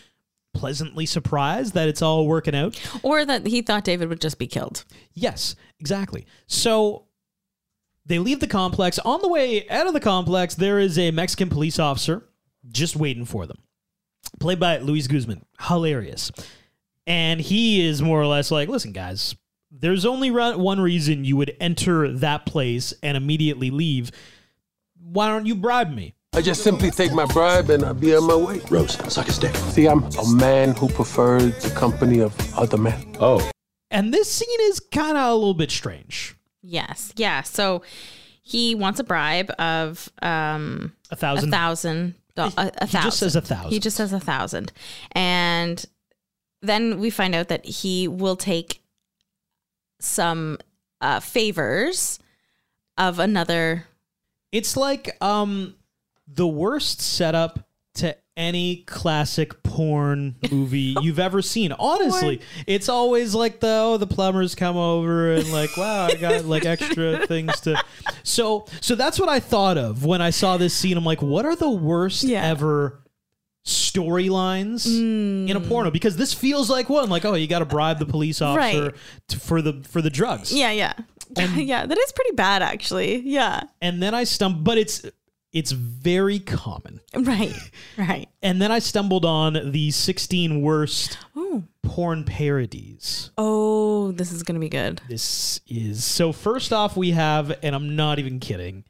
pleasantly 0.53 1.05
surprised 1.05 1.73
that 1.73 1.87
it's 1.87 2.01
all 2.01 2.27
working 2.27 2.55
out. 2.55 2.79
or 3.03 3.25
that 3.25 3.45
he 3.47 3.61
thought 3.61 3.83
David 3.83 4.09
would 4.09 4.21
just 4.21 4.39
be 4.39 4.47
killed. 4.47 4.83
Yes, 5.13 5.55
exactly. 5.79 6.25
So 6.47 7.05
they 8.05 8.19
leave 8.19 8.39
the 8.39 8.47
complex. 8.47 8.99
On 8.99 9.21
the 9.21 9.27
way 9.29 9.67
out 9.69 9.87
of 9.87 9.93
the 9.93 9.99
complex, 9.99 10.55
there 10.55 10.79
is 10.79 10.97
a 10.97 11.11
Mexican 11.11 11.49
police 11.49 11.79
officer 11.79 12.25
just 12.69 12.95
waiting 12.95 13.25
for 13.25 13.45
them, 13.45 13.57
played 14.39 14.59
by 14.59 14.77
Luis 14.77 15.07
Guzman. 15.07 15.45
Hilarious. 15.61 16.31
And 17.07 17.39
he 17.39 17.87
is 17.87 18.01
more 18.01 18.21
or 18.21 18.27
less 18.27 18.51
like, 18.51 18.69
listen, 18.69 18.91
guys, 18.91 19.35
there's 19.71 20.05
only 20.05 20.29
one 20.31 20.79
reason 20.79 21.25
you 21.25 21.37
would 21.37 21.55
enter 21.59 22.11
that 22.11 22.45
place 22.45 22.93
and 23.01 23.15
immediately 23.15 23.69
leave. 23.71 24.11
Why 25.01 25.27
don't 25.29 25.45
you 25.45 25.55
bribe 25.55 25.91
me? 25.91 26.15
I 26.33 26.41
just 26.41 26.63
simply 26.63 26.91
take 26.91 27.11
my 27.11 27.25
bribe 27.25 27.69
and 27.69 27.83
I'll 27.83 27.93
be 27.93 28.15
on 28.15 28.25
my 28.27 28.35
way. 28.35 28.61
Rose, 28.69 28.93
suck 29.11 29.25
his 29.25 29.39
dick. 29.39 29.55
See, 29.55 29.87
I'm 29.87 30.03
a 30.03 30.29
man 30.35 30.75
who 30.75 30.87
prefers 30.89 31.61
the 31.63 31.71
company 31.75 32.19
of 32.19 32.33
other 32.57 32.77
men. 32.77 33.15
Oh. 33.19 33.49
And 33.89 34.13
this 34.13 34.31
scene 34.31 34.59
is 34.61 34.79
kind 34.79 35.17
of 35.17 35.31
a 35.31 35.33
little 35.33 35.55
bit 35.55 35.71
strange. 35.71 36.35
Yes. 36.61 37.11
Yeah. 37.15 37.41
So 37.41 37.81
he 38.43 38.75
wants 38.75 38.99
a 38.99 39.03
bribe 39.03 39.49
of 39.57 40.09
um 40.21 40.93
A 41.09 41.15
thousand. 41.15 41.49
a 41.49 41.51
thousand. 41.51 42.15
do- 42.35 42.41
A, 42.43 42.51
a 42.77 42.85
He 42.85 42.91
thousand. 42.91 43.01
just 43.01 43.17
says 43.19 43.35
a 43.35 43.41
thousand. 43.41 43.71
He 43.71 43.79
just 43.79 43.97
says 43.97 44.13
a 44.13 44.19
thousand, 44.19 44.71
and 45.13 45.83
then 46.61 46.99
we 46.99 47.09
find 47.09 47.33
out 47.33 47.47
that 47.47 47.65
he 47.65 48.07
will 48.07 48.35
take 48.35 48.81
some 49.99 50.57
uh, 51.01 51.19
favors 51.21 52.19
of 52.97 53.17
another. 53.19 53.85
It's 54.51 54.77
like 54.77 55.17
um 55.23 55.75
the 56.33 56.47
worst 56.47 57.01
setup 57.01 57.67
to 57.95 58.15
any 58.37 58.77
classic 58.83 59.61
porn 59.63 60.35
movie 60.49 60.95
you've 61.01 61.19
ever 61.19 61.41
seen. 61.41 61.73
Honestly, 61.73 62.41
it's 62.65 62.87
always 62.87 63.35
like 63.35 63.59
the 63.59 63.67
oh 63.67 63.97
the 63.97 64.07
plumbers 64.07 64.55
come 64.55 64.77
over 64.77 65.33
and 65.33 65.51
like 65.51 65.75
wow 65.75 66.05
I 66.05 66.15
got 66.15 66.45
like 66.45 66.65
extra 66.65 67.27
things 67.27 67.59
to. 67.61 67.83
So 68.23 68.65
so 68.79 68.95
that's 68.95 69.19
what 69.19 69.27
I 69.27 69.39
thought 69.39 69.77
of 69.77 70.05
when 70.05 70.21
I 70.21 70.29
saw 70.29 70.57
this 70.57 70.73
scene. 70.73 70.95
I'm 70.95 71.03
like, 71.03 71.21
what 71.21 71.45
are 71.45 71.55
the 71.55 71.69
worst 71.69 72.23
Yeah. 72.23 72.45
ever 72.45 73.01
storylines 73.65 74.85
in 74.87 75.55
a 75.55 75.59
mm. 75.59 75.67
porno? 75.67 75.91
Because 75.91 76.15
this 76.15 76.33
feels 76.33 76.69
like 76.69 76.87
one. 76.89 77.09
Like 77.09 77.25
oh 77.25 77.33
you 77.33 77.47
got 77.47 77.59
to 77.59 77.65
bribe 77.65 77.99
the 77.99 78.05
police 78.05 78.41
officer 78.41 78.83
Right. 78.83 78.95
to, 79.29 79.39
for 79.39 79.61
the 79.61 79.83
for 79.83 80.01
the 80.01 80.09
drugs. 80.09 80.53
Yeah. 80.53 80.71
Yeah. 80.71 80.93
yeah. 81.55 81.85
That 81.85 81.97
is 81.97 82.11
pretty 82.13 82.35
bad, 82.35 82.61
actually. 82.61 83.17
Yeah. 83.19 83.63
and 83.81 84.01
then 84.01 84.15
I 84.15 84.23
stumbled, 84.23 84.63
but 84.63 84.77
it's 84.77 85.05
it's 85.51 85.71
very 85.71 86.39
common. 86.39 86.99
Right. 87.15 87.53
Right. 87.97 88.29
And 88.41 88.61
then 88.61 88.71
I 88.71 88.79
stumbled 88.79 89.25
on 89.25 89.71
the 89.71 89.91
16 89.91 90.61
worst 90.61 91.17
Oh. 91.35 91.63
porn 91.81 92.23
parodies. 92.23 93.31
Oh, 93.37 94.11
this 94.11 94.31
is 94.31 94.43
gonna 94.43 94.59
be 94.59 94.69
good. 94.69 95.01
This 95.09 95.59
is 95.67 96.03
so. 96.05 96.31
First 96.31 96.71
off, 96.71 96.95
we 96.95 97.11
have, 97.11 97.57
and 97.63 97.75
I'm 97.75 97.95
not 97.95 98.19
even 98.19 98.39
kidding, 98.39 98.83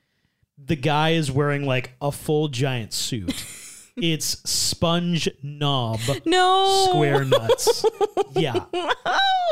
the 0.58 0.76
guy 0.76 1.12
is 1.12 1.32
wearing 1.32 1.65
like 1.65 1.91
a 2.02 2.12
full 2.12 2.50
giant 2.50 2.91
suit. 2.93 3.45
it's 3.95 4.38
Sponge 4.50 5.30
Knob 5.41 6.00
No. 6.26 6.88
Square 6.89 7.26
Nuts. 7.26 7.86
yeah. 8.36 8.65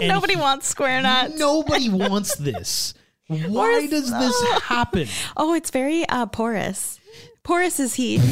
And 0.01 0.09
Nobody 0.09 0.35
he- 0.35 0.39
wants 0.41 0.67
square 0.67 1.01
nuts. 1.01 1.37
Nobody 1.39 1.89
wants 1.89 2.35
this. 2.35 2.93
Why 3.27 3.87
does 3.87 4.09
this 4.09 4.41
happen? 4.63 5.07
Oh, 5.35 5.53
it's 5.53 5.69
very 5.69 6.07
uh, 6.07 6.27
porous. 6.27 6.96
Porous 7.47 7.79
is 7.79 7.95
he. 7.95 8.17
well, 8.17 8.25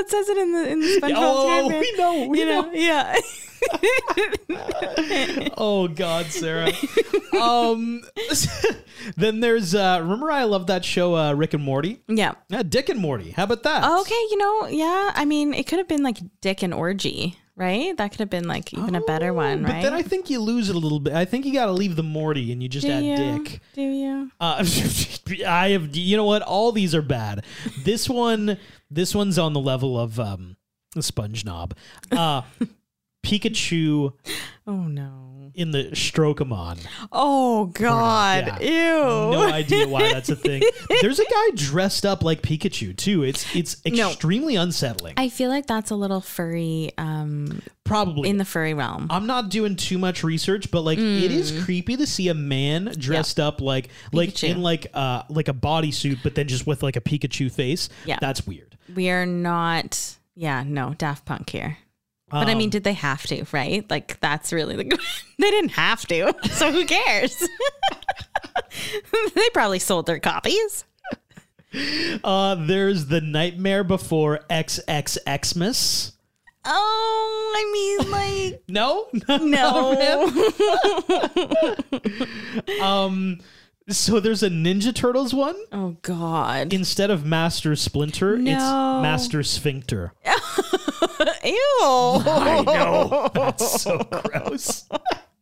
it 0.00 0.10
says 0.10 0.28
it 0.28 0.36
in 0.38 0.52
the 0.52 0.68
in 0.68 0.80
the 0.80 0.98
SpongeBob 1.00 1.14
Oh, 1.16 1.68
we 1.68 1.92
know, 1.96 2.26
we 2.26 2.40
you 2.40 2.46
know, 2.46 2.72
yeah. 2.72 3.16
oh 5.56 5.86
God, 5.86 6.26
Sarah. 6.26 6.72
um, 7.40 8.02
then 9.16 9.38
there's 9.38 9.72
uh, 9.72 10.00
remember 10.02 10.32
I 10.32 10.42
love 10.42 10.66
that 10.66 10.84
show 10.84 11.14
uh, 11.16 11.32
Rick 11.32 11.54
and 11.54 11.62
Morty. 11.62 12.00
Yeah. 12.08 12.32
Yeah, 12.48 12.64
Dick 12.64 12.88
and 12.88 12.98
Morty. 12.98 13.30
How 13.30 13.44
about 13.44 13.62
that? 13.62 13.84
Okay, 14.00 14.26
you 14.32 14.36
know, 14.36 14.66
yeah. 14.66 15.12
I 15.14 15.24
mean, 15.24 15.54
it 15.54 15.68
could 15.68 15.78
have 15.78 15.86
been 15.86 16.02
like 16.02 16.18
Dick 16.40 16.64
and 16.64 16.74
Orgy, 16.74 17.38
right? 17.56 17.96
That 17.96 18.10
could 18.10 18.20
have 18.20 18.30
been 18.30 18.48
like 18.48 18.72
even 18.72 18.94
a 18.94 19.00
better 19.00 19.32
one, 19.32 19.62
right? 19.62 19.74
But 19.74 19.82
then 19.82 19.94
I 19.94 20.02
think 20.02 20.30
you 20.30 20.40
lose 20.40 20.68
it 20.68 20.76
a 20.76 20.78
little 20.78 21.00
bit. 21.00 21.12
I 21.12 21.24
think 21.24 21.44
you 21.44 21.52
got 21.52 21.66
to 21.66 21.72
leave 21.72 21.96
the 21.96 22.02
Morty 22.02 22.52
and 22.52 22.62
you 22.62 22.68
just 22.68 22.86
Do 22.86 22.92
add 22.92 23.04
you? 23.04 23.16
Dick. 23.16 23.60
Do 23.74 23.82
you? 23.82 24.30
Uh, 24.40 24.64
I 25.46 25.70
have. 25.70 25.94
You 25.96 26.16
know 26.16 26.24
what? 26.24 26.42
All 26.42 26.72
these 26.72 26.94
are 26.94 27.02
bad. 27.02 27.44
This 27.84 28.08
one, 28.08 28.58
this 28.90 29.14
one's 29.14 29.38
on 29.38 29.52
the 29.52 29.60
level 29.60 29.98
of 29.98 30.18
um, 30.18 30.56
Sponge 31.00 31.44
Knob. 31.44 31.74
Uh, 32.10 32.42
Pikachu 33.24 34.12
Oh 34.66 34.72
no. 34.88 35.31
In 35.54 35.70
the 35.70 35.84
Strokeamon. 35.92 36.78
Oh 37.10 37.66
God. 37.66 38.58
Yeah. 38.60 38.94
Ew. 38.96 39.32
No 39.32 39.42
idea 39.52 39.88
why 39.88 40.12
that's 40.12 40.28
a 40.28 40.36
thing. 40.36 40.62
There's 41.00 41.18
a 41.18 41.24
guy 41.24 41.50
dressed 41.54 42.04
up 42.06 42.22
like 42.22 42.42
Pikachu 42.42 42.96
too. 42.96 43.22
It's 43.22 43.54
it's 43.54 43.84
No. 43.84 44.08
extremely 44.10 44.56
unsettling. 44.56 45.14
I 45.16 45.28
feel 45.28 45.50
like 45.50 45.66
that's 45.66 45.90
a 45.90 45.94
little 45.96 46.20
furry, 46.20 46.92
um, 46.98 47.62
Probably 47.84 48.28
in 48.30 48.38
the 48.38 48.44
furry 48.44 48.74
realm. 48.74 49.08
I'm 49.10 49.26
not 49.26 49.50
doing 49.50 49.76
too 49.76 49.98
much 49.98 50.22
research, 50.24 50.70
but 50.70 50.82
like 50.82 50.98
it 50.98 51.30
is 51.30 51.52
Mm. 51.52 51.64
creepy 51.64 51.96
to 51.96 52.06
see 52.06 52.28
a 52.28 52.34
man 52.34 52.92
dressed 52.96 53.38
up 53.40 53.60
like 53.60 53.88
like 54.12 54.30
Pikachu. 54.30 54.48
in 54.50 54.62
like 54.62 54.86
uh 54.94 55.24
like 55.28 55.48
a 55.48 55.54
bodysuit, 55.54 56.18
but 56.22 56.34
then 56.34 56.48
just 56.48 56.66
with 56.66 56.82
like 56.82 56.96
a 56.96 57.00
Pikachu 57.00 57.50
face. 57.50 57.88
Yeah. 58.06 58.18
that's 58.20 58.46
weird. 58.46 58.76
We 58.94 59.10
are 59.10 59.26
not. 59.26 60.16
Yeah, 60.34 60.64
no, 60.66 60.94
Daft 60.96 61.24
Punk 61.26 61.50
here. 61.50 61.76
But 62.32 62.48
I 62.48 62.54
mean, 62.54 62.68
Um, 62.68 62.70
did 62.70 62.84
they 62.84 62.94
have 62.94 63.22
to? 63.26 63.44
Right? 63.52 63.88
Like 63.90 64.18
that's 64.20 64.52
really 64.52 64.74
the. 64.76 64.84
they 65.38 65.50
didn't 65.50 65.72
have 65.72 66.06
to, 66.06 66.34
so 66.50 66.72
who 66.72 66.84
cares? 66.86 67.38
they 69.34 69.48
probably 69.52 69.78
sold 69.78 70.06
their 70.06 70.18
copies. 70.18 70.84
Uh, 72.24 72.54
there's 72.54 73.06
the 73.06 73.20
Nightmare 73.20 73.84
Before 73.84 74.40
XXXmas. 74.50 76.12
Oh, 76.64 77.54
I 77.56 77.70
mean, 77.72 78.10
like 78.10 78.62
No, 78.68 79.08
no. 79.40 80.26
um, 82.82 83.40
so 83.88 84.20
there's 84.20 84.42
a 84.42 84.48
Ninja 84.50 84.94
Turtles 84.94 85.34
one. 85.34 85.56
Oh 85.72 85.96
God! 86.02 86.72
Instead 86.72 87.10
of 87.10 87.24
Master 87.24 87.74
Splinter, 87.76 88.36
No. 88.38 88.52
it's 88.52 88.62
Master 89.02 89.42
Sphincter. 89.42 90.12
Ew! 91.44 91.78
I 91.82 92.62
know 92.64 93.30
that's 93.34 93.82
so 93.82 93.98
gross. 93.98 94.88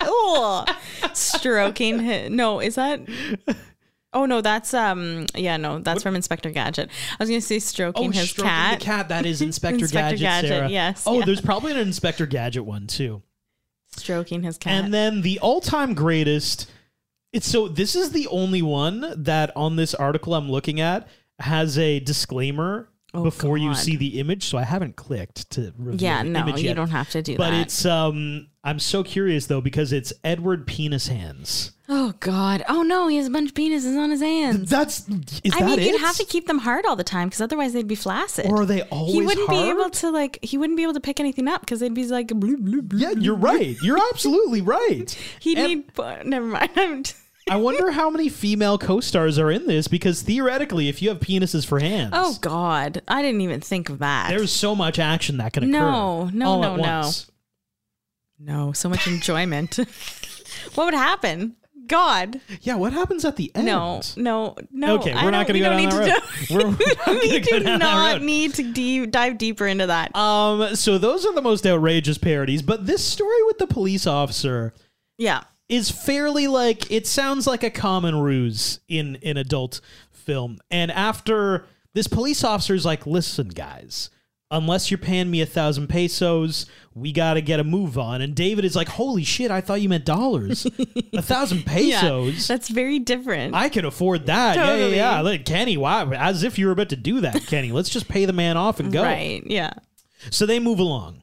Ew. 0.02 0.64
Stroking 1.12 1.98
his. 2.00 2.30
No, 2.30 2.60
is 2.60 2.74
that? 2.76 3.00
Oh 4.12 4.24
no, 4.26 4.40
that's 4.40 4.72
um. 4.74 5.26
Yeah, 5.34 5.56
no, 5.56 5.78
that's 5.78 6.02
from 6.02 6.16
Inspector 6.16 6.50
Gadget. 6.50 6.90
I 7.12 7.16
was 7.22 7.28
gonna 7.28 7.40
say 7.40 7.58
stroking 7.58 8.08
Oh, 8.08 8.10
his 8.10 8.30
stroking 8.30 8.48
cat. 8.50 8.78
the 8.80 8.84
cat. 8.84 9.08
That 9.10 9.26
is 9.26 9.42
Inspector, 9.42 9.78
Inspector 9.78 10.16
Gadget, 10.16 10.20
Gadget, 10.20 10.48
Sarah. 10.50 10.68
yes, 10.70 11.04
Oh, 11.06 11.18
yeah. 11.20 11.24
there's 11.26 11.40
probably 11.40 11.72
an 11.72 11.78
Inspector 11.78 12.24
Gadget 12.26 12.64
one 12.64 12.86
too. 12.86 13.22
Stroking 13.96 14.42
his 14.42 14.56
cat. 14.56 14.72
And 14.84 14.94
then 14.94 15.22
the 15.22 15.38
all-time 15.40 15.94
greatest 15.94 16.70
It's 17.32 17.46
so 17.46 17.68
this 17.68 17.94
is 17.94 18.10
the 18.12 18.26
only 18.28 18.62
one 18.62 19.14
that 19.16 19.56
on 19.56 19.76
this 19.76 19.94
article 19.94 20.34
I'm 20.34 20.50
looking 20.50 20.80
at 20.80 21.08
has 21.38 21.78
a 21.78 22.00
disclaimer 22.00 22.88
Oh, 23.12 23.24
before 23.24 23.58
you 23.58 23.74
see 23.74 23.96
the 23.96 24.20
image. 24.20 24.44
So 24.44 24.56
I 24.56 24.62
haven't 24.62 24.94
clicked 24.94 25.50
to 25.50 25.72
reveal 25.76 26.00
Yeah, 26.00 26.22
no, 26.22 26.46
you 26.46 26.68
yet. 26.68 26.76
don't 26.76 26.90
have 26.90 27.10
to 27.10 27.22
do 27.22 27.36
but 27.36 27.50
that. 27.50 27.50
But 27.50 27.60
it's 27.62 27.84
um 27.84 28.46
I'm 28.62 28.78
so 28.78 29.02
curious 29.02 29.46
though 29.46 29.60
because 29.60 29.92
it's 29.92 30.12
Edward 30.22 30.66
Penis 30.66 31.08
Hands. 31.08 31.72
Oh 31.92 32.14
God! 32.20 32.62
Oh 32.68 32.82
no, 32.82 33.08
he 33.08 33.16
has 33.16 33.26
a 33.26 33.30
bunch 33.30 33.48
of 33.50 33.54
penises 33.56 33.98
on 33.98 34.10
his 34.10 34.20
hands. 34.20 34.70
That's 34.70 35.08
is 35.42 35.52
I 35.56 35.58
that 35.58 35.66
mean, 35.70 35.78
it? 35.80 35.86
you'd 35.90 36.00
have 36.00 36.14
to 36.18 36.24
keep 36.24 36.46
them 36.46 36.58
hard 36.58 36.86
all 36.86 36.94
the 36.94 37.02
time 37.02 37.26
because 37.26 37.40
otherwise 37.40 37.72
they'd 37.72 37.88
be 37.88 37.96
flaccid. 37.96 38.46
Or 38.46 38.60
are 38.62 38.64
they 38.64 38.82
always? 38.82 39.14
He 39.14 39.22
wouldn't 39.22 39.48
be 39.50 39.70
able 39.70 39.90
to 39.90 40.10
like. 40.10 40.38
He 40.40 40.56
wouldn't 40.56 40.76
be 40.76 40.84
able 40.84 40.92
to 40.94 41.00
pick 41.00 41.18
anything 41.18 41.48
up 41.48 41.62
because 41.62 41.80
they'd 41.80 41.92
be 41.92 42.06
like. 42.06 42.28
Bloop, 42.28 42.58
bloop, 42.64 42.86
bloop, 42.86 43.00
Yeah, 43.00 43.10
you're 43.10 43.34
right. 43.34 43.76
You're 43.82 43.98
absolutely 44.12 44.60
right. 44.60 45.10
He'd 45.40 45.58
And- 45.58 45.66
need. 45.98 46.26
Never 46.26 46.46
mind. 46.46 47.14
I 47.50 47.56
wonder 47.56 47.90
how 47.90 48.08
many 48.10 48.28
female 48.28 48.78
co-stars 48.78 49.38
are 49.38 49.50
in 49.50 49.66
this 49.66 49.88
because 49.88 50.22
theoretically, 50.22 50.88
if 50.88 51.02
you 51.02 51.08
have 51.08 51.18
penises 51.18 51.66
for 51.66 51.80
hands, 51.80 52.10
oh 52.14 52.38
God! 52.40 53.02
I 53.08 53.22
didn't 53.22 53.40
even 53.40 53.60
think 53.60 53.88
of 53.90 53.98
that. 53.98 54.28
there's 54.30 54.52
so 54.52 54.74
much 54.76 54.98
action 54.98 55.38
that 55.38 55.52
can 55.52 55.64
occur. 55.64 55.70
No, 55.72 56.24
no, 56.32 56.46
all 56.46 56.60
no, 56.62 56.74
at 56.74 56.76
no. 56.76 56.82
once. 57.00 57.30
no, 58.38 58.72
so 58.72 58.88
much 58.88 59.06
enjoyment. 59.06 59.76
what 60.74 60.84
would 60.86 60.94
happen? 60.94 61.56
God, 61.86 62.40
Yeah, 62.62 62.76
what 62.76 62.92
happens 62.92 63.24
at 63.24 63.34
the 63.34 63.50
end? 63.52 63.66
no, 63.66 64.00
no, 64.16 64.54
no. 64.70 64.94
Okay, 65.00 65.12
I 65.12 65.24
we're 65.24 65.32
not 65.32 65.48
don't- 65.48 65.56
going 65.60 65.74
to 65.74 65.80
we 65.80 65.86
go 65.88 65.90
don't 65.90 65.90
down 65.90 66.06
need 66.06 66.12
that 66.12 66.46
to 66.46 66.54
road. 66.54 66.64
We're, 66.64 66.70
we're 67.08 67.14
not 67.16 67.22
we 67.24 67.28
going 67.30 67.42
to 67.42 67.50
go 67.50 67.58
do 67.58 67.64
down 67.64 67.78
that 67.80 67.84
not 67.84 68.12
road. 68.12 68.22
need 68.22 68.54
to 68.54 68.72
deep, 68.72 69.10
dive 69.10 69.38
deeper 69.38 69.66
into 69.66 69.86
that. 69.88 70.14
Um, 70.14 70.76
so 70.76 70.98
those 70.98 71.26
are 71.26 71.32
the 71.34 71.42
most 71.42 71.66
outrageous 71.66 72.16
parodies, 72.16 72.62
but 72.62 72.86
this 72.86 73.04
story 73.04 73.42
with 73.46 73.58
the 73.58 73.66
police 73.66 74.06
officer 74.06 74.72
yeah. 75.18 75.42
Is 75.70 75.88
fairly 75.90 76.48
like 76.48 76.90
it 76.90 77.06
sounds 77.06 77.46
like 77.46 77.62
a 77.62 77.70
common 77.70 78.16
ruse 78.20 78.80
in 78.88 79.14
in 79.16 79.36
adult 79.38 79.80
film. 80.10 80.58
And 80.70 80.90
after 80.90 81.64
this 81.94 82.08
police 82.08 82.44
officer 82.44 82.74
is 82.74 82.84
like, 82.84 83.06
"Listen, 83.06 83.48
guys, 83.48 84.10
unless 84.50 84.90
you're 84.90 84.98
paying 84.98 85.30
me 85.30 85.40
a 85.40 85.46
thousand 85.46 85.86
pesos, 85.86 86.66
we 86.92 87.12
got 87.12 87.34
to 87.34 87.40
get 87.40 87.60
a 87.60 87.64
move 87.64 87.96
on." 87.96 88.20
And 88.20 88.34
David 88.34 88.64
is 88.64 88.74
like, 88.74 88.88
"Holy 88.88 89.22
shit! 89.22 89.50
I 89.52 89.60
thought 89.60 89.80
you 89.80 89.88
meant 89.88 90.04
dollars. 90.04 90.66
a 91.14 91.22
thousand 91.22 91.64
pesos." 91.64 92.48
That's 92.48 92.68
very 92.68 92.98
different. 92.98 93.54
I 93.54 93.68
can 93.68 93.84
afford 93.84 94.26
that. 94.26 94.56
Yeah, 94.56 94.66
Totally. 94.66 94.96
yeah, 94.96 95.14
yeah. 95.14 95.20
Like, 95.20 95.44
Kenny, 95.44 95.76
why? 95.76 96.02
As 96.16 96.42
if 96.42 96.58
you 96.58 96.66
were 96.66 96.72
about 96.72 96.88
to 96.90 96.96
do 96.96 97.20
that, 97.20 97.46
Kenny. 97.46 97.70
Let's 97.70 97.90
just 97.90 98.08
pay 98.08 98.24
the 98.24 98.32
man 98.32 98.56
off 98.56 98.80
and 98.80 98.92
go. 98.92 99.02
Right. 99.04 99.42
Yeah. 99.46 99.70
So 100.30 100.46
they 100.46 100.58
move 100.58 100.80
along. 100.80 101.22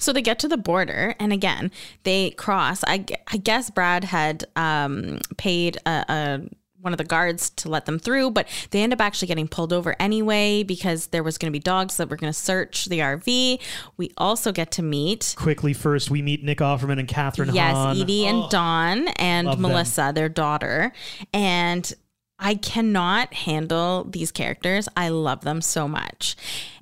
So 0.00 0.12
they 0.12 0.22
get 0.22 0.38
to 0.40 0.48
the 0.48 0.56
border, 0.56 1.14
and 1.20 1.32
again, 1.32 1.70
they 2.02 2.30
cross. 2.30 2.82
I, 2.86 3.04
I 3.32 3.36
guess 3.36 3.70
Brad 3.70 4.04
had 4.04 4.44
um, 4.56 5.20
paid 5.36 5.76
a, 5.86 6.04
a, 6.08 6.40
one 6.80 6.92
of 6.94 6.98
the 6.98 7.04
guards 7.04 7.50
to 7.50 7.68
let 7.68 7.84
them 7.86 7.98
through, 7.98 8.30
but 8.30 8.48
they 8.70 8.82
end 8.82 8.92
up 8.94 9.00
actually 9.00 9.28
getting 9.28 9.46
pulled 9.46 9.72
over 9.72 9.94
anyway 10.00 10.62
because 10.62 11.08
there 11.08 11.22
was 11.22 11.36
going 11.36 11.52
to 11.52 11.56
be 11.56 11.62
dogs 11.62 11.98
that 11.98 12.08
were 12.08 12.16
going 12.16 12.32
to 12.32 12.38
search 12.38 12.86
the 12.86 13.00
RV. 13.00 13.60
We 13.98 14.10
also 14.16 14.50
get 14.50 14.70
to 14.72 14.82
meet. 14.82 15.34
Quickly, 15.36 15.74
first 15.74 16.10
we 16.10 16.22
meet 16.22 16.42
Nick 16.42 16.58
Offerman 16.58 16.98
and 16.98 17.06
Kathryn 17.06 17.52
Yes, 17.54 17.74
Hahn. 17.76 18.00
Edie 18.00 18.26
and 18.26 18.44
Oh. 18.44 18.48
Don 18.50 19.08
and 19.08 19.46
love 19.46 19.60
them. 19.60 19.70
Melissa, 19.70 20.12
their 20.14 20.30
daughter. 20.30 20.92
And 21.34 21.92
I 22.38 22.54
cannot 22.54 23.34
handle 23.34 24.04
these 24.04 24.32
characters. 24.32 24.88
I 24.96 25.10
love 25.10 25.42
them 25.42 25.60
so 25.60 25.86
much. 25.86 26.36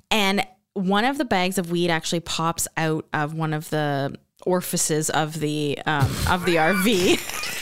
And 0.09 0.47
one 0.79 1.05
of 1.05 1.17
the 1.17 1.25
bags 1.25 1.57
of 1.57 1.71
weed 1.71 1.89
actually 1.89 2.21
pops 2.21 2.67
out 2.77 3.05
of 3.13 3.33
one 3.33 3.53
of 3.53 3.69
the 3.69 4.15
orifices 4.45 5.09
of 5.09 5.39
the 5.39 5.77
um, 5.85 6.09
of 6.29 6.45
the 6.45 6.55
RV. 6.55 7.55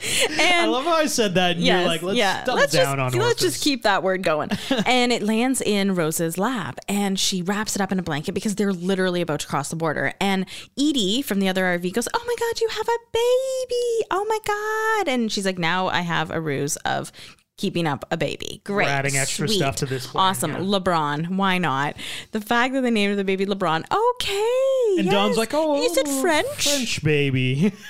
I 0.40 0.66
love 0.66 0.84
how 0.84 0.94
I 0.94 1.06
said 1.06 1.34
that. 1.34 1.56
And 1.56 1.64
you're 1.64 1.82
like, 1.82 2.02
let's 2.02 2.18
double 2.44 2.60
let's 2.60 2.72
down 2.72 2.96
just, 2.96 3.14
on 3.14 3.20
let's 3.20 3.40
orifice. 3.40 3.40
just 3.40 3.64
keep 3.64 3.82
that 3.82 4.02
word 4.02 4.22
going. 4.22 4.50
and 4.86 5.12
it 5.12 5.22
lands 5.22 5.60
in 5.60 5.94
Rose's 5.94 6.38
lap, 6.38 6.78
and 6.88 7.18
she 7.18 7.42
wraps 7.42 7.76
it 7.76 7.82
up 7.82 7.92
in 7.92 7.98
a 7.98 8.02
blanket 8.02 8.32
because 8.32 8.54
they're 8.54 8.72
literally 8.72 9.20
about 9.20 9.40
to 9.40 9.46
cross 9.46 9.68
the 9.68 9.76
border. 9.76 10.12
And 10.20 10.46
Edie 10.78 11.22
from 11.22 11.40
the 11.40 11.48
other 11.48 11.64
RV 11.64 11.92
goes, 11.92 12.08
"Oh 12.12 12.24
my 12.26 12.34
god, 12.38 12.60
you 12.60 12.68
have 12.68 12.88
a 12.88 12.98
baby! 13.12 14.06
Oh 14.10 14.24
my 14.28 14.38
god!" 14.46 15.12
And 15.12 15.30
she's 15.30 15.46
like, 15.46 15.58
"Now 15.58 15.88
I 15.88 16.00
have 16.00 16.30
a 16.30 16.40
ruse 16.40 16.76
of." 16.78 17.12
Keeping 17.58 17.86
up 17.86 18.06
a 18.10 18.16
baby. 18.16 18.62
Great. 18.64 18.86
We're 18.86 18.90
adding 18.90 19.16
extra 19.16 19.46
sweet, 19.48 19.58
stuff 19.58 19.76
to 19.76 19.86
this 19.86 20.06
plan, 20.06 20.30
Awesome. 20.30 20.52
yeah. 20.52 20.58
LeBron. 20.58 21.36
Why 21.36 21.58
not? 21.58 21.96
The 22.32 22.40
fact 22.40 22.72
that 22.72 22.80
they 22.80 22.90
named 22.90 23.18
the 23.18 23.24
baby 23.24 23.44
LeBron. 23.44 23.84
Okay. 24.14 24.94
And 24.98 25.04
yes. 25.04 25.12
Don's 25.12 25.36
like, 25.36 25.52
oh, 25.52 25.82
Is 25.82 25.96
it 25.96 26.08
French? 26.08 26.66
French 26.68 27.04
baby. 27.04 27.72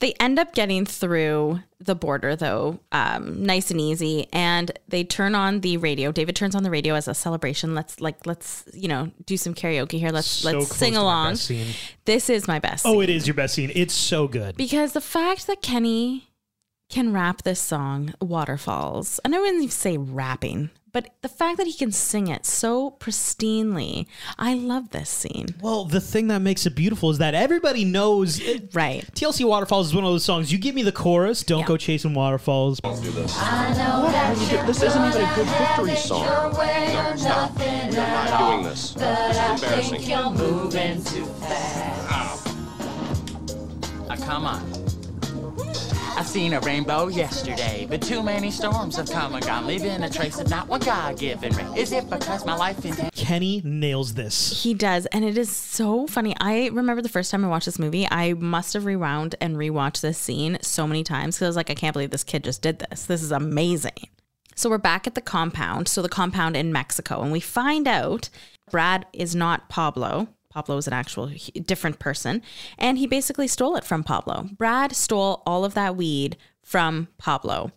They 0.00 0.12
end 0.14 0.38
up 0.38 0.54
getting 0.54 0.84
through 0.84 1.60
the 1.78 1.94
border 1.94 2.34
though, 2.36 2.80
um, 2.92 3.42
nice 3.44 3.70
and 3.70 3.80
easy, 3.80 4.26
and 4.32 4.70
they 4.88 5.04
turn 5.04 5.34
on 5.34 5.60
the 5.60 5.76
radio. 5.76 6.10
David 6.12 6.34
turns 6.36 6.54
on 6.54 6.62
the 6.62 6.70
radio 6.70 6.94
as 6.94 7.08
a 7.08 7.14
celebration. 7.14 7.74
Let's 7.74 8.00
like 8.00 8.26
let's 8.26 8.64
you 8.74 8.88
know 8.88 9.12
do 9.24 9.36
some 9.36 9.54
karaoke 9.54 9.98
here. 9.98 10.10
Let's 10.10 10.26
So 10.26 10.50
let's 10.50 10.76
sing 10.76 10.96
along. 10.96 11.38
This 12.04 12.28
is 12.28 12.48
my 12.48 12.58
best. 12.58 12.84
oh, 12.84 12.94
scene. 12.94 13.02
it 13.04 13.10
is 13.10 13.26
your 13.26 13.34
best 13.34 13.54
scene. 13.54 13.70
It's 13.74 13.94
so 13.94 14.26
good. 14.28 14.56
because 14.56 14.92
the 14.92 15.00
fact 15.00 15.46
that 15.46 15.62
Kenny 15.62 16.28
can 16.94 17.12
rap 17.12 17.42
this 17.42 17.60
song 17.60 18.14
"Waterfalls," 18.20 19.18
and 19.24 19.34
I 19.34 19.38
wouldn't 19.40 19.56
even 19.64 19.70
say 19.70 19.96
rapping, 19.98 20.70
but 20.92 21.08
the 21.22 21.28
fact 21.28 21.56
that 21.58 21.66
he 21.66 21.72
can 21.72 21.90
sing 21.90 22.28
it 22.28 22.46
so 22.46 22.92
pristinely, 23.00 24.06
I 24.38 24.54
love 24.54 24.90
this 24.90 25.10
scene. 25.10 25.46
Well, 25.60 25.84
the 25.86 26.00
thing 26.00 26.28
that 26.28 26.38
makes 26.40 26.66
it 26.66 26.76
beautiful 26.76 27.10
is 27.10 27.18
that 27.18 27.34
everybody 27.34 27.84
knows. 27.84 28.38
It, 28.38 28.70
Right. 28.72 29.04
TLC 29.14 29.44
Waterfalls 29.44 29.88
is 29.88 29.94
one 29.94 30.04
of 30.04 30.10
those 30.12 30.24
songs. 30.24 30.52
You 30.52 30.58
give 30.58 30.76
me 30.76 30.82
the 30.84 30.92
chorus, 30.92 31.42
don't 31.42 31.60
Yeah. 31.60 31.66
go 31.66 31.76
chasing 31.76 32.14
waterfalls. 32.14 32.78
I 32.84 32.88
know 32.90 34.08
that 34.12 34.52
you're 34.52 34.64
This 34.66 34.82
isn't 34.82 35.04
even 35.08 35.20
a 35.22 35.34
good 35.34 35.46
victory 35.48 35.96
song. 35.96 36.24
Your 36.24 36.50
way 36.58 36.94
or 36.96 37.16
nothing 37.16 37.90
We're 37.90 37.96
not 37.96 38.38
doing 38.52 38.62
this. 38.64 38.92
But 38.92 39.00
This 39.00 39.36
is 39.36 39.62
embarrassing. 39.62 39.90
think 39.98 40.08
you're 40.08 40.30
moving 40.30 41.04
too 41.04 41.24
fast. 41.40 42.48
Ah, 44.10 44.16
come 44.16 44.46
on. 44.46 44.83
I 46.16 46.22
seen 46.22 46.52
a 46.52 46.60
rainbow 46.60 47.08
yesterday, 47.08 47.86
but 47.90 48.00
too 48.00 48.22
many 48.22 48.50
storms 48.50 48.96
have 48.96 49.10
come 49.10 49.34
and 49.34 49.44
gone, 49.44 49.66
leaving 49.66 50.02
a 50.02 50.08
trace 50.08 50.38
of 50.38 50.48
not 50.48 50.68
what 50.68 50.84
God 50.84 51.18
given 51.18 51.54
me. 51.56 51.80
Is 51.80 51.90
it 51.90 52.08
because 52.08 52.46
my 52.46 52.54
life 52.54 52.84
in 52.84 52.94
Kenny 53.10 53.60
nails 53.64 54.14
this. 54.14 54.62
He 54.62 54.74
does, 54.74 55.06
and 55.06 55.24
it 55.24 55.36
is 55.36 55.50
so 55.50 56.06
funny. 56.06 56.36
I 56.40 56.68
remember 56.68 57.02
the 57.02 57.08
first 57.08 57.32
time 57.32 57.44
I 57.44 57.48
watched 57.48 57.66
this 57.66 57.80
movie, 57.80 58.06
I 58.08 58.34
must 58.34 58.74
have 58.74 58.84
rewound 58.84 59.34
and 59.40 59.56
rewatched 59.56 60.02
this 60.02 60.16
scene 60.16 60.58
so 60.62 60.86
many 60.86 61.02
times 61.02 61.34
because 61.36 61.46
I 61.46 61.48
was 61.48 61.56
like, 61.56 61.70
I 61.70 61.74
can't 61.74 61.92
believe 61.92 62.10
this 62.10 62.22
kid 62.22 62.44
just 62.44 62.62
did 62.62 62.78
this. 62.78 63.06
This 63.06 63.22
is 63.22 63.32
amazing. 63.32 64.08
So 64.54 64.70
we're 64.70 64.78
back 64.78 65.08
at 65.08 65.16
the 65.16 65.20
compound. 65.20 65.88
So 65.88 66.00
the 66.00 66.08
compound 66.08 66.56
in 66.56 66.72
Mexico, 66.72 67.22
and 67.22 67.32
we 67.32 67.40
find 67.40 67.88
out 67.88 68.28
Brad 68.70 69.04
is 69.12 69.34
not 69.34 69.68
Pablo. 69.68 70.28
Pablo 70.54 70.76
is 70.76 70.86
an 70.86 70.92
actual 70.92 71.32
different 71.66 71.98
person, 71.98 72.40
and 72.78 72.96
he 72.96 73.08
basically 73.08 73.48
stole 73.48 73.74
it 73.74 73.82
from 73.82 74.04
Pablo. 74.04 74.48
Brad 74.56 74.94
stole 74.94 75.42
all 75.44 75.64
of 75.64 75.74
that 75.74 75.96
weed 75.96 76.36
from 76.62 77.08
Pablo. 77.18 77.72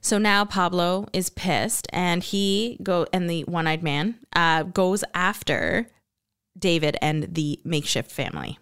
So 0.00 0.16
now 0.16 0.46
Pablo 0.46 1.06
is 1.12 1.28
pissed, 1.28 1.86
and 1.92 2.22
he 2.22 2.78
go 2.82 3.06
and 3.12 3.28
the 3.28 3.44
one-eyed 3.44 3.82
man 3.82 4.14
uh, 4.34 4.62
goes 4.62 5.04
after 5.12 5.90
David 6.58 6.96
and 7.02 7.34
the 7.34 7.60
makeshift 7.62 8.10
family. 8.10 8.58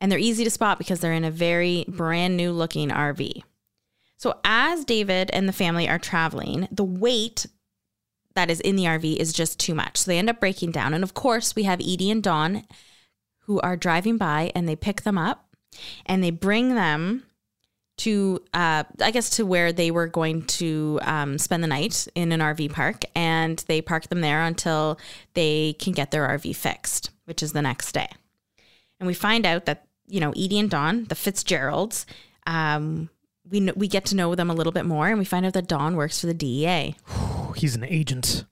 And 0.00 0.10
they're 0.10 0.18
easy 0.18 0.42
to 0.42 0.50
spot 0.50 0.78
because 0.78 0.98
they're 0.98 1.12
in 1.12 1.24
a 1.24 1.30
very 1.30 1.84
brand 1.86 2.36
new 2.36 2.50
looking 2.50 2.88
RV. 2.88 3.44
So 4.16 4.40
as 4.44 4.84
David 4.84 5.30
and 5.32 5.48
the 5.48 5.52
family 5.52 5.88
are 5.88 5.98
traveling, 6.00 6.66
the 6.72 6.82
weight 6.82 7.46
that 8.34 8.50
is 8.50 8.60
in 8.60 8.76
the 8.76 8.84
RV 8.84 9.16
is 9.16 9.32
just 9.32 9.58
too 9.58 9.74
much. 9.74 9.98
So 9.98 10.10
they 10.10 10.18
end 10.18 10.30
up 10.30 10.40
breaking 10.40 10.72
down. 10.72 10.94
And 10.94 11.04
of 11.04 11.14
course, 11.14 11.54
we 11.54 11.64
have 11.64 11.80
Edie 11.80 12.10
and 12.10 12.22
Don 12.22 12.64
who 13.40 13.60
are 13.60 13.76
driving 13.76 14.16
by 14.16 14.52
and 14.54 14.68
they 14.68 14.76
pick 14.76 15.02
them 15.02 15.18
up 15.18 15.54
and 16.06 16.22
they 16.22 16.30
bring 16.30 16.74
them 16.74 17.24
to, 17.98 18.42
uh, 18.54 18.84
I 19.00 19.10
guess, 19.10 19.30
to 19.30 19.46
where 19.46 19.72
they 19.72 19.90
were 19.90 20.06
going 20.06 20.42
to 20.44 20.98
um, 21.02 21.38
spend 21.38 21.62
the 21.62 21.68
night 21.68 22.08
in 22.14 22.32
an 22.32 22.40
RV 22.40 22.72
park. 22.72 23.02
And 23.14 23.58
they 23.68 23.82
park 23.82 24.08
them 24.08 24.22
there 24.22 24.42
until 24.42 24.98
they 25.34 25.74
can 25.78 25.92
get 25.92 26.10
their 26.10 26.26
RV 26.26 26.56
fixed, 26.56 27.10
which 27.26 27.42
is 27.42 27.52
the 27.52 27.62
next 27.62 27.92
day. 27.92 28.08
And 28.98 29.06
we 29.06 29.14
find 29.14 29.44
out 29.44 29.66
that, 29.66 29.86
you 30.06 30.20
know, 30.20 30.30
Edie 30.30 30.58
and 30.58 30.70
Don, 30.70 31.04
the 31.04 31.14
Fitzgeralds, 31.14 32.06
um, 32.46 33.10
we, 33.48 33.70
we 33.72 33.88
get 33.88 34.06
to 34.06 34.16
know 34.16 34.34
them 34.34 34.50
a 34.50 34.54
little 34.54 34.72
bit 34.72 34.86
more 34.86 35.08
and 35.08 35.18
we 35.18 35.24
find 35.24 35.44
out 35.44 35.52
that 35.52 35.68
Don 35.68 35.96
works 35.96 36.20
for 36.20 36.26
the 36.26 36.34
DEA. 36.34 36.96
He's 37.52 37.76
an 37.76 37.84
agent. 37.84 38.44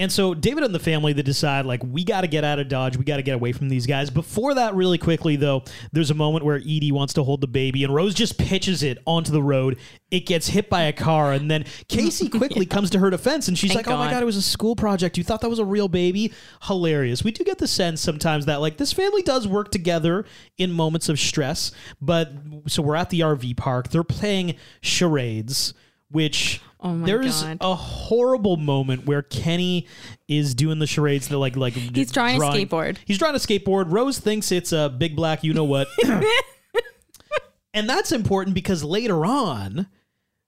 And 0.00 0.12
so 0.12 0.32
David 0.32 0.62
and 0.62 0.72
the 0.72 0.78
family 0.78 1.12
they 1.12 1.22
decide 1.22 1.66
like 1.66 1.82
we 1.82 2.04
got 2.04 2.20
to 2.20 2.28
get 2.28 2.44
out 2.44 2.60
of 2.60 2.68
Dodge, 2.68 2.96
we 2.96 3.04
got 3.04 3.16
to 3.16 3.22
get 3.22 3.34
away 3.34 3.50
from 3.50 3.68
these 3.68 3.84
guys. 3.84 4.10
Before 4.10 4.54
that, 4.54 4.76
really 4.76 4.96
quickly 4.96 5.34
though, 5.34 5.64
there's 5.92 6.12
a 6.12 6.14
moment 6.14 6.44
where 6.44 6.56
Edie 6.56 6.92
wants 6.92 7.14
to 7.14 7.24
hold 7.24 7.40
the 7.40 7.48
baby, 7.48 7.82
and 7.82 7.92
Rose 7.92 8.14
just 8.14 8.38
pitches 8.38 8.84
it 8.84 8.98
onto 9.06 9.32
the 9.32 9.42
road. 9.42 9.76
It 10.12 10.24
gets 10.24 10.46
hit 10.46 10.70
by 10.70 10.82
a 10.82 10.92
car, 10.92 11.32
and 11.32 11.50
then 11.50 11.64
Casey 11.88 12.28
quickly 12.38 12.64
comes 12.64 12.90
to 12.90 13.00
her 13.00 13.10
defense, 13.10 13.48
and 13.48 13.58
she's 13.58 13.72
Thank 13.72 13.88
like, 13.88 13.94
"Oh 13.94 13.98
my 13.98 14.06
God. 14.06 14.12
god, 14.12 14.22
it 14.22 14.26
was 14.26 14.36
a 14.36 14.42
school 14.42 14.76
project. 14.76 15.18
You 15.18 15.24
thought 15.24 15.40
that 15.40 15.50
was 15.50 15.58
a 15.58 15.64
real 15.64 15.88
baby? 15.88 16.32
Hilarious." 16.62 17.24
We 17.24 17.32
do 17.32 17.42
get 17.42 17.58
the 17.58 17.68
sense 17.68 18.00
sometimes 18.00 18.46
that 18.46 18.60
like 18.60 18.76
this 18.76 18.92
family 18.92 19.22
does 19.22 19.48
work 19.48 19.72
together 19.72 20.24
in 20.58 20.70
moments 20.70 21.08
of 21.08 21.18
stress, 21.18 21.72
but 22.00 22.32
so 22.68 22.82
we're 22.82 22.94
at 22.94 23.10
the 23.10 23.20
RV 23.20 23.56
park. 23.56 23.88
They're 23.88 24.04
playing 24.04 24.54
charades, 24.80 25.74
which. 26.10 26.60
Oh 26.80 26.94
my 26.94 27.06
There's 27.06 27.42
God. 27.42 27.58
a 27.60 27.74
horrible 27.74 28.56
moment 28.56 29.04
where 29.04 29.22
Kenny 29.22 29.88
is 30.28 30.54
doing 30.54 30.78
the 30.78 30.86
charades 30.86 31.26
that 31.28 31.36
like 31.38 31.56
like 31.56 31.72
He's 31.94 32.12
drawing 32.12 32.36
a 32.36 32.40
skateboard. 32.40 32.98
He's 33.04 33.18
drawing 33.18 33.34
a 33.34 33.38
skateboard. 33.38 33.86
Rose 33.90 34.18
thinks 34.18 34.52
it's 34.52 34.72
a 34.72 34.88
big 34.88 35.16
black 35.16 35.42
you 35.42 35.52
know 35.54 35.64
what. 35.64 35.88
and 37.74 37.88
that's 37.88 38.12
important 38.12 38.54
because 38.54 38.84
later 38.84 39.26
on, 39.26 39.88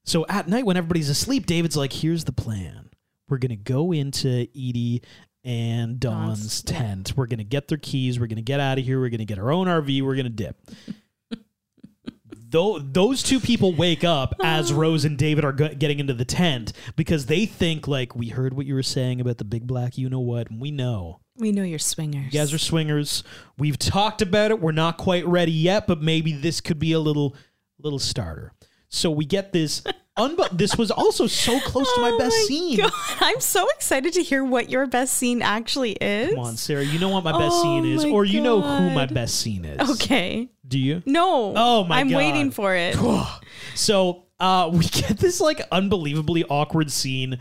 so 0.04 0.24
at 0.28 0.46
night 0.46 0.64
when 0.64 0.76
everybody's 0.76 1.08
asleep, 1.08 1.46
David's 1.46 1.76
like, 1.76 1.92
"Here's 1.92 2.24
the 2.24 2.32
plan. 2.32 2.90
We're 3.28 3.38
gonna 3.38 3.56
go 3.56 3.92
into 3.92 4.46
Edie 4.54 5.02
and 5.42 5.98
Don's 5.98 6.62
tent. 6.62 7.14
We're 7.16 7.26
gonna 7.26 7.42
get 7.44 7.66
their 7.66 7.78
keys. 7.78 8.20
We're 8.20 8.28
gonna 8.28 8.42
get 8.42 8.60
out 8.60 8.78
of 8.78 8.84
here. 8.84 9.00
We're 9.00 9.10
gonna 9.10 9.24
get 9.24 9.38
our 9.38 9.50
own 9.50 9.66
RV. 9.66 10.02
We're 10.02 10.16
gonna 10.16 10.28
dip." 10.28 10.56
Though 12.50 12.78
those 12.80 13.22
two 13.22 13.38
people 13.40 13.72
wake 13.74 14.02
up 14.02 14.34
as 14.42 14.72
Rose 14.72 15.04
and 15.04 15.16
David 15.16 15.44
are 15.44 15.52
getting 15.52 16.00
into 16.00 16.14
the 16.14 16.24
tent 16.24 16.72
because 16.96 17.26
they 17.26 17.46
think 17.46 17.86
like 17.86 18.16
we 18.16 18.28
heard 18.28 18.54
what 18.54 18.66
you 18.66 18.74
were 18.74 18.82
saying 18.82 19.20
about 19.20 19.38
the 19.38 19.44
big 19.44 19.66
black 19.66 19.96
you 19.96 20.08
know 20.10 20.20
what 20.20 20.50
and 20.50 20.60
we 20.60 20.70
know 20.72 21.20
We 21.38 21.52
know 21.52 21.62
you're 21.62 21.78
swingers. 21.78 22.24
you 22.26 22.30
guys 22.40 22.52
are 22.52 22.58
swingers. 22.58 23.22
We've 23.56 23.78
talked 23.78 24.20
about 24.20 24.50
it. 24.50 24.60
We're 24.60 24.72
not 24.72 24.98
quite 24.98 25.24
ready 25.26 25.52
yet, 25.52 25.86
but 25.86 26.02
maybe 26.02 26.32
this 26.32 26.60
could 26.60 26.78
be 26.78 26.92
a 26.92 27.00
little 27.00 27.36
little 27.78 27.98
starter. 28.00 28.52
So 28.88 29.10
we 29.10 29.24
get 29.24 29.52
this. 29.52 29.82
Unbu- 30.18 30.50
this 30.58 30.76
was 30.76 30.90
also 30.90 31.26
so 31.28 31.58
close 31.60 31.90
to 31.94 32.00
my 32.02 32.10
oh 32.10 32.18
best 32.18 32.36
scene. 32.46 32.76
God, 32.76 32.92
I'm 33.20 33.40
so 33.40 33.66
excited 33.70 34.12
to 34.14 34.22
hear 34.22 34.44
what 34.44 34.68
your 34.68 34.86
best 34.86 35.14
scene 35.14 35.40
actually 35.40 35.92
is. 35.92 36.30
Come 36.34 36.40
on, 36.40 36.56
Sarah. 36.58 36.84
You 36.84 36.98
know 36.98 37.08
what 37.08 37.24
my 37.24 37.32
best 37.32 37.54
Oh 37.54 37.62
scene 37.62 37.86
is, 37.86 38.04
my 38.04 38.10
or 38.10 38.24
you 38.26 38.42
know 38.42 38.60
who 38.60 38.90
my 38.90 39.06
best 39.06 39.36
scene 39.40 39.64
is. 39.64 39.88
Okay. 39.92 40.50
Do 40.70 40.78
you? 40.78 41.02
No. 41.04 41.52
Oh 41.56 41.84
my 41.84 41.96
god. 41.96 42.00
I'm 42.00 42.08
God. 42.08 42.16
waiting 42.16 42.50
for 42.52 42.74
it. 42.74 42.96
So 43.74 44.22
uh, 44.38 44.70
we 44.72 44.86
get 44.86 45.18
this 45.18 45.40
like 45.40 45.60
unbelievably 45.72 46.44
awkward 46.44 46.92
scene, 46.92 47.38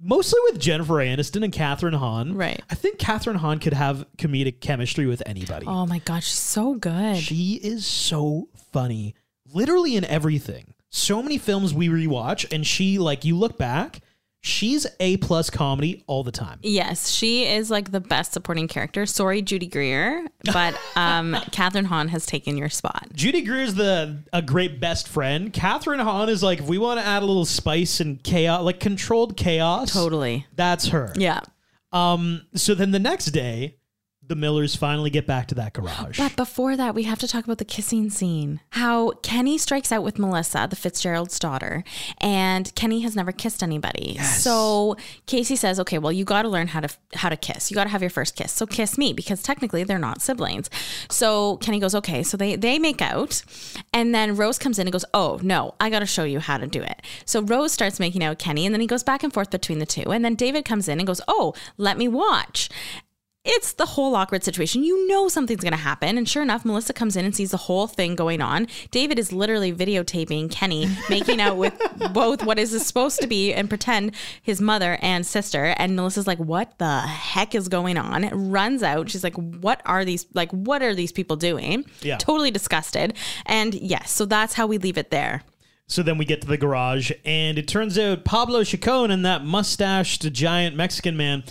mostly 0.00 0.38
with 0.44 0.60
Jennifer 0.60 0.94
Aniston 0.94 1.42
and 1.42 1.52
Kathryn 1.52 1.94
Hahn. 1.94 2.34
Right. 2.34 2.62
I 2.70 2.74
think 2.74 2.98
Kathryn 2.98 3.36
Hahn 3.36 3.58
could 3.58 3.72
have 3.72 4.06
comedic 4.18 4.60
chemistry 4.60 5.06
with 5.06 5.22
anybody. 5.24 5.66
Oh 5.66 5.86
my 5.86 5.98
god, 6.00 6.22
she's 6.22 6.36
so 6.36 6.74
good. 6.74 7.16
She 7.16 7.54
is 7.54 7.86
so 7.86 8.48
funny, 8.70 9.14
literally 9.52 9.96
in 9.96 10.04
everything. 10.04 10.74
So 10.90 11.22
many 11.22 11.38
films 11.38 11.72
we 11.72 11.88
rewatch, 11.88 12.46
and 12.52 12.66
she 12.66 12.98
like 12.98 13.24
you 13.24 13.36
look 13.36 13.56
back, 13.56 14.00
she's 14.40 14.86
a 15.00 15.16
plus 15.18 15.50
comedy 15.50 16.04
all 16.06 16.22
the 16.22 16.32
time. 16.32 16.58
Yes, 16.62 17.10
she 17.10 17.46
is 17.46 17.70
like 17.70 17.90
the 17.90 18.00
best 18.00 18.32
supporting 18.32 18.68
character. 18.68 19.06
Sorry, 19.06 19.42
Judy 19.42 19.66
Greer, 19.66 20.26
but 20.44 20.74
um, 20.96 21.34
Kathryn 21.50 21.86
Hahn 21.86 22.08
has 22.08 22.26
taken 22.26 22.56
your 22.56 22.68
spot. 22.68 23.08
Judy 23.14 23.42
Greer 23.42 23.62
is 23.62 23.74
the 23.74 24.22
a 24.32 24.42
great 24.42 24.80
best 24.80 25.08
friend. 25.08 25.52
Kathryn 25.52 26.02
Hahn 26.02 26.28
is 26.28 26.42
like 26.42 26.60
if 26.60 26.66
we 26.66 26.78
want 26.78 27.00
to 27.00 27.06
add 27.06 27.22
a 27.22 27.26
little 27.26 27.44
spice 27.44 28.00
and 28.00 28.22
chaos, 28.22 28.62
like 28.62 28.80
controlled 28.80 29.36
chaos. 29.36 29.92
Totally. 29.92 30.46
That's 30.54 30.88
her. 30.88 31.12
Yeah. 31.16 31.40
Um. 31.92 32.46
So 32.54 32.74
then 32.74 32.90
the 32.90 32.98
next 32.98 33.26
day, 33.26 33.77
the 34.28 34.36
Millers 34.36 34.76
finally 34.76 35.10
get 35.10 35.26
back 35.26 35.46
to 35.48 35.54
that 35.56 35.72
garage. 35.72 36.18
But 36.18 36.36
before 36.36 36.76
that, 36.76 36.94
we 36.94 37.04
have 37.04 37.18
to 37.20 37.28
talk 37.28 37.44
about 37.44 37.58
the 37.58 37.64
kissing 37.64 38.10
scene. 38.10 38.60
How 38.70 39.12
Kenny 39.22 39.56
strikes 39.58 39.90
out 39.90 40.02
with 40.02 40.18
Melissa, 40.18 40.66
the 40.68 40.76
Fitzgerald's 40.76 41.38
daughter, 41.38 41.82
and 42.20 42.72
Kenny 42.74 43.00
has 43.00 43.16
never 43.16 43.32
kissed 43.32 43.62
anybody. 43.62 44.18
So 44.18 44.96
Casey 45.26 45.56
says, 45.56 45.80
"Okay, 45.80 45.98
well, 45.98 46.12
you 46.12 46.24
got 46.24 46.42
to 46.42 46.48
learn 46.48 46.68
how 46.68 46.80
to 46.80 46.88
how 47.14 47.30
to 47.30 47.36
kiss. 47.36 47.70
You 47.70 47.74
got 47.74 47.84
to 47.84 47.90
have 47.90 48.02
your 48.02 48.10
first 48.10 48.36
kiss. 48.36 48.52
So 48.52 48.66
kiss 48.66 48.98
me 48.98 49.12
because 49.12 49.42
technically 49.42 49.82
they're 49.82 49.98
not 49.98 50.20
siblings." 50.20 50.68
So 51.10 51.56
Kenny 51.58 51.78
goes, 51.80 51.94
"Okay." 51.94 52.22
So 52.22 52.36
they 52.36 52.54
they 52.54 52.78
make 52.78 53.00
out, 53.00 53.42
and 53.94 54.14
then 54.14 54.36
Rose 54.36 54.58
comes 54.58 54.78
in 54.78 54.86
and 54.86 54.92
goes, 54.92 55.06
"Oh 55.14 55.40
no, 55.42 55.74
I 55.80 55.88
got 55.88 56.00
to 56.00 56.06
show 56.06 56.24
you 56.24 56.40
how 56.40 56.58
to 56.58 56.66
do 56.66 56.82
it." 56.82 57.00
So 57.24 57.40
Rose 57.40 57.72
starts 57.72 57.98
making 57.98 58.22
out 58.22 58.30
with 58.30 58.38
Kenny, 58.38 58.66
and 58.66 58.74
then 58.74 58.80
he 58.80 58.86
goes 58.86 59.02
back 59.02 59.22
and 59.22 59.32
forth 59.32 59.50
between 59.50 59.78
the 59.78 59.86
two, 59.86 60.12
and 60.12 60.24
then 60.24 60.34
David 60.34 60.64
comes 60.66 60.86
in 60.86 60.98
and 61.00 61.06
goes, 61.06 61.22
"Oh, 61.26 61.54
let 61.78 61.96
me 61.96 62.08
watch." 62.08 62.68
It's 63.48 63.72
the 63.72 63.86
whole 63.86 64.14
awkward 64.14 64.44
situation. 64.44 64.84
You 64.84 65.08
know 65.08 65.28
something's 65.28 65.62
going 65.62 65.72
to 65.72 65.78
happen. 65.78 66.18
And 66.18 66.28
sure 66.28 66.42
enough, 66.42 66.64
Melissa 66.64 66.92
comes 66.92 67.16
in 67.16 67.24
and 67.24 67.34
sees 67.34 67.50
the 67.50 67.56
whole 67.56 67.86
thing 67.86 68.14
going 68.14 68.42
on. 68.42 68.66
David 68.90 69.18
is 69.18 69.32
literally 69.32 69.72
videotaping 69.72 70.50
Kenny 70.50 70.86
making 71.08 71.40
out 71.40 71.56
with 71.56 71.74
both 72.12 72.44
what 72.44 72.58
is 72.58 72.70
supposed 72.86 73.20
to 73.20 73.26
be 73.26 73.54
and 73.54 73.68
pretend 73.68 74.14
his 74.42 74.60
mother 74.60 74.98
and 75.00 75.26
sister. 75.26 75.74
And 75.78 75.96
Melissa's 75.96 76.26
like, 76.26 76.38
what 76.38 76.78
the 76.78 77.00
heck 77.00 77.54
is 77.54 77.68
going 77.68 77.96
on? 77.96 78.28
Runs 78.50 78.82
out. 78.82 79.10
She's 79.10 79.24
like, 79.24 79.36
what 79.36 79.80
are 79.86 80.04
these, 80.04 80.26
like, 80.34 80.50
what 80.52 80.82
are 80.82 80.94
these 80.94 81.12
people 81.12 81.36
doing? 81.36 81.86
Yeah. 82.02 82.18
Totally 82.18 82.50
disgusted. 82.50 83.16
And 83.46 83.72
yes, 83.74 84.10
so 84.10 84.26
that's 84.26 84.54
how 84.54 84.66
we 84.66 84.76
leave 84.76 84.98
it 84.98 85.10
there. 85.10 85.42
So 85.86 86.02
then 86.02 86.18
we 86.18 86.26
get 86.26 86.42
to 86.42 86.46
the 86.46 86.58
garage, 86.58 87.10
and 87.24 87.56
it 87.56 87.66
turns 87.66 87.98
out 87.98 88.26
Pablo 88.26 88.62
Chacon 88.62 89.10
and 89.10 89.24
that 89.24 89.42
mustached 89.46 90.30
giant 90.34 90.76
Mexican 90.76 91.16
man, 91.16 91.44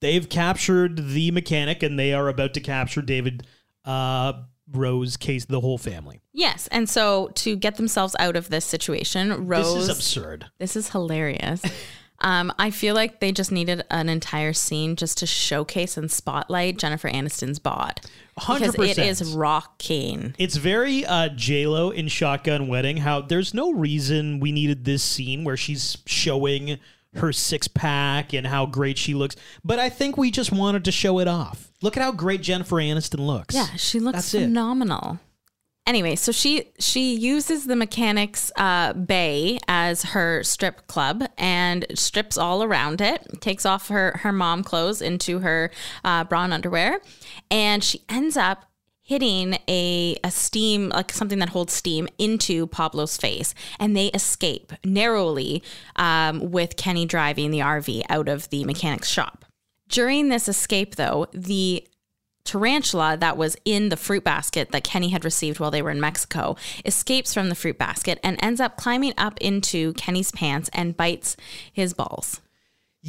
they've 0.00 0.28
captured 0.28 1.08
the 1.10 1.30
mechanic, 1.30 1.82
and 1.82 1.98
they 1.98 2.12
are 2.12 2.28
about 2.28 2.54
to 2.54 2.60
capture 2.60 3.02
David 3.02 3.46
uh, 3.84 4.34
Rose, 4.70 5.16
Case, 5.16 5.44
the 5.46 5.60
whole 5.60 5.78
family. 5.78 6.20
Yes. 6.32 6.68
And 6.68 6.88
so 6.88 7.30
to 7.36 7.56
get 7.56 7.76
themselves 7.76 8.14
out 8.18 8.36
of 8.36 8.50
this 8.50 8.64
situation, 8.64 9.46
Rose. 9.46 9.74
This 9.74 9.82
is 9.84 9.88
absurd. 9.88 10.46
This 10.58 10.76
is 10.76 10.90
hilarious. 10.90 11.62
Um, 12.20 12.52
I 12.58 12.70
feel 12.70 12.94
like 12.94 13.20
they 13.20 13.30
just 13.30 13.52
needed 13.52 13.84
an 13.90 14.08
entire 14.08 14.52
scene 14.52 14.96
just 14.96 15.18
to 15.18 15.26
showcase 15.26 15.96
and 15.96 16.10
spotlight 16.10 16.78
Jennifer 16.78 17.08
Aniston's 17.08 17.58
bod. 17.58 18.00
Because 18.34 18.74
it 18.74 18.80
100%. 18.80 19.06
is 19.06 19.34
rocking. 19.34 20.34
It's 20.38 20.56
very 20.56 21.04
uh, 21.04 21.28
J 21.30 21.66
Lo 21.66 21.90
in 21.90 22.08
Shotgun 22.08 22.68
Wedding. 22.68 22.98
How 22.98 23.20
there's 23.20 23.54
no 23.54 23.72
reason 23.72 24.40
we 24.40 24.52
needed 24.52 24.84
this 24.84 25.02
scene 25.02 25.44
where 25.44 25.56
she's 25.56 25.98
showing 26.06 26.78
her 27.14 27.32
six 27.32 27.68
pack 27.68 28.32
and 28.32 28.46
how 28.46 28.66
great 28.66 28.98
she 28.98 29.14
looks, 29.14 29.36
but 29.64 29.78
I 29.78 29.88
think 29.88 30.16
we 30.16 30.30
just 30.30 30.52
wanted 30.52 30.84
to 30.84 30.92
show 30.92 31.18
it 31.18 31.28
off. 31.28 31.72
Look 31.80 31.96
at 31.96 32.02
how 32.02 32.12
great 32.12 32.42
Jennifer 32.42 32.76
Aniston 32.76 33.24
looks. 33.24 33.54
Yeah, 33.54 33.66
she 33.76 34.00
looks 34.00 34.16
That's 34.16 34.34
it. 34.34 34.40
phenomenal. 34.42 35.18
Anyway, 35.86 36.16
so 36.16 36.32
she 36.32 36.70
she 36.78 37.14
uses 37.14 37.64
the 37.64 37.74
mechanics 37.74 38.52
uh, 38.56 38.92
bay 38.92 39.58
as 39.68 40.02
her 40.02 40.42
strip 40.42 40.86
club 40.86 41.24
and 41.38 41.86
strips 41.94 42.36
all 42.36 42.62
around 42.62 43.00
it. 43.00 43.26
Takes 43.40 43.64
off 43.64 43.88
her 43.88 44.18
her 44.18 44.30
mom 44.30 44.62
clothes 44.62 45.00
into 45.00 45.38
her 45.38 45.70
uh, 46.04 46.24
bra 46.24 46.44
and 46.44 46.52
underwear, 46.52 47.00
and 47.50 47.82
she 47.82 48.02
ends 48.10 48.36
up 48.36 48.67
hitting 49.08 49.58
a 49.66 50.14
a 50.22 50.30
steam 50.30 50.90
like 50.90 51.10
something 51.10 51.38
that 51.38 51.48
holds 51.48 51.72
steam 51.72 52.06
into 52.18 52.66
Pablo's 52.66 53.16
face, 53.16 53.54
and 53.80 53.96
they 53.96 54.08
escape 54.08 54.70
narrowly 54.84 55.62
um, 55.96 56.50
with 56.50 56.76
Kenny 56.76 57.06
driving 57.06 57.50
the 57.50 57.60
RV 57.60 58.02
out 58.10 58.28
of 58.28 58.50
the 58.50 58.64
mechanic's 58.64 59.08
shop. 59.08 59.46
During 59.88 60.28
this 60.28 60.46
escape, 60.46 60.96
though, 60.96 61.26
the 61.32 61.88
tarantula 62.44 63.16
that 63.16 63.38
was 63.38 63.56
in 63.64 63.88
the 63.88 63.96
fruit 63.96 64.24
basket 64.24 64.72
that 64.72 64.84
Kenny 64.84 65.08
had 65.08 65.24
received 65.24 65.58
while 65.58 65.70
they 65.70 65.80
were 65.80 65.90
in 65.90 66.00
Mexico 66.00 66.56
escapes 66.84 67.32
from 67.32 67.48
the 67.48 67.54
fruit 67.54 67.78
basket 67.78 68.20
and 68.22 68.38
ends 68.42 68.60
up 68.60 68.76
climbing 68.76 69.14
up 69.16 69.38
into 69.40 69.94
Kenny's 69.94 70.32
pants 70.32 70.68
and 70.74 70.96
bites 70.96 71.34
his 71.72 71.94
balls. 71.94 72.42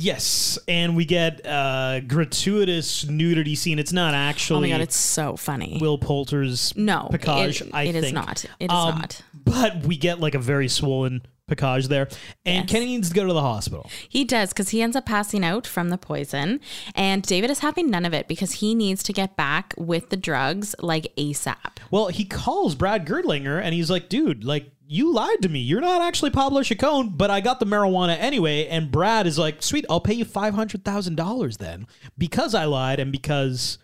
Yes, 0.01 0.57
and 0.67 0.95
we 0.95 1.03
get 1.03 1.45
uh, 1.45 1.99
gratuitous 2.01 3.05
nudity 3.05 3.55
scene. 3.55 3.79
It's 3.79 3.91
not 3.91 4.13
actually. 4.13 4.57
Oh 4.57 4.71
my 4.71 4.77
god, 4.77 4.81
it's 4.81 4.97
so 4.97 5.35
funny. 5.35 5.77
Will 5.81 5.97
Poulter's 5.97 6.73
No, 6.77 7.09
Picage. 7.11 7.61
it- 7.61 7.69
I 7.73 7.83
it 7.83 7.95
is 7.95 8.03
think. 8.05 8.15
not. 8.15 8.45
It 8.59 8.65
is 8.65 8.69
Um, 8.71 8.99
not. 8.99 9.21
But 9.33 9.85
we 9.85 9.97
get 9.97 10.19
like 10.21 10.35
a 10.35 10.39
very 10.39 10.69
swollen 10.69 11.23
Picage 11.49 11.87
there, 11.89 12.07
and 12.45 12.63
Yes. 12.63 12.69
Kenny 12.71 12.85
needs 12.85 13.09
to 13.09 13.15
go 13.15 13.25
to 13.27 13.33
the 13.33 13.41
hospital. 13.41 13.89
He 14.07 14.23
does 14.23 14.49
because 14.49 14.69
he 14.69 14.81
ends 14.81 14.95
up 14.95 15.05
passing 15.05 15.43
out 15.43 15.67
from 15.67 15.89
the 15.89 15.97
poison, 15.97 16.59
and 16.95 17.21
David 17.23 17.49
is 17.49 17.59
having 17.59 17.89
none 17.89 18.05
of 18.05 18.13
it 18.13 18.27
because 18.29 18.53
he 18.53 18.75
needs 18.75 19.03
to 19.03 19.11
get 19.11 19.35
back 19.35 19.73
with 19.77 20.11
the 20.11 20.17
drugs 20.17 20.75
like 20.79 21.11
ASAP. 21.17 21.79
Well, 21.91 22.07
he 22.07 22.23
calls 22.23 22.75
Brad 22.75 23.05
Gurdlinger 23.05 23.61
and 23.61 23.73
he's 23.73 23.89
like, 23.89 24.07
dude, 24.09 24.43
like, 24.45 24.71
you 24.91 25.13
lied 25.13 25.43
to 25.43 25.49
me. 25.49 25.59
You're 25.59 25.81
not 25.81 26.01
actually 26.01 26.31
Pablo 26.31 26.63
Chacon, 26.63 27.09
but 27.09 27.29
I 27.29 27.41
got 27.41 27.59
the 27.59 27.65
marijuana 27.67 28.17
anyway. 28.17 28.65
And 28.65 28.91
Brad 28.91 29.27
is 29.27 29.37
like, 29.37 29.61
sweet, 29.61 29.85
I'll 29.87 30.01
pay 30.01 30.15
you 30.15 30.25
$500,000 30.25 31.57
then 31.57 31.85
because 32.17 32.55
I 32.55 32.65
lied 32.65 32.99
and 32.99 33.11
because 33.11 33.77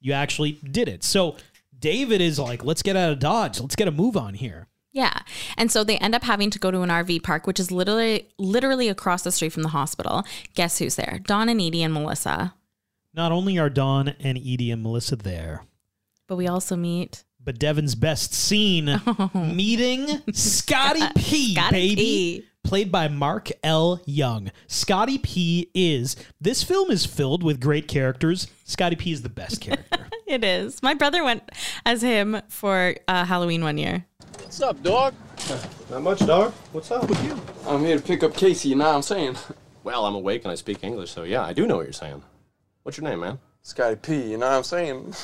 you 0.00 0.12
actually 0.12 0.58
did 0.68 0.88
it. 0.88 1.04
So 1.04 1.36
David 1.78 2.20
is 2.20 2.40
like, 2.40 2.64
let's 2.64 2.82
get 2.82 2.96
out 2.96 3.12
of 3.12 3.20
Dodge. 3.20 3.60
Let's 3.60 3.76
get 3.76 3.86
a 3.86 3.92
move 3.92 4.16
on 4.16 4.34
here. 4.34 4.66
Yeah. 4.90 5.20
And 5.56 5.70
so 5.70 5.84
they 5.84 5.96
end 5.98 6.16
up 6.16 6.24
having 6.24 6.50
to 6.50 6.58
go 6.58 6.72
to 6.72 6.80
an 6.80 6.88
RV 6.88 7.22
park, 7.22 7.46
which 7.46 7.60
is 7.60 7.70
literally 7.70 8.28
literally 8.36 8.88
across 8.88 9.22
the 9.22 9.30
street 9.30 9.52
from 9.52 9.62
the 9.62 9.68
hospital. 9.68 10.24
Guess 10.54 10.80
who's 10.80 10.96
there? 10.96 11.20
Don 11.22 11.48
and 11.48 11.60
Edie 11.60 11.84
and 11.84 11.94
Melissa. 11.94 12.54
Not 13.14 13.30
only 13.30 13.58
are 13.58 13.70
Don 13.70 14.08
and 14.08 14.36
Edie 14.36 14.72
and 14.72 14.82
Melissa 14.82 15.14
there, 15.14 15.62
But 16.26 16.34
we 16.34 16.48
also 16.48 16.74
meet 16.74 17.22
but 17.42 17.58
Devin's 17.58 17.94
best 17.94 18.32
scene 18.34 19.00
meeting 19.34 20.22
Scotty 20.32 21.02
P, 21.16 21.54
Scotty 21.54 21.76
baby. 21.76 21.96
P. 21.96 22.44
Played 22.64 22.92
by 22.92 23.08
Mark 23.08 23.48
L. 23.62 24.00
Young. 24.04 24.50
Scotty 24.66 25.16
P 25.16 25.70
is. 25.74 26.16
This 26.40 26.62
film 26.62 26.90
is 26.90 27.06
filled 27.06 27.42
with 27.42 27.60
great 27.60 27.88
characters. 27.88 28.46
Scotty 28.64 28.96
P 28.96 29.12
is 29.12 29.22
the 29.22 29.28
best 29.30 29.60
character. 29.60 30.06
It 30.26 30.44
is. 30.44 30.82
My 30.82 30.92
brother 30.92 31.24
went 31.24 31.42
as 31.86 32.02
him 32.02 32.42
for 32.48 32.94
uh, 33.08 33.24
Halloween 33.24 33.62
one 33.64 33.78
year. 33.78 34.04
What's 34.34 34.60
up, 34.60 34.82
dog? 34.82 35.14
Not 35.90 36.02
much, 36.02 36.18
dog. 36.18 36.52
What's 36.72 36.90
up 36.90 37.08
with 37.08 37.24
you? 37.24 37.40
I'm 37.66 37.82
here 37.82 37.96
to 37.96 38.02
pick 38.02 38.22
up 38.22 38.34
Casey, 38.36 38.68
you 38.68 38.74
know 38.74 38.88
what 38.88 38.96
I'm 38.96 39.00
saying? 39.00 39.36
Well, 39.84 40.04
I'm 40.04 40.14
awake 40.14 40.42
and 40.44 40.52
I 40.52 40.54
speak 40.56 40.84
English, 40.84 41.12
so 41.12 41.22
yeah, 41.22 41.42
I 41.42 41.54
do 41.54 41.66
know 41.66 41.76
what 41.78 41.86
you're 41.86 41.94
saying. 41.94 42.22
What's 42.82 42.98
your 42.98 43.08
name, 43.08 43.20
man? 43.20 43.38
Scotty 43.62 43.96
P, 43.96 44.32
you 44.32 44.36
know 44.36 44.50
what 44.50 44.56
I'm 44.56 44.64
saying? 44.64 45.14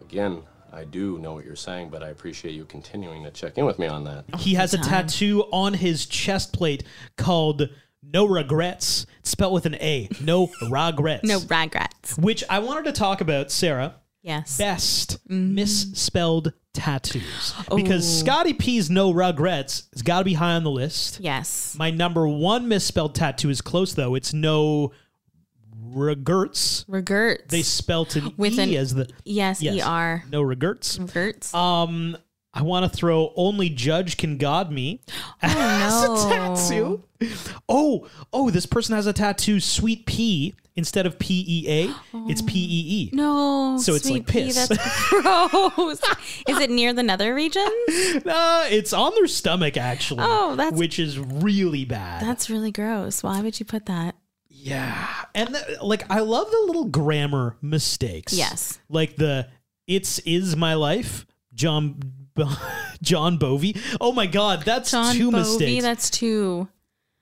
Again, 0.00 0.42
I 0.72 0.84
do 0.84 1.18
know 1.18 1.32
what 1.32 1.44
you're 1.44 1.56
saying, 1.56 1.90
but 1.90 2.02
I 2.02 2.08
appreciate 2.08 2.52
you 2.52 2.64
continuing 2.64 3.24
to 3.24 3.30
check 3.30 3.58
in 3.58 3.66
with 3.66 3.78
me 3.78 3.86
on 3.86 4.04
that. 4.04 4.24
he 4.38 4.54
has 4.54 4.74
a 4.74 4.78
tattoo 4.78 5.44
on 5.52 5.74
his 5.74 6.06
chest 6.06 6.52
plate 6.52 6.84
called 7.16 7.68
No 8.02 8.26
Regrets. 8.26 9.06
It's 9.20 9.30
spelled 9.30 9.52
with 9.52 9.66
an 9.66 9.74
A. 9.76 10.08
No 10.20 10.50
regrets. 10.70 11.24
No 11.24 11.40
regrets. 11.40 12.16
Which 12.18 12.44
I 12.48 12.60
wanted 12.60 12.84
to 12.86 12.92
talk 12.92 13.20
about, 13.20 13.50
Sarah. 13.50 13.96
Yes. 14.22 14.58
Best 14.58 15.24
mm-hmm. 15.28 15.54
misspelled 15.54 16.52
tattoos. 16.72 17.54
Because 17.74 18.06
oh. 18.06 18.24
Scotty 18.24 18.52
P's 18.52 18.90
No 18.90 19.12
Regrets 19.12 19.88
has 19.92 20.02
got 20.02 20.20
to 20.20 20.24
be 20.24 20.34
high 20.34 20.54
on 20.54 20.64
the 20.64 20.70
list. 20.70 21.20
Yes. 21.20 21.74
My 21.78 21.90
number 21.90 22.28
one 22.28 22.68
misspelled 22.68 23.14
tattoo 23.14 23.50
is 23.50 23.60
close, 23.60 23.94
though. 23.94 24.14
It's 24.14 24.32
No 24.32 24.92
Regrets. 25.92 26.84
Regrets. 26.88 27.44
They 27.48 27.62
spelt 27.62 28.16
an 28.16 28.32
With 28.36 28.58
E 28.58 28.62
an- 28.76 28.80
as 28.80 28.94
the. 28.94 29.08
yes, 29.24 29.60
Yes. 29.62 29.86
ER. 29.86 30.24
No 30.30 30.42
Regrets. 30.42 30.98
Regrets. 30.98 31.52
Um, 31.54 32.16
I 32.52 32.62
want 32.62 32.90
to 32.90 32.96
throw 32.96 33.32
"Only 33.36 33.68
Judge 33.70 34.16
Can 34.16 34.36
God 34.36 34.72
Me" 34.72 35.00
as 35.42 36.04
no. 36.04 36.14
a 36.14 36.28
tattoo. 36.28 37.04
Oh, 37.68 38.08
oh, 38.32 38.50
this 38.50 38.66
person 38.66 38.94
has 38.96 39.06
a 39.06 39.12
tattoo, 39.12 39.60
"Sweet 39.60 40.04
P" 40.06 40.54
instead 40.74 41.06
of 41.06 41.18
P 41.18 41.44
E 41.46 41.68
A. 41.68 41.94
It's 42.28 42.42
P 42.42 42.52
E 42.58 43.04
E. 43.04 43.10
No. 43.12 43.78
So 43.78 43.94
it's 43.94 44.04
sweet 44.08 44.20
like 44.20 44.26
piss. 44.26 44.66
That's 44.68 45.08
gross. 45.10 46.00
Is 46.48 46.58
it 46.58 46.70
near 46.70 46.92
the 46.92 47.02
nether 47.04 47.34
region? 47.34 47.68
No, 48.24 48.66
it's 48.68 48.92
on 48.92 49.12
their 49.14 49.26
stomach 49.28 49.76
actually. 49.76 50.24
Oh, 50.26 50.56
that's- 50.56 50.78
which 50.78 50.98
is 50.98 51.18
really 51.18 51.84
bad. 51.84 52.22
That's 52.22 52.50
really 52.50 52.72
gross. 52.72 53.22
Why 53.22 53.40
would 53.42 53.58
you 53.60 53.66
put 53.66 53.86
that? 53.86 54.16
Yeah, 54.62 55.08
and 55.34 55.54
the, 55.54 55.78
like 55.82 56.10
I 56.10 56.20
love 56.20 56.50
the 56.50 56.62
little 56.66 56.84
grammar 56.86 57.56
mistakes. 57.62 58.32
Yes. 58.32 58.78
like 58.88 59.16
the 59.16 59.48
"It's 59.86 60.18
is 60.20 60.56
my 60.56 60.74
life." 60.74 61.26
John 61.54 62.00
John 63.02 63.38
Bovey. 63.38 63.76
Oh 64.00 64.12
my 64.12 64.26
God, 64.26 64.62
that's 64.64 64.90
John 64.90 65.14
two 65.14 65.30
Bovey, 65.30 65.42
mistakes. 65.42 65.82
That's 65.82 66.10
two. 66.10 66.68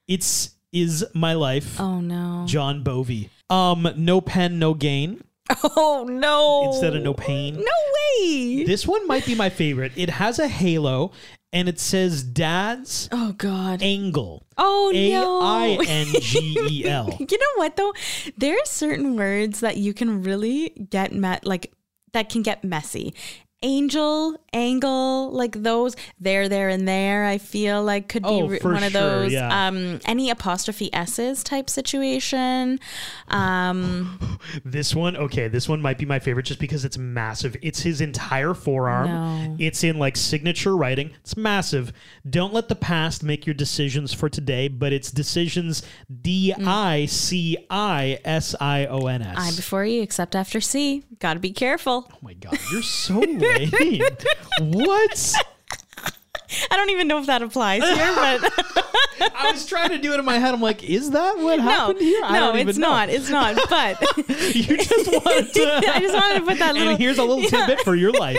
It's 0.06 0.50
is 0.72 1.04
my 1.14 1.34
life. 1.34 1.80
Oh 1.80 2.00
no. 2.00 2.44
John 2.46 2.82
Bovey. 2.82 3.30
Um, 3.50 3.88
no 3.96 4.20
pen, 4.20 4.58
no 4.58 4.74
gain 4.74 5.22
Oh 5.62 6.04
no. 6.08 6.70
instead 6.70 6.94
of 6.94 7.02
no 7.02 7.14
pain. 7.14 7.54
No 7.56 7.62
way. 8.22 8.64
This 8.64 8.86
one 8.86 9.06
might 9.06 9.24
be 9.26 9.34
my 9.34 9.48
favorite. 9.48 9.92
It 9.96 10.10
has 10.10 10.38
a 10.38 10.48
halo 10.48 11.12
and 11.52 11.68
it 11.68 11.80
says 11.80 12.22
Dad's 12.22 13.08
Oh 13.12 13.32
god. 13.32 13.82
Angle. 13.82 14.46
Oh 14.58 14.92
A 14.94 15.10
no. 15.10 15.40
I 15.40 15.78
N 15.86 16.06
G 16.20 16.56
E 16.70 16.84
L. 16.88 17.16
You 17.18 17.38
know 17.38 17.52
what 17.56 17.76
though? 17.76 17.94
There 18.36 18.54
are 18.54 18.66
certain 18.66 19.16
words 19.16 19.60
that 19.60 19.76
you 19.78 19.94
can 19.94 20.22
really 20.22 20.70
get 20.90 21.12
met 21.12 21.46
like 21.46 21.72
that 22.12 22.28
can 22.28 22.42
get 22.42 22.64
messy. 22.64 23.14
Angel, 23.62 24.36
angle, 24.52 25.30
like 25.32 25.62
those 25.62 25.96
there, 26.20 26.48
there, 26.48 26.68
and 26.68 26.86
there. 26.86 27.24
I 27.24 27.38
feel 27.38 27.82
like 27.82 28.08
could 28.08 28.22
be 28.22 28.28
Oh, 28.28 28.46
re- 28.46 28.58
one 28.62 28.84
of 28.84 28.92
those. 28.92 29.32
yeah. 29.32 29.66
Um, 29.68 29.98
any 30.04 30.30
apostrophe 30.30 30.92
s's 30.94 31.42
type 31.42 31.68
situation. 31.68 32.78
Um, 33.28 34.38
This 34.64 34.94
one, 34.94 35.16
okay, 35.16 35.48
this 35.48 35.68
one 35.68 35.82
might 35.82 35.98
be 35.98 36.06
my 36.06 36.18
favorite 36.18 36.44
just 36.46 36.60
because 36.60 36.84
it's 36.84 36.96
massive. 36.96 37.56
It's 37.62 37.80
his 37.80 38.00
entire 38.00 38.54
forearm. 38.54 39.08
No. 39.08 39.56
It's 39.58 39.82
in 39.84 39.98
like 39.98 40.16
signature 40.16 40.76
writing. 40.76 41.10
It's 41.20 41.36
massive. 41.36 41.92
Don't 42.28 42.52
let 42.54 42.68
the 42.68 42.74
past 42.76 43.22
make 43.22 43.46
your 43.46 43.54
decisions 43.54 44.12
for 44.14 44.28
today, 44.28 44.68
but 44.68 44.92
it's 44.92 45.10
decisions 45.10 45.82
D 46.22 46.54
I 46.54 47.06
C 47.06 47.56
I 47.68 48.18
S 48.24 48.54
I 48.60 48.86
O 48.86 49.06
N 49.06 49.22
S. 49.22 49.36
I 49.36 49.56
before 49.56 49.84
you, 49.84 50.00
except 50.02 50.34
after 50.36 50.60
C. 50.60 51.04
Got 51.18 51.34
to 51.34 51.40
be 51.40 51.50
careful. 51.52 52.08
Oh 52.12 52.16
my 52.22 52.34
god, 52.34 52.56
you're 52.72 52.82
so 52.82 53.20
what? 54.60 55.34
I 56.70 56.76
don't 56.76 56.90
even 56.90 57.08
know 57.08 57.18
if 57.18 57.26
that 57.26 57.42
applies 57.42 57.82
here, 57.82 58.14
but 58.14 58.40
I 59.34 59.52
was 59.52 59.66
trying 59.66 59.90
to 59.90 59.98
do 59.98 60.14
it 60.14 60.18
in 60.18 60.24
my 60.24 60.38
head. 60.38 60.54
I'm 60.54 60.62
like, 60.62 60.82
is 60.82 61.10
that 61.10 61.38
what 61.38 61.58
no, 61.58 61.62
happened 61.62 62.00
here? 62.00 62.22
I 62.24 62.38
no, 62.38 62.54
it's 62.54 62.78
know. 62.78 62.88
not. 62.88 63.08
It's 63.10 63.28
not. 63.28 63.56
But 63.68 64.00
You 64.54 64.76
just 64.78 65.12
wanted 65.12 65.52
to. 65.52 65.92
I 65.94 66.00
just 66.00 66.14
wanted 66.14 66.40
to 66.40 66.46
put 66.46 66.58
that 66.58 66.74
little. 66.74 66.90
and 66.90 66.98
here's 66.98 67.18
a 67.18 67.24
little 67.24 67.44
tidbit 67.48 67.80
for 67.80 67.94
your 67.94 68.12
life. 68.12 68.38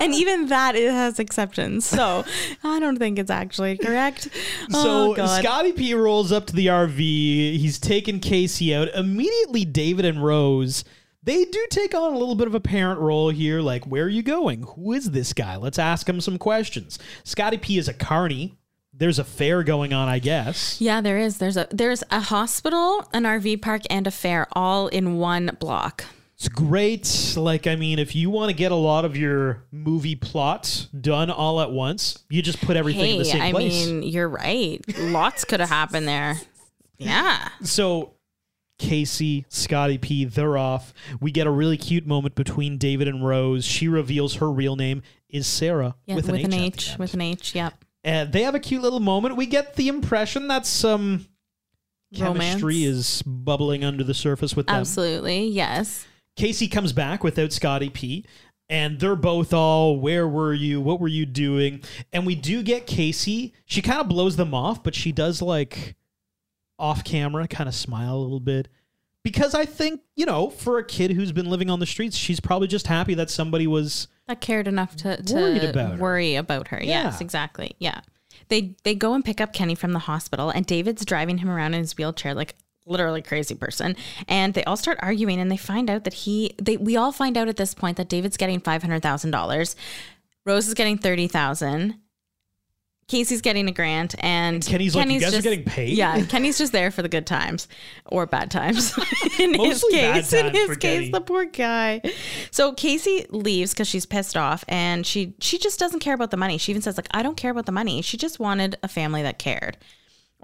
and 0.00 0.14
even 0.14 0.46
that 0.48 0.74
it 0.74 0.90
has 0.90 1.20
exceptions. 1.20 1.86
So 1.86 2.24
I 2.64 2.80
don't 2.80 2.98
think 2.98 3.18
it's 3.18 3.30
actually 3.30 3.78
correct. 3.78 4.28
So 4.70 5.12
oh, 5.12 5.14
God. 5.14 5.42
Scotty 5.42 5.72
P 5.72 5.94
rolls 5.94 6.32
up 6.32 6.46
to 6.46 6.56
the 6.56 6.66
RV. 6.66 6.98
He's 6.98 7.78
taking 7.78 8.18
Casey 8.18 8.74
out. 8.74 8.88
Immediately, 8.88 9.64
David 9.64 10.04
and 10.04 10.24
Rose. 10.24 10.84
They 11.24 11.44
do 11.46 11.66
take 11.70 11.94
on 11.94 12.12
a 12.12 12.18
little 12.18 12.34
bit 12.34 12.46
of 12.46 12.54
a 12.54 12.60
parent 12.60 13.00
role 13.00 13.30
here. 13.30 13.60
Like, 13.60 13.86
where 13.86 14.04
are 14.04 14.08
you 14.08 14.22
going? 14.22 14.62
Who 14.76 14.92
is 14.92 15.10
this 15.10 15.32
guy? 15.32 15.56
Let's 15.56 15.78
ask 15.78 16.06
him 16.06 16.20
some 16.20 16.36
questions. 16.36 16.98
Scotty 17.24 17.56
P 17.56 17.78
is 17.78 17.88
a 17.88 17.94
carny. 17.94 18.58
There's 18.92 19.18
a 19.18 19.24
fair 19.24 19.62
going 19.64 19.92
on, 19.92 20.08
I 20.08 20.18
guess. 20.18 20.80
yeah, 20.80 21.00
there 21.00 21.18
is. 21.18 21.38
There's 21.38 21.56
a 21.56 21.66
there's 21.70 22.04
a 22.10 22.20
hospital, 22.20 23.08
an 23.12 23.24
RV 23.24 23.60
park, 23.62 23.82
and 23.90 24.06
a 24.06 24.10
fair 24.10 24.46
all 24.52 24.86
in 24.88 25.16
one 25.16 25.56
block. 25.58 26.04
It's 26.36 26.48
great. 26.48 27.34
Like, 27.36 27.66
I 27.66 27.74
mean, 27.76 27.98
if 27.98 28.14
you 28.14 28.28
want 28.28 28.50
to 28.50 28.54
get 28.54 28.70
a 28.70 28.76
lot 28.76 29.04
of 29.04 29.16
your 29.16 29.64
movie 29.72 30.16
plots 30.16 30.86
done 30.86 31.30
all 31.30 31.60
at 31.60 31.70
once, 31.70 32.22
you 32.28 32.42
just 32.42 32.60
put 32.60 32.76
everything 32.76 33.12
in 33.12 33.18
the 33.18 33.24
same 33.24 33.42
I 33.42 33.50
place. 33.52 33.86
I 33.86 33.90
mean, 33.92 34.02
you're 34.02 34.28
right. 34.28 34.80
Lots 34.98 35.44
could 35.44 35.60
have 35.60 35.70
happened 35.70 36.06
there. 36.06 36.36
Yeah. 36.96 37.48
So 37.64 38.14
Casey, 38.78 39.44
Scotty 39.48 39.98
P, 39.98 40.24
they're 40.24 40.58
off. 40.58 40.92
We 41.20 41.30
get 41.30 41.46
a 41.46 41.50
really 41.50 41.76
cute 41.76 42.06
moment 42.06 42.34
between 42.34 42.76
David 42.78 43.06
and 43.08 43.24
Rose. 43.26 43.64
She 43.64 43.86
reveals 43.88 44.34
her 44.36 44.50
real 44.50 44.76
name 44.76 45.02
is 45.28 45.46
Sarah 45.46 45.94
Yeah, 46.06 46.16
with 46.16 46.28
an 46.28 46.36
H. 46.36 46.44
at 46.44 46.50
the 46.50 46.56
end. 46.56 46.96
With 46.98 47.14
an 47.14 47.20
H. 47.20 47.54
Yep. 47.54 47.84
And 48.02 48.32
they 48.32 48.42
have 48.42 48.54
a 48.54 48.60
cute 48.60 48.82
little 48.82 49.00
moment. 49.00 49.36
We 49.36 49.46
get 49.46 49.76
the 49.76 49.88
impression 49.88 50.48
that 50.48 50.66
some 50.66 51.26
chemistry 52.14 52.74
Romance. 52.84 52.96
is 52.96 53.22
bubbling 53.22 53.84
under 53.84 54.04
the 54.04 54.14
surface 54.14 54.54
with 54.54 54.66
them. 54.66 54.76
Absolutely. 54.76 55.46
Yes. 55.48 56.06
Casey 56.36 56.68
comes 56.68 56.92
back 56.92 57.24
without 57.24 57.52
Scotty 57.52 57.90
P. 57.90 58.24
And 58.70 58.98
they're 58.98 59.14
both 59.14 59.52
all, 59.52 59.98
where 60.00 60.26
were 60.26 60.54
you? 60.54 60.80
What 60.80 60.98
were 60.98 61.08
you 61.08 61.26
doing? 61.26 61.82
And 62.12 62.24
we 62.24 62.34
do 62.34 62.62
get 62.62 62.86
Casey. 62.86 63.52
She 63.66 63.82
kind 63.82 64.00
of 64.00 64.08
blows 64.08 64.36
them 64.36 64.54
off, 64.54 64.82
but 64.82 64.94
she 64.94 65.12
does 65.12 65.42
like 65.42 65.96
off 66.78 67.04
camera 67.04 67.46
kind 67.48 67.68
of 67.68 67.74
smile 67.74 68.16
a 68.16 68.18
little 68.22 68.40
bit. 68.40 68.68
Because 69.22 69.54
I 69.54 69.64
think, 69.64 70.02
you 70.16 70.26
know, 70.26 70.50
for 70.50 70.78
a 70.78 70.84
kid 70.84 71.12
who's 71.12 71.32
been 71.32 71.48
living 71.48 71.70
on 71.70 71.80
the 71.80 71.86
streets, 71.86 72.14
she's 72.16 72.40
probably 72.40 72.68
just 72.68 72.86
happy 72.86 73.14
that 73.14 73.30
somebody 73.30 73.66
was 73.66 74.06
That 74.26 74.42
cared 74.42 74.68
enough 74.68 74.96
to, 74.96 75.22
to 75.22 75.70
about 75.70 75.92
her. 75.92 75.98
worry 76.02 76.34
about 76.34 76.68
her. 76.68 76.82
Yes, 76.82 77.20
exactly. 77.22 77.74
Yeah. 77.78 78.00
They 78.48 78.74
they 78.82 78.94
go 78.94 79.14
and 79.14 79.24
pick 79.24 79.40
up 79.40 79.54
Kenny 79.54 79.74
from 79.74 79.92
the 79.92 80.00
hospital 80.00 80.50
and 80.50 80.66
David's 80.66 81.04
driving 81.06 81.38
him 81.38 81.48
around 81.48 81.72
in 81.72 81.80
his 81.80 81.96
wheelchair 81.96 82.34
like 82.34 82.54
literally 82.84 83.22
crazy 83.22 83.54
person. 83.54 83.96
And 84.28 84.52
they 84.52 84.62
all 84.64 84.76
start 84.76 84.98
arguing 85.00 85.40
and 85.40 85.50
they 85.50 85.56
find 85.56 85.88
out 85.88 86.04
that 86.04 86.12
he 86.12 86.54
they 86.60 86.76
we 86.76 86.94
all 86.98 87.12
find 87.12 87.38
out 87.38 87.48
at 87.48 87.56
this 87.56 87.72
point 87.72 87.96
that 87.96 88.10
David's 88.10 88.36
getting 88.36 88.60
five 88.60 88.82
hundred 88.82 89.02
thousand 89.02 89.30
dollars. 89.30 89.74
Rose 90.44 90.68
is 90.68 90.74
getting 90.74 90.98
thirty 90.98 91.26
thousand. 91.28 91.94
Casey's 93.06 93.40
getting 93.42 93.68
a 93.68 93.72
grant 93.72 94.14
and, 94.18 94.64
Kenny's 94.64 94.96
like, 94.96 95.08
"You 95.08 95.20
guys 95.20 95.34
are 95.34 95.42
getting 95.42 95.64
paid?" 95.64 95.90
Yeah, 95.90 96.24
Kenny's 96.28 96.58
just 96.58 96.72
there 96.72 96.90
for 96.90 97.02
the 97.02 97.08
good 97.08 97.26
times 97.26 97.68
or 98.06 98.26
bad 98.26 98.50
times. 98.50 98.96
in 99.38 99.54
his 99.54 99.84
case, 99.90 100.32
in 100.32 100.54
his 100.54 100.66
for 100.66 100.74
case, 100.76 100.98
Kenny. 100.98 101.10
the 101.10 101.20
poor 101.20 101.44
guy. 101.44 102.00
So 102.50 102.72
Casey 102.72 103.26
leaves 103.30 103.72
because 103.72 103.88
she's 103.88 104.06
pissed 104.06 104.36
off, 104.36 104.64
and 104.68 105.06
she 105.06 105.34
she 105.40 105.58
just 105.58 105.78
doesn't 105.78 106.00
care 106.00 106.14
about 106.14 106.30
the 106.30 106.36
money. 106.36 106.58
She 106.58 106.72
even 106.72 106.82
says 106.82 106.96
like, 106.96 107.08
"I 107.10 107.22
don't 107.22 107.36
care 107.36 107.50
about 107.50 107.66
the 107.66 107.72
money." 107.72 108.00
She 108.02 108.16
just 108.16 108.40
wanted 108.40 108.76
a 108.82 108.88
family 108.88 109.22
that 109.22 109.38
cared, 109.38 109.76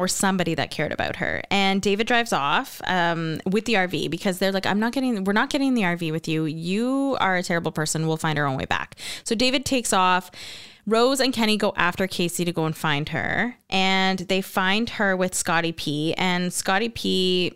or 0.00 0.08
somebody 0.08 0.54
that 0.54 0.70
cared 0.70 0.92
about 0.92 1.16
her. 1.16 1.42
And 1.50 1.82
David 1.82 2.06
drives 2.06 2.32
off 2.32 2.80
um, 2.86 3.38
with 3.44 3.66
the 3.66 3.74
RV 3.74 4.11
because 4.11 4.38
they're 4.38 4.50
like, 4.50 4.64
I'm 4.64 4.80
not 4.80 4.92
getting, 4.92 5.24
we're 5.24 5.34
not 5.34 5.50
getting 5.50 5.74
the 5.74 5.82
RV 5.82 6.11
with 6.11 6.26
you. 6.26 6.46
You 6.46 7.18
are 7.20 7.36
a 7.36 7.42
terrible 7.42 7.70
person. 7.70 8.06
We'll 8.06 8.16
find 8.16 8.38
our 8.38 8.46
own 8.46 8.56
way 8.56 8.64
back. 8.64 8.96
So 9.24 9.34
David 9.34 9.66
takes 9.66 9.92
off. 9.92 10.30
Rose 10.87 11.20
and 11.20 11.33
Kenny 11.33 11.57
go 11.57 11.72
after 11.76 12.07
Casey 12.07 12.45
to 12.45 12.53
go 12.53 12.64
and 12.64 12.76
find 12.76 13.09
her. 13.11 13.57
And 13.68 14.20
they 14.20 14.41
find 14.41 14.91
her 14.91 15.16
with 15.16 15.35
Scotty 15.35 15.72
P. 15.72 16.14
And 16.14 16.53
Scotty 16.53 16.89
P 16.89 17.53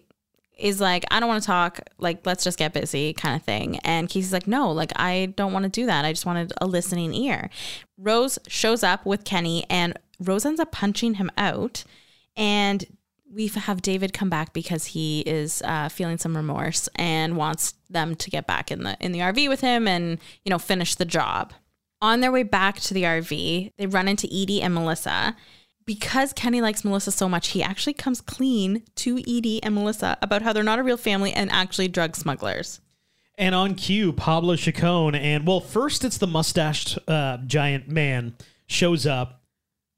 is 0.57 0.81
like, 0.81 1.05
I 1.11 1.21
don't 1.21 1.29
want 1.29 1.43
to 1.43 1.47
talk. 1.47 1.81
Like, 1.99 2.25
let's 2.25 2.45
just 2.45 2.59
get 2.59 2.73
busy, 2.73 3.13
kind 3.13 3.37
of 3.37 3.43
thing. 3.43 3.79
And 3.79 4.09
Casey's 4.09 4.33
like, 4.33 4.47
no, 4.47 4.71
like, 4.71 4.93
I 4.97 5.33
don't 5.37 5.53
want 5.53 5.65
to 5.65 5.69
do 5.69 5.87
that. 5.87 6.05
I 6.05 6.13
just 6.13 6.27
wanted 6.27 6.53
a 6.61 6.67
listening 6.67 7.13
ear. 7.15 7.51
Rose 7.99 8.39
shows 8.47 8.83
up 8.83 9.05
with 9.05 9.25
Kenny, 9.25 9.65
and 9.69 9.99
Rose 10.21 10.47
ends 10.47 10.61
up 10.61 10.71
punching 10.73 11.15
him 11.15 11.31
out. 11.37 11.85
And 12.37 12.85
we 13.33 13.49
have 13.49 13.83
David 13.83 14.13
come 14.13 14.31
back 14.31 14.53
because 14.53 14.87
he 14.87 15.21
is 15.21 15.61
uh, 15.65 15.89
feeling 15.89 16.19
some 16.19 16.37
remorse 16.37 16.89
and 16.95 17.37
wants 17.37 17.75
them 17.91 18.15
to 18.15 18.31
get 18.31 18.47
back 18.47 18.71
in 18.71 18.85
the 18.85 18.97
in 19.01 19.13
the 19.13 19.19
RV 19.19 19.49
with 19.49 19.61
him 19.61 19.89
and 19.89 20.19
you 20.45 20.51
know 20.51 20.59
finish 20.59 20.95
the 20.95 21.05
job. 21.05 21.53
On 22.05 22.21
their 22.21 22.31
way 22.31 22.43
back 22.43 22.79
to 22.81 22.93
the 22.93 23.05
RV, 23.05 23.73
they 23.79 23.87
run 23.87 24.09
into 24.09 24.27
Edie 24.27 24.61
and 24.61 24.75
Melissa. 24.75 25.35
Because 25.87 26.35
Kenny 26.35 26.61
likes 26.61 26.85
Melissa 26.85 27.11
so 27.11 27.31
much, 27.31 27.49
he 27.49 27.63
actually 27.63 27.95
comes 27.95 28.21
clean 28.21 28.83
to 28.97 29.17
Edie 29.21 29.63
and 29.63 29.75
Melissa 29.75 30.19
about 30.21 30.43
how 30.43 30.53
they're 30.53 30.63
not 30.63 30.79
a 30.79 30.83
real 30.83 30.99
family 30.99 31.33
and 31.33 31.51
actually 31.51 31.89
drug 31.89 32.15
smugglers. 32.15 32.81
And 33.39 33.55
on 33.55 33.75
cue, 33.75 34.13
Pablo 34.13 34.55
Chacon 34.57 35.15
and 35.15 35.47
well, 35.47 35.61
first 35.61 36.05
it's 36.05 36.19
the 36.19 36.27
mustached 36.27 36.99
uh, 37.09 37.39
giant 37.47 37.89
man 37.89 38.35
shows 38.67 39.07
up. 39.07 39.41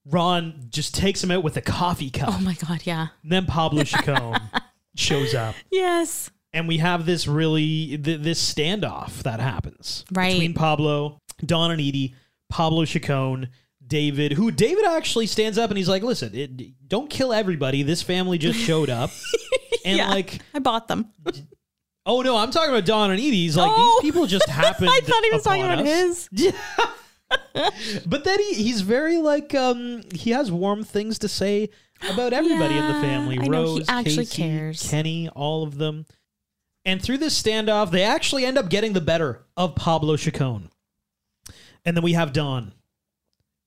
Ron 0.05 0.67
just 0.71 0.95
takes 0.95 1.25
him 1.25 1.33
out 1.33 1.43
with 1.43 1.57
a 1.57 1.61
coffee 1.61 2.11
cup. 2.11 2.29
Oh 2.33 2.39
my 2.41 2.55
god, 2.55 2.83
yeah. 2.85 3.09
And 3.25 3.33
then 3.33 3.47
Pablo 3.47 3.83
Chacon 3.83 4.37
shows 4.95 5.35
up. 5.35 5.57
Yes. 5.73 6.31
And 6.53 6.69
we 6.69 6.79
have 6.79 7.05
this 7.05 7.27
really 7.27 7.99
th- 7.99 8.21
this 8.21 8.55
standoff 8.55 9.23
that 9.25 9.41
happens 9.41 10.05
Right. 10.13 10.33
between 10.33 10.55
Pablo, 10.55 11.19
Don 11.45 11.71
and 11.71 11.81
Edie, 11.81 12.15
Pablo 12.49 12.85
Chacon, 12.85 13.49
David, 13.87 14.33
who 14.33 14.51
David 14.51 14.85
actually 14.85 15.27
stands 15.27 15.59
up 15.59 15.71
and 15.71 15.77
he's 15.79 15.89
like, 15.89 16.03
"Listen, 16.03 16.35
it, 16.35 16.89
don't 16.89 17.11
kill 17.11 17.33
everybody. 17.33 17.83
This 17.83 18.03
family 18.03 18.39
just 18.39 18.59
showed 18.59 18.91
up." 18.91 19.11
and 19.85 19.99
Yeah. 19.99 20.09
like 20.11 20.41
I 20.55 20.59
bought 20.61 20.89
them. 20.89 21.11
Oh 22.09 22.23
no, 22.23 22.37
I'm 22.37 22.53
talking 22.53 22.71
about 22.71 22.85
Don 22.85 23.11
and 23.11 23.19
Edie. 23.19 23.33
He's 23.33 23.57
like 23.57 23.69
Oh. 23.69 23.99
these 24.01 24.13
people 24.13 24.27
just 24.29 24.49
happened. 24.49 24.91
I 24.93 25.01
thought 25.01 25.25
he 25.25 25.31
was 25.33 25.43
talking 25.43 25.65
about 25.65 25.81
us. 25.85 26.29
his. 26.33 26.55
But 28.07 28.23
then 28.23 28.39
he, 28.39 28.55
he's 28.55 28.83
very 28.83 29.19
like 29.19 29.53
um 29.57 30.03
he 30.15 30.31
has 30.31 30.53
warm 30.53 30.85
things 30.85 31.19
to 31.21 31.29
say 31.29 31.71
about 32.09 32.33
everybody 32.33 32.77
in 32.79 32.87
the 32.87 32.95
family. 33.01 33.39
I 33.41 33.47
know, 33.49 33.63
Rose, 33.65 33.79
he 33.79 33.85
actually 33.89 34.27
Casey, 34.27 34.43
cares. 34.43 34.89
Kenny, 34.89 35.29
all 35.31 35.65
of 35.65 35.79
them. 35.79 36.07
And 36.85 37.03
through 37.03 37.19
this 37.19 37.41
standoff, 37.43 37.91
they 37.91 38.05
actually 38.05 38.45
end 38.45 38.57
up 38.59 38.69
getting 38.69 38.93
the 38.93 39.01
better 39.01 39.45
of 39.57 39.75
Pablo 39.75 40.17
Chacon. 40.17 40.71
And 41.87 41.97
then 41.97 42.03
we 42.03 42.13
have 42.15 42.33
Don, 42.33 42.75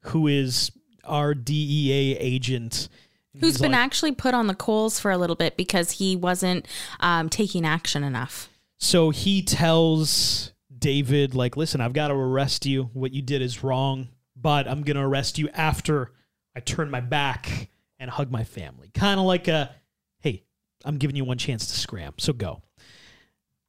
who 0.04 0.28
is 0.28 0.72
our 1.06 1.34
DEA 1.34 2.18
agent. 2.20 2.90
Who's 3.34 3.42
He's 3.42 3.62
been 3.62 3.72
like- 3.72 3.80
actually 3.82 4.12
put 4.12 4.34
on 4.34 4.48
the 4.48 4.56
coals 4.56 5.00
for 5.00 5.10
a 5.10 5.18
little 5.18 5.38
bit 5.38 5.56
because 5.56 5.92
he 5.92 6.16
wasn't 6.16 6.68
um, 7.00 7.30
taking 7.30 7.66
action 7.66 8.04
enough. 8.04 8.50
So 8.78 9.10
he 9.10 9.42
tells 9.42 10.52
David, 10.78 11.34
like, 11.34 11.58
listen, 11.58 11.82
I've 11.82 11.94
got 11.94 12.10
to 12.10 12.14
arrest 12.14 12.66
you. 12.66 12.90
What 12.94 13.12
you 13.14 13.22
did 13.22 13.42
is 13.42 13.64
wrong, 13.64 14.10
but 14.36 14.68
I'm 14.68 14.84
going 14.84 14.98
to 14.98 15.04
arrest 15.04 15.38
you 15.38 15.50
after 15.54 16.12
I 16.56 16.60
turn 16.60 16.90
my 16.92 17.02
back 17.02 17.70
and 18.00 18.10
hug 18.10 18.32
my 18.32 18.44
family. 18.44 18.90
Kind 18.94 19.20
of 19.20 19.26
like 19.26 19.48
a, 19.48 19.74
hey, 20.20 20.44
I'm 20.86 20.98
giving 20.98 21.16
you 21.16 21.26
one 21.26 21.38
chance 21.38 21.68
to 21.68 21.78
scram, 21.78 22.14
so 22.18 22.34
go. 22.34 22.62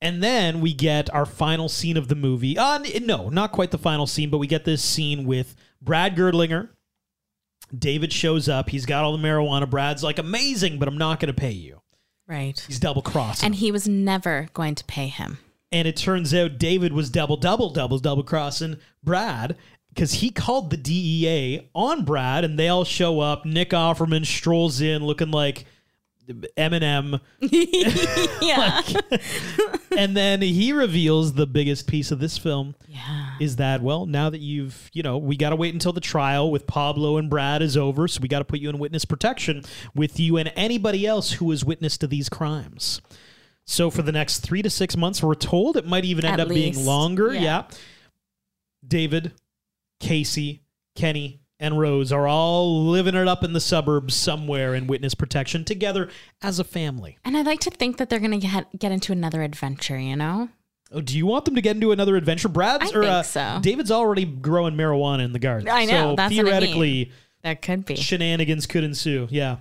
And 0.03 0.23
then 0.23 0.61
we 0.61 0.73
get 0.73 1.13
our 1.13 1.27
final 1.27 1.69
scene 1.69 1.97
of 1.97 2.09
the 2.09 2.15
movie. 2.15 2.57
Uh, 2.57 2.79
no, 3.03 3.29
not 3.29 3.53
quite 3.53 3.71
the 3.71 3.79
final 3.79 4.07
scene, 4.07 4.31
but 4.31 4.39
we 4.39 4.47
get 4.47 4.65
this 4.65 4.83
scene 4.83 5.27
with 5.27 5.55
Brad 5.83 6.17
Gurdlinger. 6.17 6.71
David 7.77 8.13
shows 8.13 8.49
up. 8.49 8.71
He's 8.71 8.87
got 8.87 9.05
all 9.05 9.17
the 9.17 9.23
marijuana. 9.23 9.69
Brad's 9.69 10.03
like, 10.03 10.19
amazing, 10.19 10.79
but 10.79 10.89
I'm 10.89 10.99
not 10.99 11.21
going 11.21 11.33
to 11.33 11.39
pay 11.39 11.51
you. 11.51 11.83
Right. 12.27 12.59
He's 12.67 12.79
double 12.79 13.03
crossing. 13.03 13.47
And 13.47 13.55
he 13.55 13.71
was 13.71 13.87
never 13.87 14.49
going 14.55 14.75
to 14.77 14.85
pay 14.85 15.09
him. 15.09 15.39
And 15.73 15.87
it 15.87 15.97
turns 15.97 16.35
out 16.35 16.59
David 16.59 16.93
was 16.93 17.11
double, 17.11 17.37
double, 17.37 17.71
double, 17.71 17.99
double 17.99 18.25
crossing 18.25 18.79
Brad 19.05 19.57
because 19.91 20.15
he 20.15 20.31
called 20.31 20.71
the 20.71 20.77
DEA 20.77 21.69
on 21.75 22.05
Brad, 22.05 22.45
and 22.45 22.59
they 22.59 22.69
all 22.69 22.85
show 22.85 23.21
up. 23.21 23.45
Nick 23.45 23.71
Offerman 23.71 24.25
strolls 24.25 24.81
in 24.81 25.05
looking 25.05 25.31
like 25.31 25.67
Eminem, 26.57 27.21
yeah. 28.43 28.83
and 29.97 30.17
then 30.17 30.41
he 30.43 30.73
reveals 30.73 31.33
the 31.35 31.47
biggest 31.47 31.87
piece 31.87 32.11
of 32.11 32.19
this 32.19 32.39
film. 32.39 32.75
Yeah. 32.87 33.35
Is 33.41 33.57
that 33.57 33.83
well? 33.83 34.07
Now 34.07 34.31
that 34.31 34.41
you've, 34.41 34.91
you 34.93 35.03
know, 35.03 35.19
we 35.19 35.37
got 35.37 35.51
to 35.51 35.57
wait 35.57 35.73
until 35.75 35.93
the 35.93 36.01
trial 36.01 36.51
with 36.51 36.67
Pablo 36.67 37.17
and 37.17 37.29
Brad 37.31 37.63
is 37.63 37.77
over, 37.77 38.07
so 38.09 38.21
we 38.21 38.29
got 38.29 38.39
to 38.41 38.45
put 38.45 38.61
you 38.61 38.69
in 38.71 38.79
witness 38.79 39.05
protection 39.05 39.63
with 39.95 40.21
you 40.21 40.37
and 40.37 40.53
anybody 40.57 41.07
else 41.07 41.33
who 41.33 41.47
was 41.47 41.65
witness 41.65 41.97
to 41.99 42.07
these 42.07 42.29
crimes. 42.29 43.01
So 43.67 43.91
for 43.91 44.03
the 44.03 44.13
next 44.13 44.41
three 44.41 44.63
to 44.63 44.71
six 44.71 44.97
months, 44.97 45.23
we're 45.23 45.35
told 45.35 45.77
it 45.77 45.87
might 45.87 46.05
even 46.05 46.25
end 46.25 46.41
At 46.41 46.47
up 46.47 46.49
being 46.49 46.85
longer. 46.85 47.33
yeah. 47.33 47.41
Yeah. 47.41 47.65
David, 48.87 49.33
Casey, 50.01 50.63
Kenny, 50.97 51.40
and 51.61 51.79
Rose 51.79 52.11
are 52.11 52.27
all 52.27 52.87
living 52.87 53.15
it 53.15 53.29
up 53.29 53.45
in 53.45 53.53
the 53.53 53.61
suburbs 53.61 54.15
somewhere 54.17 54.75
in 54.75 54.87
witness 54.89 55.15
protection 55.15 55.65
together 55.65 56.09
as 56.43 56.59
a 56.59 56.65
family. 56.65 57.19
And 57.25 57.37
I'd 57.37 57.47
like 57.47 57.61
to 57.61 57.71
think 57.71 57.99
that 57.99 58.09
they're 58.09 58.19
going 58.19 58.33
to 58.33 58.39
get 58.39 58.77
get 58.79 58.91
into 58.91 59.13
another 59.13 59.43
adventure, 59.43 59.99
you 59.99 60.17
know? 60.17 60.49
Oh, 60.93 61.01
do 61.01 61.17
you 61.17 61.27
want 61.27 61.45
them 61.45 61.55
to 61.55 61.61
get 61.61 61.77
into 61.77 61.93
another 61.93 62.17
adventure? 62.17 62.49
Brad's 62.49 62.93
I 62.93 62.99
or 62.99 63.03
think 63.03 63.13
uh, 63.13 63.23
so. 63.23 63.59
David's 63.63 63.93
already 63.93 64.25
growing 64.25 64.75
marijuana 64.75 65.25
in 65.25 65.33
the 65.33 65.39
garden. 65.39 65.69
I 65.69 65.85
know, 65.85 66.11
So 66.11 66.17
that's 66.17 66.35
what 66.37 66.47
I 66.47 66.49
theoretically, 66.49 66.93
mean. 67.05 67.13
That 67.43 67.63
could 67.63 67.85
be. 67.87 67.95
shenanigans 67.95 68.67
could 68.67 68.83
ensue. 68.83 69.29
Yeah. 69.31 69.59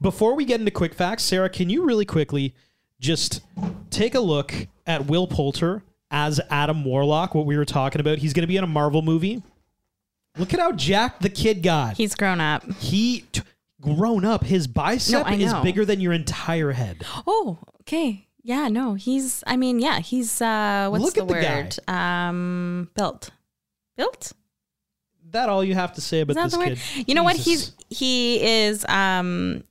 Before 0.00 0.34
we 0.34 0.44
get 0.44 0.58
into 0.58 0.72
quick 0.72 0.94
facts, 0.94 1.22
Sarah, 1.22 1.48
can 1.48 1.70
you 1.70 1.84
really 1.84 2.04
quickly 2.04 2.54
just 2.98 3.42
take 3.90 4.16
a 4.16 4.20
look 4.20 4.52
at 4.86 5.06
Will 5.06 5.28
Poulter 5.28 5.84
as 6.10 6.40
Adam 6.50 6.84
Warlock? 6.84 7.34
What 7.36 7.46
we 7.46 7.56
were 7.56 7.64
talking 7.64 8.00
about. 8.00 8.18
He's 8.18 8.32
going 8.32 8.42
to 8.42 8.48
be 8.48 8.56
in 8.56 8.64
a 8.64 8.68
Marvel 8.68 9.02
movie. 9.02 9.42
Look 10.38 10.54
at 10.54 10.60
how 10.60 10.72
jacked 10.72 11.22
the 11.22 11.28
kid 11.28 11.62
got. 11.62 11.96
He's 11.96 12.14
grown 12.14 12.40
up. 12.40 12.64
He 12.78 13.24
t- 13.32 13.42
grown 13.80 14.24
up. 14.24 14.44
His 14.44 14.66
bicep 14.66 15.26
I 15.26 15.34
is 15.34 15.52
know. 15.52 15.62
bigger 15.62 15.84
than 15.84 16.00
your 16.00 16.12
entire 16.12 16.72
head. 16.72 17.04
Oh, 17.26 17.58
okay. 17.82 18.26
Yeah, 18.42 18.68
no, 18.68 18.94
he's 18.94 19.42
I 19.46 19.56
mean, 19.56 19.78
yeah, 19.78 19.98
he's 19.98 20.40
uh 20.40 20.88
what's 20.90 21.04
Look 21.04 21.14
the 21.14 21.22
at 21.22 21.28
the 21.28 21.34
word? 21.34 21.94
Um 21.94 22.88
built. 22.94 23.30
Built? 23.96 24.32
That 25.30 25.48
all 25.50 25.62
you 25.62 25.74
have 25.74 25.92
to 25.94 26.00
say 26.00 26.18
Is 26.18 26.22
about 26.22 26.34
that 26.36 26.44
this 26.44 26.52
the 26.52 26.58
word? 26.58 26.78
kid. 26.78 27.08
You 27.08 27.14
know 27.14 27.24
what? 27.24 27.36
Jesus. 27.36 27.74
He's 27.88 27.98
he 27.98 28.42
is 28.42 28.86
um 28.88 29.64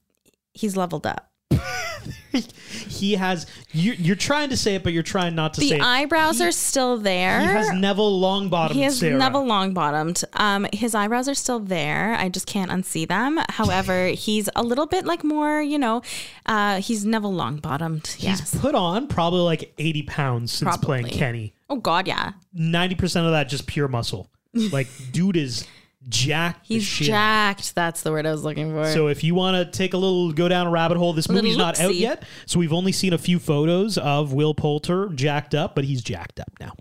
he's 0.53 0.76
leveled 0.78 1.07
up. 1.07 1.32
he 2.88 3.14
has. 3.16 3.46
You're, 3.72 3.96
you're 3.96 4.16
trying 4.16 4.50
to 4.50 4.58
say 4.58 4.76
it, 4.76 4.84
but 4.84 4.94
you're 4.94 5.04
trying 5.04 5.36
not 5.36 5.54
to 5.56 5.62
say 5.62 5.70
The 5.70 5.76
it. 5.76 5.82
eyebrows 5.82 6.42
are 6.42 6.52
still 6.52 6.98
there. 6.98 7.40
He 7.42 7.46
has 7.48 7.72
Neville 7.74 8.20
Longbottom. 8.20 8.72
He 8.72 8.82
has 8.82 9.00
Sarah. 9.00 9.18
Neville 9.18 9.46
long 9.46 9.74
bottomed. 9.74 10.24
Um, 10.34 10.68
his 10.74 10.94
eyebrows 10.96 11.28
are 11.28 11.36
still 11.36 11.60
there. 11.60 12.16
I 12.16 12.30
just 12.30 12.48
can't 12.48 12.70
unsee 12.72 13.08
them. 13.08 13.40
However, 13.50 14.08
he's 14.14 14.50
a 14.56 14.64
little 14.64 14.86
bit 14.86 15.06
like 15.06 15.24
more, 15.24 15.62
you 15.62 15.78
know, 15.78 16.02
uh, 16.46 16.80
he's 16.82 17.06
Neville 17.06 17.34
long 17.34 17.58
bottomed. 17.58 18.16
Yes. 18.20 18.52
He's 18.52 18.62
put 18.62 18.76
on 18.76 19.08
probably 19.08 19.42
like 19.42 19.74
80 19.78 20.04
pounds 20.04 20.52
since 20.52 20.78
playing 20.78 21.08
Kenny. 21.08 21.54
oh 21.70 21.78
God, 21.78 22.08
yeah. 22.08 22.34
90% 22.58 23.26
of 23.26 23.32
that 23.32 23.50
just 23.50 23.68
pure 23.68 23.88
muscle. 23.88 24.30
Like, 24.72 24.88
dude 25.12 25.38
is 25.38 25.68
jacked. 26.10 26.66
He's 26.66 26.88
jacked. 26.88 27.76
That's 27.76 28.01
the 28.01 28.12
word 28.12 28.26
I 28.26 28.32
was 28.32 28.43
looking 28.43 28.72
for. 28.72 28.86
So 28.91 29.08
if 29.08 29.24
you 29.24 29.36
want 29.36 29.55
to 29.55 29.78
take 29.78 29.93
a 29.93 29.97
little 29.97 30.32
go 30.32 30.47
down 30.47 30.68
a 30.68 30.70
rabbit 30.70 30.97
hole, 30.97 31.14
this 31.14 31.30
movie's 31.30 31.58
not 31.58 31.80
out 31.80 31.95
yet. 31.95 32.24
So 32.45 32.60
we've 32.60 32.74
only 32.74 32.91
seen 32.91 33.14
a 33.14 33.18
few 33.18 33.39
photos 33.39 33.97
of 33.97 34.34
Will 34.34 34.53
Poulter 34.53 35.10
jacked 35.10 35.55
up, 35.55 35.76
but 35.76 35.86
he's 35.86 36.01
jacked 36.01 36.39
up 36.39 36.51
now. 36.60 36.74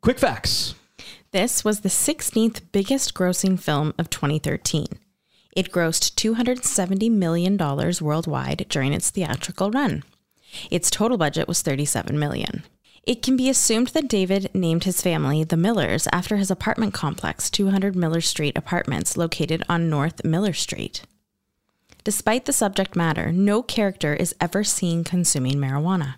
Quick 0.00 0.18
facts. 0.18 0.74
This 1.30 1.64
was 1.64 1.80
the 1.80 1.88
16th 1.88 2.60
biggest 2.72 3.14
grossing 3.14 3.58
film 3.58 3.94
of 3.98 4.10
2013. 4.10 4.86
It 5.54 5.70
grossed 5.70 6.14
$270 6.14 7.10
million 7.10 7.56
worldwide 7.56 8.66
during 8.68 8.92
its 8.92 9.10
theatrical 9.10 9.70
run. 9.70 10.02
Its 10.70 10.90
total 10.90 11.16
budget 11.16 11.48
was 11.48 11.62
$37 11.62 12.12
million. 12.12 12.64
It 13.04 13.20
can 13.20 13.36
be 13.36 13.48
assumed 13.48 13.88
that 13.88 14.08
David 14.08 14.50
named 14.54 14.84
his 14.84 15.02
family 15.02 15.42
the 15.42 15.56
Millers 15.56 16.06
after 16.12 16.36
his 16.36 16.52
apartment 16.52 16.94
complex, 16.94 17.50
200 17.50 17.96
Miller 17.96 18.20
Street 18.20 18.56
Apartments, 18.56 19.16
located 19.16 19.64
on 19.68 19.90
North 19.90 20.24
Miller 20.24 20.52
Street. 20.52 21.02
Despite 22.04 22.44
the 22.44 22.52
subject 22.52 22.94
matter, 22.94 23.32
no 23.32 23.62
character 23.62 24.14
is 24.14 24.36
ever 24.40 24.62
seen 24.62 25.02
consuming 25.02 25.56
marijuana. 25.56 26.14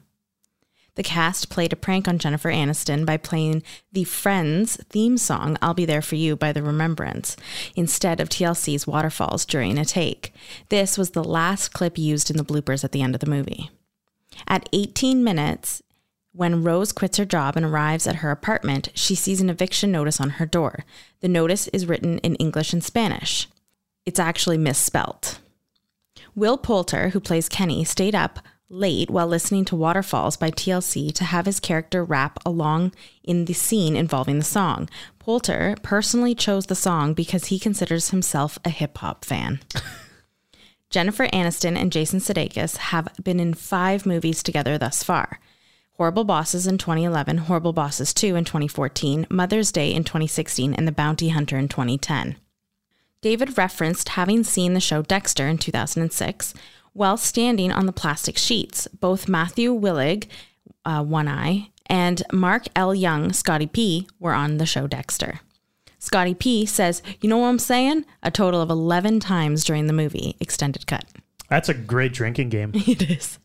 The 0.97 1.03
cast 1.03 1.49
played 1.49 1.73
a 1.73 1.77
prank 1.77 2.07
on 2.07 2.19
Jennifer 2.19 2.51
Aniston 2.51 3.05
by 3.05 3.17
playing 3.17 3.63
the 3.93 4.05
Friends 4.05 4.77
theme 4.91 5.17
song, 5.17 5.57
I'll 5.61 5.75
Be 5.75 5.85
There 5.85 6.03
For 6.03 6.15
You 6.15 6.37
by 6.37 6.53
The 6.53 6.63
Rembrandts, 6.63 7.37
instead 7.75 8.21
of 8.21 8.29
TLC's 8.29 8.87
Waterfalls 8.87 9.45
during 9.45 9.79
a 9.79 9.85
take. 9.85 10.33
This 10.69 10.97
was 10.97 11.11
the 11.11 11.25
last 11.25 11.73
clip 11.73 11.99
used 11.99 12.31
in 12.31 12.37
the 12.37 12.45
bloopers 12.45 12.85
at 12.85 12.93
the 12.93 13.03
end 13.03 13.15
of 13.15 13.21
the 13.21 13.31
movie. 13.31 13.71
At 14.47 14.69
18 14.73 15.25
minutes, 15.25 15.83
when 16.35 16.65
Rose 16.65 16.91
quits 16.91 17.17
her 17.19 17.25
job 17.25 17.57
and 17.57 17.65
arrives 17.65 18.09
at 18.09 18.17
her 18.17 18.33
apartment, 18.33 18.89
she 18.93 19.15
sees 19.15 19.41
an 19.41 19.49
eviction 19.49 19.93
notice 19.93 20.21
on 20.21 20.31
her 20.31 20.47
door. 20.47 20.85
The 21.21 21.29
notice 21.29 21.69
is 21.69 21.87
written 21.87 22.19
in 22.19 22.35
English 22.37 22.73
and 22.73 22.83
Spanish. 22.83 23.49
It's 24.05 24.19
actually 24.19 24.59
misspelt. 24.59 25.39
Will 26.35 26.59
Poulter, 26.59 27.11
who 27.11 27.21
plays 27.21 27.49
Kenny, 27.49 27.85
stayed 27.85 28.17
up 28.17 28.41
late 28.69 29.11
while 29.11 29.29
listening 29.29 29.65
to 29.67 29.77
Waterfalls 29.77 30.37
by 30.37 30.51
TLC 30.51 31.15
to 31.15 31.23
have 31.23 31.47
his 31.47 31.61
character 31.61 32.03
rap 32.03 32.41
along 32.45 32.93
in 33.23 33.45
the 33.45 33.53
scene 33.53 33.95
involving 33.95 34.39
the 34.39 34.45
song. 34.45 34.89
Poulter 35.21 35.77
personally 35.83 36.35
chose 36.35 36.67
the 36.67 36.75
song 36.75 37.15
because 37.15 37.47
he 37.47 37.61
considers 37.61 38.11
himself 38.11 38.59
a 38.65 38.71
hip 38.71 38.99
hop 38.99 39.25
fan. 39.25 39.61
Jennifer 40.91 41.29
Aniston 41.29 41.77
and 41.77 41.93
Jason 41.93 42.19
Sudeikis 42.19 42.77
have 42.77 43.09
been 43.23 43.39
in 43.39 43.55
five 43.55 44.05
movies 44.05 44.43
together 44.43 44.77
thus 44.77 45.05
far. 45.05 45.39
Horrible 45.97 46.25
Bosses 46.25 46.67
in 46.67 46.77
2011, 46.77 47.39
Horrible 47.39 47.73
Bosses 47.73 48.13
2 48.13 48.35
in 48.35 48.45
2014, 48.45 49.29
Mother's 49.31 49.71
Day 49.71 49.95
in 49.95 50.03
2016, 50.03 50.75
and 50.75 50.89
The 50.89 50.93
Bounty 50.93 51.29
Hunter 51.29 51.57
in 51.57 51.69
2010. 51.69 52.37
David 53.23 53.57
referenced 53.57 54.11
having 54.11 54.43
seen 54.43 54.75
the 54.75 54.81
show 54.81 55.03
Dexter 55.03 55.47
in 55.47 55.57
2006 55.57 56.53
while 56.95 57.17
standing 57.17 57.71
on 57.71 57.87
the 57.87 57.93
plastic 57.93 58.37
sheets. 58.37 58.89
Both 58.89 59.29
Matthew 59.29 59.73
Willig, 59.73 60.27
uh, 60.85 61.05
One 61.05 61.29
Eye, 61.29 61.71
and 61.87 62.25
Mark 62.33 62.65
L. 62.75 62.93
Young, 62.93 63.33
Scotty 63.33 63.69
P, 63.69 64.09
were 64.19 64.35
on 64.35 64.57
the 64.57 64.67
show 64.67 64.89
Dexter. 64.89 65.41
Scotty 66.01 66.35
P 66.35 66.67
says, 66.67 67.03
You 67.21 67.29
know 67.29 67.39
what 67.39 67.49
I'm 67.49 67.59
saying? 67.61 68.05
A 68.23 68.33
total 68.33 68.61
of 68.61 68.69
11 68.69 69.21
times 69.21 69.63
during 69.63 69.87
the 69.87 69.93
movie, 69.93 70.37
extended 70.41 70.89
cut. 70.89 71.05
That's 71.49 71.69
a 71.69 71.75
great 71.75 72.13
drinking 72.13 72.49
game. 72.49 72.73
it 72.75 73.09
is. 73.09 73.39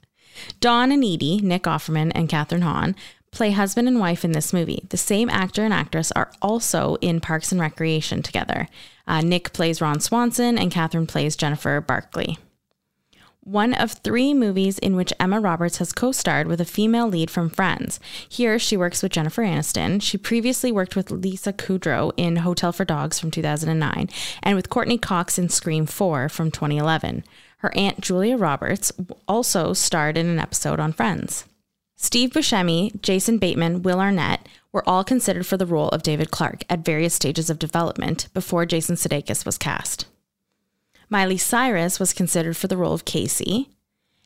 Don 0.59 0.91
and 0.91 1.03
Edie, 1.03 1.39
Nick 1.41 1.63
Offerman, 1.63 2.11
and 2.15 2.29
Kathryn 2.29 2.63
Hahn 2.63 2.95
play 3.31 3.51
husband 3.51 3.87
and 3.87 3.99
wife 3.99 4.25
in 4.25 4.31
this 4.31 4.53
movie. 4.53 4.85
The 4.89 4.97
same 4.97 5.29
actor 5.29 5.63
and 5.63 5.73
actress 5.73 6.11
are 6.13 6.31
also 6.41 6.95
in 7.01 7.19
Parks 7.19 7.51
and 7.51 7.61
Recreation 7.61 8.23
together. 8.23 8.67
Uh, 9.07 9.21
Nick 9.21 9.53
plays 9.53 9.81
Ron 9.81 9.99
Swanson, 9.99 10.57
and 10.57 10.71
Kathryn 10.71 11.07
plays 11.07 11.35
Jennifer 11.35 11.81
Barkley. 11.81 12.37
One 13.49 13.73
of 13.73 13.93
three 13.93 14.35
movies 14.35 14.77
in 14.77 14.95
which 14.95 15.11
Emma 15.19 15.39
Roberts 15.39 15.77
has 15.77 15.91
co 15.91 16.11
starred 16.11 16.45
with 16.45 16.61
a 16.61 16.65
female 16.65 17.07
lead 17.07 17.31
from 17.31 17.49
Friends. 17.49 17.99
Here, 18.29 18.59
she 18.59 18.77
works 18.77 19.01
with 19.01 19.11
Jennifer 19.11 19.41
Aniston. 19.41 20.03
She 20.03 20.19
previously 20.19 20.71
worked 20.71 20.95
with 20.95 21.09
Lisa 21.09 21.51
Kudrow 21.51 22.11
in 22.15 22.35
Hotel 22.35 22.71
for 22.71 22.85
Dogs 22.85 23.17
from 23.17 23.31
2009 23.31 24.07
and 24.43 24.55
with 24.55 24.69
Courteney 24.69 24.99
Cox 24.99 25.39
in 25.39 25.49
Scream 25.49 25.87
4 25.87 26.29
from 26.29 26.51
2011. 26.51 27.23
Her 27.57 27.75
aunt 27.75 28.01
Julia 28.01 28.37
Roberts 28.37 28.91
also 29.27 29.73
starred 29.73 30.15
in 30.15 30.27
an 30.27 30.37
episode 30.37 30.79
on 30.79 30.93
Friends. 30.93 31.45
Steve 31.95 32.29
Buscemi, 32.29 33.01
Jason 33.01 33.39
Bateman, 33.39 33.81
Will 33.81 33.99
Arnett 33.99 34.47
were 34.71 34.87
all 34.87 35.03
considered 35.03 35.47
for 35.47 35.57
the 35.57 35.65
role 35.65 35.89
of 35.89 36.03
David 36.03 36.29
Clark 36.29 36.65
at 36.69 36.85
various 36.85 37.15
stages 37.15 37.49
of 37.49 37.57
development 37.57 38.27
before 38.35 38.67
Jason 38.67 38.95
Sudeikis 38.95 39.43
was 39.43 39.57
cast. 39.57 40.05
Miley 41.09 41.37
Cyrus 41.37 41.99
was 41.99 42.13
considered 42.13 42.55
for 42.55 42.67
the 42.67 42.77
role 42.77 42.93
of 42.93 43.03
Casey, 43.03 43.69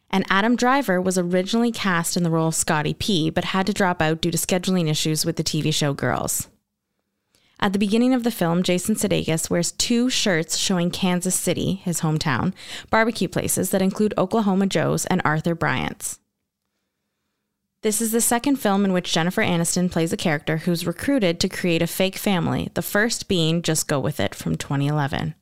and 0.10 0.26
Adam 0.30 0.58
Driver 0.58 1.02
was 1.02 1.18
originally 1.18 1.72
cast 1.72 2.18
in 2.18 2.24
the 2.24 2.30
role 2.30 2.50
of 2.50 2.56
Scotty 2.56 2.94
P, 2.94 3.30
but 3.30 3.46
had 3.46 3.66
to 3.68 3.74
drop 3.74 4.02
out 4.02 4.20
due 4.20 4.32
to 4.32 4.38
scheduling 4.38 4.90
issues 4.90 5.26
with 5.26 5.38
the 5.38 5.44
TV 5.44 5.74
show 5.74 5.94
Girls. 5.94 6.50
At 7.60 7.72
the 7.72 7.80
beginning 7.80 8.14
of 8.14 8.24
the 8.24 8.32
film, 8.32 8.62
Jason 8.64 8.96
Sudeikis 8.96 9.50
wears 9.50 9.72
two 9.72 10.10
shirts 10.10 10.58
showing 10.58 10.92
Kansas 10.92 11.34
City, 11.36 11.76
his 11.76 12.02
hometown, 12.02 12.54
barbecue 12.90 13.30
places 13.30 13.70
that 13.70 13.82
include 13.82 14.14
Oklahoma 14.18 14.68
Joe's 14.68 15.06
and 15.06 15.22
Arthur 15.24 15.56
Bryant's. 15.56 16.20
This 17.82 18.02
is 18.02 18.12
the 18.12 18.22
second 18.22 18.58
film 18.58 18.84
in 18.84 18.92
which 18.92 19.14
Jennifer 19.14 19.42
Aniston 19.42 19.90
plays 19.90 20.12
a 20.12 20.18
character 20.18 20.58
who's 20.58 20.86
recruited 20.86 21.40
to 21.40 21.50
create 21.50 21.82
a 21.82 21.88
fake 21.88 22.18
family, 22.18 22.70
the 22.74 22.82
first 22.82 23.30
being 23.30 23.62
Just 23.62 23.88
Go 23.88 24.00
With 24.00 24.20
It 24.20 24.36
from 24.36 24.58
2011. 24.58 25.36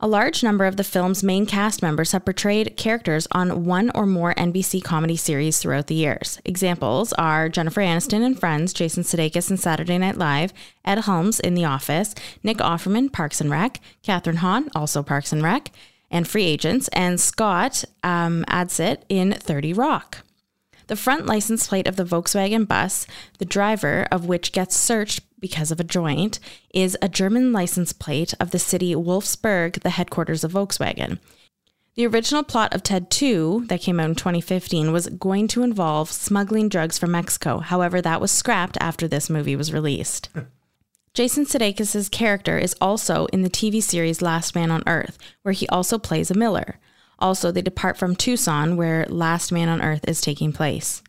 A 0.00 0.06
large 0.06 0.44
number 0.44 0.64
of 0.64 0.76
the 0.76 0.84
film's 0.84 1.24
main 1.24 1.44
cast 1.44 1.82
members 1.82 2.12
have 2.12 2.24
portrayed 2.24 2.76
characters 2.76 3.26
on 3.32 3.64
one 3.64 3.90
or 3.96 4.06
more 4.06 4.32
NBC 4.34 4.84
comedy 4.84 5.16
series 5.16 5.58
throughout 5.58 5.88
the 5.88 5.96
years. 5.96 6.40
Examples 6.44 7.12
are 7.14 7.48
Jennifer 7.48 7.80
Aniston 7.80 8.24
in 8.24 8.36
Friends, 8.36 8.72
Jason 8.72 9.02
Sudeikis 9.02 9.50
in 9.50 9.56
Saturday 9.56 9.98
Night 9.98 10.16
Live, 10.16 10.52
Ed 10.84 11.00
Helms 11.00 11.40
in 11.40 11.54
The 11.54 11.64
Office, 11.64 12.14
Nick 12.44 12.58
Offerman, 12.58 13.12
Parks 13.12 13.40
and 13.40 13.50
Rec, 13.50 13.80
Kathryn 14.04 14.36
Hahn, 14.36 14.70
also 14.72 15.02
Parks 15.02 15.32
and 15.32 15.42
Rec, 15.42 15.72
and 16.12 16.28
Free 16.28 16.44
Agents, 16.44 16.86
and 16.92 17.20
Scott 17.20 17.84
um, 18.04 18.44
Adsit 18.48 18.98
in 19.08 19.32
30 19.32 19.72
Rock. 19.72 20.18
The 20.88 20.96
front 20.96 21.26
license 21.26 21.68
plate 21.68 21.86
of 21.86 21.96
the 21.96 22.04
Volkswagen 22.04 22.66
bus, 22.66 23.06
the 23.38 23.44
driver 23.44 24.08
of 24.10 24.24
which 24.24 24.52
gets 24.52 24.74
searched 24.74 25.20
because 25.38 25.70
of 25.70 25.78
a 25.78 25.84
joint, 25.84 26.40
is 26.72 26.96
a 27.02 27.10
German 27.10 27.52
license 27.52 27.92
plate 27.92 28.32
of 28.40 28.50
the 28.52 28.58
city 28.58 28.94
Wolfsburg, 28.94 29.82
the 29.82 29.90
headquarters 29.90 30.44
of 30.44 30.52
Volkswagen. 30.52 31.18
The 31.94 32.06
original 32.06 32.42
plot 32.42 32.74
of 32.74 32.82
Ted 32.82 33.10
2, 33.10 33.66
that 33.66 33.82
came 33.82 34.00
out 34.00 34.08
in 34.08 34.14
2015, 34.14 34.90
was 34.90 35.08
going 35.08 35.46
to 35.48 35.62
involve 35.62 36.10
smuggling 36.10 36.70
drugs 36.70 36.96
from 36.96 37.10
Mexico. 37.10 37.58
However, 37.58 38.00
that 38.00 38.20
was 38.20 38.30
scrapped 38.30 38.78
after 38.80 39.06
this 39.06 39.28
movie 39.28 39.56
was 39.56 39.72
released. 39.72 40.30
Jason 41.12 41.44
Sudeikis' 41.44 42.10
character 42.10 42.56
is 42.56 42.76
also 42.80 43.26
in 43.26 43.42
the 43.42 43.50
TV 43.50 43.82
series 43.82 44.22
Last 44.22 44.54
Man 44.54 44.70
on 44.70 44.84
Earth, 44.86 45.18
where 45.42 45.52
he 45.52 45.68
also 45.68 45.98
plays 45.98 46.30
a 46.30 46.34
miller. 46.34 46.78
Also, 47.18 47.50
they 47.50 47.62
depart 47.62 47.96
from 47.96 48.14
Tucson, 48.14 48.76
where 48.76 49.06
Last 49.06 49.50
Man 49.50 49.68
on 49.68 49.82
Earth 49.82 50.06
is 50.08 50.20
taking 50.20 50.52
place. 50.52 51.02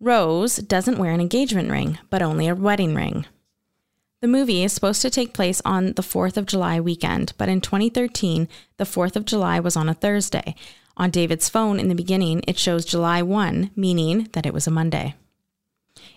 Rose 0.00 0.56
doesn't 0.56 0.98
wear 0.98 1.12
an 1.12 1.20
engagement 1.20 1.70
ring, 1.70 1.98
but 2.08 2.22
only 2.22 2.48
a 2.48 2.54
wedding 2.54 2.94
ring. 2.94 3.26
The 4.22 4.28
movie 4.28 4.62
is 4.62 4.72
supposed 4.72 5.02
to 5.02 5.10
take 5.10 5.34
place 5.34 5.62
on 5.64 5.94
the 5.94 6.02
4th 6.02 6.36
of 6.36 6.46
July 6.46 6.80
weekend, 6.80 7.32
but 7.38 7.48
in 7.48 7.60
2013, 7.60 8.48
the 8.76 8.84
4th 8.84 9.16
of 9.16 9.24
July 9.24 9.60
was 9.60 9.76
on 9.76 9.88
a 9.88 9.94
Thursday. 9.94 10.54
On 10.96 11.10
David's 11.10 11.48
phone 11.48 11.80
in 11.80 11.88
the 11.88 11.94
beginning, 11.94 12.42
it 12.46 12.58
shows 12.58 12.84
July 12.84 13.22
1, 13.22 13.70
meaning 13.76 14.28
that 14.32 14.44
it 14.44 14.52
was 14.52 14.66
a 14.66 14.70
Monday. 14.70 15.14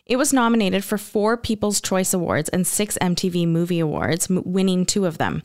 It 0.06 0.18
was 0.18 0.34
nominated 0.34 0.84
for 0.84 0.98
four 0.98 1.38
People's 1.38 1.80
Choice 1.80 2.14
Awards 2.14 2.50
and 2.50 2.68
six 2.68 2.98
MTV 3.02 3.48
Movie 3.48 3.80
Awards, 3.80 4.28
winning 4.30 4.86
two 4.86 5.06
of 5.06 5.18
them. 5.18 5.44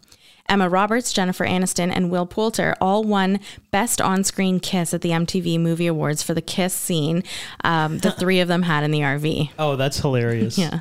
Emma 0.48 0.68
Roberts, 0.68 1.12
Jennifer 1.12 1.44
Aniston, 1.44 1.92
and 1.94 2.10
Will 2.10 2.26
Poulter 2.26 2.74
all 2.80 3.04
won 3.04 3.40
Best 3.70 4.00
On 4.00 4.24
Screen 4.24 4.60
Kiss 4.60 4.94
at 4.94 5.02
the 5.02 5.10
MTV 5.10 5.60
Movie 5.60 5.86
Awards 5.86 6.22
for 6.22 6.34
the 6.34 6.42
kiss 6.42 6.74
scene 6.74 7.22
um, 7.64 7.98
the 7.98 8.10
three 8.18 8.40
of 8.40 8.48
them 8.48 8.62
had 8.62 8.84
in 8.84 8.90
the 8.90 9.00
RV. 9.00 9.50
Oh, 9.58 9.76
that's 9.76 9.98
hilarious. 9.98 10.56
Yeah. 10.58 10.80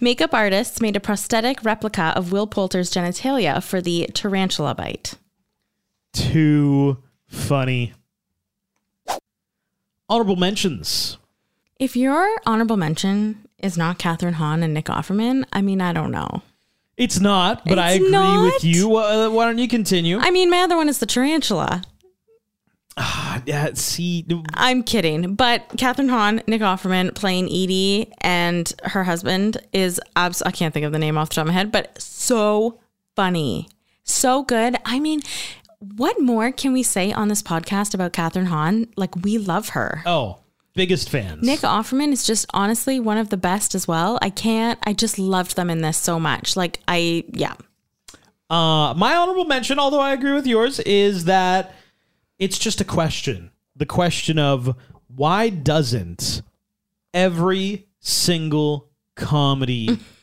Makeup 0.00 0.34
artists 0.34 0.80
made 0.80 0.96
a 0.96 1.00
prosthetic 1.00 1.64
replica 1.64 2.12
of 2.14 2.30
Will 2.30 2.46
Poulter's 2.46 2.90
genitalia 2.90 3.62
for 3.62 3.80
the 3.80 4.08
tarantula 4.12 4.74
bite. 4.74 5.14
Too 6.12 6.98
funny. 7.26 7.94
Honorable 10.08 10.36
mentions. 10.36 11.16
If 11.78 11.96
your 11.96 12.38
honorable 12.44 12.76
mention 12.76 13.48
is 13.58 13.78
not 13.78 13.98
Kathryn 13.98 14.34
Hahn 14.34 14.62
and 14.62 14.74
Nick 14.74 14.86
Offerman, 14.86 15.44
I 15.52 15.62
mean, 15.62 15.80
I 15.80 15.92
don't 15.92 16.10
know. 16.10 16.42
It's 16.96 17.20
not, 17.20 17.64
but 17.64 17.78
I 17.78 17.92
agree 17.92 18.10
not? 18.10 18.44
with 18.44 18.64
you. 18.64 18.96
Uh, 18.96 19.30
why 19.30 19.46
don't 19.46 19.58
you 19.58 19.68
continue? 19.68 20.18
I 20.20 20.30
mean, 20.30 20.50
my 20.50 20.58
other 20.58 20.76
one 20.76 20.88
is 20.88 20.98
the 20.98 21.06
tarantula. 21.06 21.82
Ah, 22.98 23.42
yeah, 23.46 23.70
see, 23.72 24.26
I'm 24.52 24.82
kidding, 24.82 25.34
but 25.34 25.66
Kathryn 25.70 26.10
Hahn, 26.10 26.42
Nick 26.46 26.60
Offerman 26.60 27.14
playing 27.14 27.46
Edie 27.46 28.12
and 28.20 28.70
her 28.84 29.04
husband 29.04 29.56
is 29.72 29.98
abs- 30.14 30.42
I 30.42 30.50
can't 30.50 30.74
think 30.74 30.84
of 30.84 30.92
the 30.92 30.98
name 30.98 31.16
off 31.16 31.30
the 31.30 31.36
top 31.36 31.42
of 31.42 31.48
my 31.48 31.54
head, 31.54 31.72
but 31.72 31.98
so 32.00 32.80
funny, 33.16 33.68
so 34.04 34.42
good. 34.42 34.76
I 34.84 35.00
mean, 35.00 35.22
what 35.96 36.20
more 36.20 36.52
can 36.52 36.74
we 36.74 36.82
say 36.82 37.10
on 37.12 37.28
this 37.28 37.42
podcast 37.42 37.94
about 37.94 38.12
Kathryn 38.12 38.46
Hahn? 38.48 38.88
Like 38.94 39.16
we 39.24 39.38
love 39.38 39.70
her. 39.70 40.02
oh, 40.04 40.40
biggest 40.74 41.08
fans. 41.08 41.42
Nick 41.42 41.60
Offerman 41.60 42.12
is 42.12 42.24
just 42.24 42.46
honestly 42.54 43.00
one 43.00 43.18
of 43.18 43.28
the 43.28 43.36
best 43.36 43.74
as 43.74 43.86
well. 43.86 44.18
I 44.22 44.30
can't. 44.30 44.78
I 44.84 44.92
just 44.92 45.18
loved 45.18 45.56
them 45.56 45.70
in 45.70 45.82
this 45.82 45.98
so 45.98 46.18
much. 46.18 46.56
Like 46.56 46.80
I, 46.88 47.24
yeah. 47.32 47.54
Uh, 48.50 48.94
my 48.96 49.14
honorable 49.14 49.46
mention, 49.46 49.78
although 49.78 50.00
I 50.00 50.12
agree 50.12 50.32
with 50.32 50.46
yours, 50.46 50.78
is 50.80 51.24
that 51.24 51.74
it's 52.38 52.58
just 52.58 52.80
a 52.80 52.84
question. 52.84 53.50
The 53.76 53.86
question 53.86 54.38
of 54.38 54.76
why 55.14 55.48
doesn't 55.48 56.42
every 57.14 57.88
single 58.00 58.90
comedy 59.14 59.98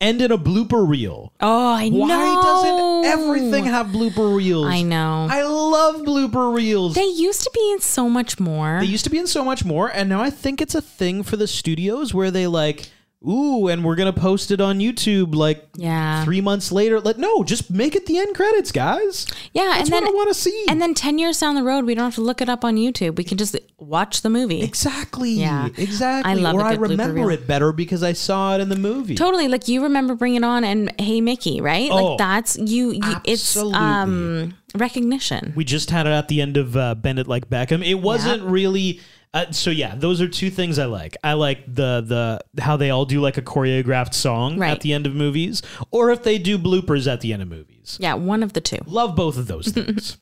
end 0.00 0.20
in 0.20 0.30
a 0.30 0.38
blooper 0.38 0.88
reel. 0.88 1.32
Oh, 1.40 1.72
I 1.74 1.88
Why 1.88 2.08
know. 2.08 2.18
Why 2.18 3.02
doesn't 3.02 3.20
everything 3.20 3.64
have 3.64 3.88
blooper 3.88 4.36
reels? 4.36 4.66
I 4.66 4.82
know. 4.82 5.26
I 5.30 5.42
love 5.42 5.96
blooper 6.02 6.54
reels. 6.54 6.94
They 6.94 7.06
used 7.06 7.42
to 7.42 7.50
be 7.52 7.72
in 7.72 7.80
so 7.80 8.08
much 8.08 8.38
more. 8.38 8.78
They 8.80 8.86
used 8.86 9.04
to 9.04 9.10
be 9.10 9.18
in 9.18 9.26
so 9.26 9.44
much 9.44 9.64
more, 9.64 9.90
and 9.90 10.08
now 10.08 10.22
I 10.22 10.30
think 10.30 10.60
it's 10.60 10.74
a 10.74 10.82
thing 10.82 11.22
for 11.22 11.36
the 11.36 11.46
studios 11.46 12.12
where 12.12 12.30
they 12.30 12.46
like, 12.46 12.90
ooh, 13.26 13.68
and 13.68 13.84
we're 13.84 13.96
gonna 13.96 14.12
post 14.12 14.50
it 14.50 14.60
on 14.60 14.78
YouTube 14.78 15.34
like 15.34 15.68
yeah. 15.74 16.24
three 16.24 16.40
months 16.40 16.70
later. 16.72 17.00
Like, 17.00 17.18
no, 17.18 17.44
just 17.44 17.70
make 17.70 17.94
it 17.94 18.06
the 18.06 18.18
end 18.18 18.34
credits, 18.34 18.72
guys. 18.72 19.26
Yeah, 19.52 19.64
That's 19.66 19.80
and 19.84 19.92
then 19.92 20.04
what 20.04 20.12
I 20.12 20.14
want 20.14 20.28
to 20.28 20.34
see. 20.34 20.66
And 20.68 20.80
then 20.80 20.94
ten 20.94 21.18
years 21.18 21.38
down 21.40 21.54
the 21.54 21.62
road, 21.62 21.84
we 21.84 21.94
don't 21.94 22.04
have 22.04 22.14
to 22.16 22.20
look 22.20 22.40
it 22.40 22.48
up 22.48 22.64
on 22.64 22.76
YouTube. 22.76 23.16
We 23.16 23.24
can 23.24 23.38
just 23.38 23.56
watch 23.78 24.22
the 24.22 24.30
movie. 24.30 24.62
Exactly. 24.62 25.30
Yeah. 25.30 25.68
Exactly. 25.76 26.32
I 26.32 26.34
love 26.34 26.54
or 26.54 26.62
I 26.62 26.74
remember 26.74 27.30
it 27.30 27.46
better 27.46 27.72
because 27.72 28.02
I 28.02 28.12
saw 28.12 28.54
it 28.54 28.60
in 28.60 28.68
the 28.68 28.76
movie. 28.76 29.14
Totally, 29.14 29.48
like 29.48 29.68
you 29.68 29.82
remember 29.82 30.14
Bring 30.14 30.34
It 30.34 30.44
On 30.44 30.64
and 30.64 30.92
Hey 31.00 31.20
Mickey, 31.20 31.60
right? 31.60 31.90
Oh, 31.90 31.94
like 31.94 32.18
that's 32.18 32.56
you. 32.58 32.92
you 32.92 33.16
it's 33.24 33.56
um 33.56 34.54
recognition. 34.74 35.52
We 35.56 35.64
just 35.64 35.90
had 35.90 36.06
it 36.06 36.10
at 36.10 36.28
the 36.28 36.40
end 36.40 36.56
of 36.56 36.76
uh, 36.76 36.94
Bend 36.94 37.18
It 37.18 37.26
Like 37.26 37.48
Beckham. 37.48 37.84
It 37.86 37.96
wasn't 37.96 38.42
really. 38.42 39.00
Uh, 39.36 39.52
so 39.52 39.70
yeah, 39.70 39.94
those 39.94 40.22
are 40.22 40.28
two 40.28 40.48
things 40.50 40.78
I 40.78 40.86
like. 40.86 41.16
I 41.22 41.34
like 41.34 41.66
the 41.66 42.40
the 42.54 42.62
how 42.62 42.76
they 42.78 42.88
all 42.90 43.04
do 43.04 43.20
like 43.20 43.36
a 43.36 43.42
choreographed 43.42 44.14
song 44.14 44.58
Right. 44.58 44.70
at 44.70 44.80
the 44.80 44.92
end 44.94 45.06
of 45.06 45.14
movies, 45.14 45.60
or 45.90 46.10
if 46.10 46.22
they 46.22 46.38
do 46.38 46.58
bloopers 46.58 47.06
at 47.06 47.20
the 47.20 47.32
end 47.34 47.42
of 47.42 47.48
movies. 47.48 47.98
Yeah, 48.00 48.14
one 48.14 48.42
of 48.42 48.54
the 48.54 48.60
two. 48.62 48.78
Love 48.86 49.14
both 49.14 49.36
of 49.36 49.46
those 49.46 49.68
things. 49.68 50.16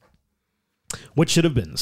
what 1.15 1.29
should 1.31 1.45
have 1.45 1.55
been? 1.55 1.77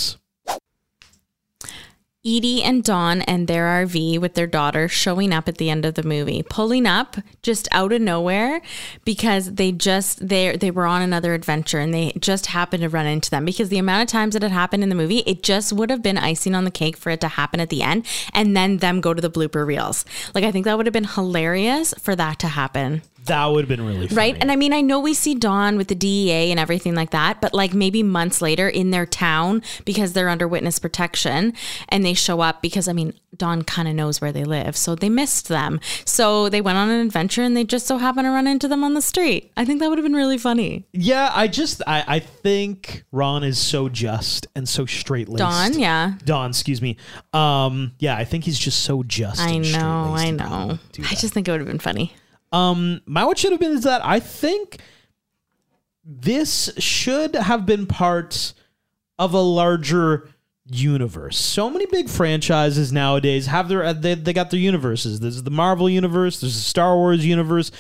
Edie 2.24 2.62
and 2.62 2.84
Don 2.84 3.22
and 3.22 3.48
their 3.48 3.84
RV 3.84 4.20
with 4.20 4.34
their 4.34 4.46
daughter 4.46 4.86
showing 4.86 5.32
up 5.32 5.48
at 5.48 5.58
the 5.58 5.68
end 5.68 5.84
of 5.84 5.94
the 5.94 6.04
movie, 6.04 6.44
pulling 6.44 6.86
up 6.86 7.16
just 7.42 7.66
out 7.72 7.92
of 7.92 8.00
nowhere 8.00 8.62
because 9.04 9.54
they 9.54 9.72
just 9.72 10.28
they 10.28 10.56
they 10.56 10.70
were 10.70 10.86
on 10.86 11.02
another 11.02 11.34
adventure 11.34 11.80
and 11.80 11.92
they 11.92 12.12
just 12.20 12.46
happened 12.46 12.82
to 12.82 12.88
run 12.88 13.06
into 13.06 13.28
them 13.28 13.44
because 13.44 13.70
the 13.70 13.78
amount 13.78 14.02
of 14.02 14.08
times 14.08 14.34
that 14.34 14.44
it 14.44 14.52
happened 14.52 14.84
in 14.84 14.88
the 14.88 14.94
movie, 14.94 15.24
it 15.26 15.42
just 15.42 15.72
would 15.72 15.90
have 15.90 16.00
been 16.00 16.16
icing 16.16 16.54
on 16.54 16.62
the 16.62 16.70
cake 16.70 16.96
for 16.96 17.10
it 17.10 17.20
to 17.22 17.26
happen 17.28 17.58
at 17.58 17.70
the 17.70 17.82
end 17.82 18.06
and 18.32 18.56
then 18.56 18.76
them 18.76 19.00
go 19.00 19.12
to 19.12 19.20
the 19.20 19.28
blooper 19.28 19.66
reels. 19.66 20.04
Like 20.32 20.44
I 20.44 20.52
think 20.52 20.64
that 20.66 20.76
would 20.76 20.86
have 20.86 20.92
been 20.92 21.02
hilarious 21.02 21.92
for 21.98 22.14
that 22.14 22.38
to 22.38 22.46
happen. 22.46 23.02
That 23.26 23.46
would 23.46 23.62
have 23.62 23.68
been 23.68 23.86
really 23.86 24.08
funny. 24.08 24.16
Right. 24.16 24.36
And 24.40 24.50
I 24.50 24.56
mean, 24.56 24.72
I 24.72 24.80
know 24.80 24.98
we 24.98 25.14
see 25.14 25.34
Don 25.34 25.76
with 25.76 25.88
the 25.88 25.94
DEA 25.94 26.50
and 26.50 26.58
everything 26.58 26.94
like 26.94 27.10
that, 27.10 27.40
but 27.40 27.54
like 27.54 27.72
maybe 27.72 28.02
months 28.02 28.42
later 28.42 28.68
in 28.68 28.90
their 28.90 29.06
town 29.06 29.62
because 29.84 30.12
they're 30.12 30.28
under 30.28 30.48
witness 30.48 30.78
protection 30.78 31.52
and 31.88 32.04
they 32.04 32.14
show 32.14 32.40
up 32.40 32.62
because 32.62 32.88
I 32.88 32.92
mean, 32.92 33.14
Don 33.36 33.62
kind 33.62 33.88
of 33.88 33.94
knows 33.94 34.20
where 34.20 34.32
they 34.32 34.44
live. 34.44 34.76
So 34.76 34.94
they 34.94 35.08
missed 35.08 35.48
them. 35.48 35.80
So 36.04 36.48
they 36.48 36.60
went 36.60 36.78
on 36.78 36.90
an 36.90 37.00
adventure 37.04 37.42
and 37.42 37.56
they 37.56 37.64
just 37.64 37.86
so 37.86 37.98
happened 37.98 38.26
to 38.26 38.30
run 38.30 38.46
into 38.46 38.68
them 38.68 38.84
on 38.84 38.94
the 38.94 39.02
street. 39.02 39.52
I 39.56 39.64
think 39.64 39.80
that 39.80 39.88
would 39.88 39.98
have 39.98 40.04
been 40.04 40.14
really 40.14 40.38
funny. 40.38 40.86
Yeah, 40.92 41.30
I 41.32 41.48
just 41.48 41.82
I, 41.86 42.04
I 42.06 42.18
think 42.18 43.04
Ron 43.12 43.44
is 43.44 43.58
so 43.58 43.88
just 43.88 44.46
and 44.54 44.68
so 44.68 44.84
straight 44.84 45.28
laced. 45.28 45.38
Don, 45.38 45.78
yeah. 45.78 46.14
Don, 46.24 46.50
excuse 46.50 46.82
me. 46.82 46.96
Um, 47.32 47.92
yeah, 47.98 48.16
I 48.16 48.24
think 48.24 48.44
he's 48.44 48.58
just 48.58 48.82
so 48.82 49.02
just. 49.02 49.40
I 49.40 49.58
know, 49.58 50.14
I 50.14 50.30
know. 50.30 50.78
I 50.98 51.14
just 51.14 51.32
think 51.32 51.48
it 51.48 51.50
would 51.52 51.60
have 51.60 51.68
been 51.68 51.78
funny. 51.78 52.14
Um, 52.53 53.00
my 53.07 53.24
what 53.24 53.38
should 53.38 53.53
have 53.53 53.61
been 53.61 53.72
is 53.72 53.84
that 53.84 54.05
I 54.05 54.20
think 54.20 54.80
this 56.05 56.70
should 56.78 57.34
have 57.34 57.64
been 57.66 57.86
part 57.86 58.53
of 59.18 59.34
a 59.34 59.40
larger 59.40 60.28
universe. 60.66 61.36
So 61.38 61.68
many 61.70 61.86
big 61.86 62.09
franchises 62.09 62.92
nowadays 62.92 63.46
have 63.46 63.68
their 63.68 63.84
uh, 63.84 63.92
they, 63.92 64.14
they 64.14 64.32
got 64.32 64.50
their 64.50 64.61
universes. 64.61 65.20
There's 65.20 65.42
the 65.42 65.50
Marvel 65.50 65.88
universe, 65.88 66.40
there's 66.40 66.55
the 66.55 66.61
Star 66.61 66.96
Wars 66.96 67.24
universe, 67.24 67.70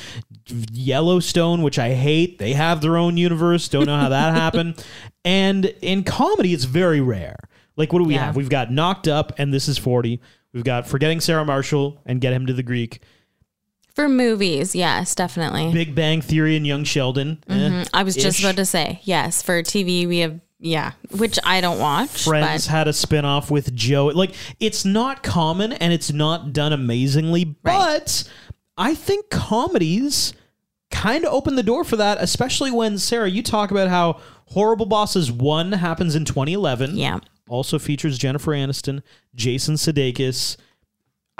Yellowstone, 0.72 1.62
which 1.62 1.78
I 1.78 1.94
hate. 1.94 2.38
They 2.38 2.52
have 2.52 2.80
their 2.80 2.96
own 2.96 3.16
universe. 3.16 3.68
Don't 3.68 3.86
know 3.86 3.96
how 3.98 4.08
that 4.10 4.34
happened. 4.36 4.84
And 5.24 5.66
in 5.82 6.04
comedy, 6.04 6.52
it's 6.52 6.64
very 6.64 7.00
rare. 7.00 7.36
Like 7.76 7.92
what 7.92 8.00
do 8.00 8.04
we 8.04 8.14
Yeah. 8.14 8.26
have? 8.26 8.36
We've 8.36 8.48
got 8.50 8.70
Knocked 8.72 9.08
Up 9.08 9.32
and 9.38 9.52
This 9.52 9.68
Is 9.68 9.78
40. 9.78 10.20
We've 10.52 10.64
got 10.64 10.86
Forgetting 10.86 11.20
Sarah 11.20 11.44
Marshall 11.44 12.00
and 12.04 12.20
Get 12.20 12.32
Him 12.32 12.46
to 12.46 12.52
the 12.52 12.62
Greek. 12.62 13.00
For 13.94 14.08
movies, 14.08 14.74
yes, 14.74 15.14
definitely. 15.14 15.70
Big 15.72 15.94
Bang 15.94 16.22
Theory 16.22 16.56
and 16.56 16.66
Young 16.66 16.84
Sheldon. 16.84 17.42
eh, 17.48 17.54
Mhm. 17.54 17.88
I 17.92 18.02
was 18.02 18.16
just 18.16 18.40
about 18.40 18.56
to 18.56 18.64
say, 18.64 19.00
yes, 19.04 19.42
for 19.42 19.62
TV, 19.62 20.06
we 20.06 20.18
have, 20.18 20.40
yeah, 20.58 20.92
which 21.10 21.38
I 21.44 21.60
don't 21.60 21.78
watch. 21.78 22.24
Friends 22.24 22.66
but 22.66 22.70
had 22.72 22.88
a 22.88 22.92
spin-off 22.92 23.50
with 23.50 23.74
Joe. 23.74 24.06
Like 24.06 24.32
it's 24.60 24.84
not 24.86 25.22
common 25.22 25.72
and 25.74 25.92
it's 25.92 26.10
not 26.12 26.52
done 26.54 26.72
amazingly, 26.72 27.44
but 27.44 28.24
I 28.78 28.94
think 28.94 29.28
comedies 29.28 30.32
kind 30.90 31.24
of 31.24 31.32
open 31.32 31.56
the 31.56 31.62
door 31.62 31.84
for 31.84 31.96
that, 31.96 32.18
especially 32.20 32.70
when 32.70 32.96
Sarah, 32.98 33.28
you 33.30 33.42
talk 33.42 33.70
about 33.70 33.88
how 33.88 34.20
Horrible 34.46 34.86
Bosses 34.86 35.30
1 35.32 35.72
happens 35.72 36.14
in 36.14 36.24
2011. 36.24 36.96
Yeah. 36.96 37.18
Also 37.48 37.78
features 37.78 38.16
Jennifer 38.18 38.52
Aniston, 38.52 39.02
Jason 39.34 39.74
Sudeikis. 39.74 40.56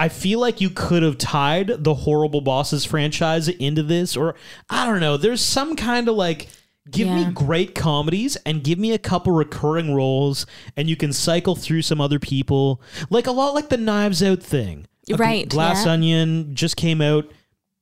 I 0.03 0.09
feel 0.09 0.41
like 0.41 0.61
you 0.61 0.69
could 0.69 1.03
have 1.05 1.17
tied 1.17 1.69
the 1.85 1.95
Horrible 1.95 2.41
Bosses 2.41 2.85
franchise 2.85 3.47
into 3.49 3.83
this, 3.85 4.17
or 4.17 4.35
I 4.69 4.85
don't 4.85 4.99
know. 5.01 5.17
There's 5.17 5.41
some 5.41 5.77
kind 5.77 6.09
of 6.09 6.17
like, 6.17 6.49
give 6.91 7.07
Yeah. 7.07 7.29
me 7.29 7.33
great 7.33 7.77
comedies 7.77 8.35
and 8.45 8.65
give 8.65 8.79
me 8.81 8.91
a 8.93 8.99
couple 8.99 9.33
recurring 9.33 9.95
roles, 9.95 10.45
and 10.77 10.91
you 10.91 10.97
can 10.97 11.13
cycle 11.13 11.55
through 11.55 11.83
some 11.83 12.01
other 12.01 12.19
people, 12.19 12.81
like 13.11 13.29
a 13.29 13.31
lot 13.31 13.55
like 13.55 13.69
the 13.69 13.77
Knives 13.77 14.23
Out 14.25 14.43
thing. 14.43 14.87
Right, 15.09 15.49
Glass 15.49 15.87
yeah. 15.87 15.93
Onion 15.93 16.55
just 16.55 16.77
came 16.77 17.01
out. 17.01 17.31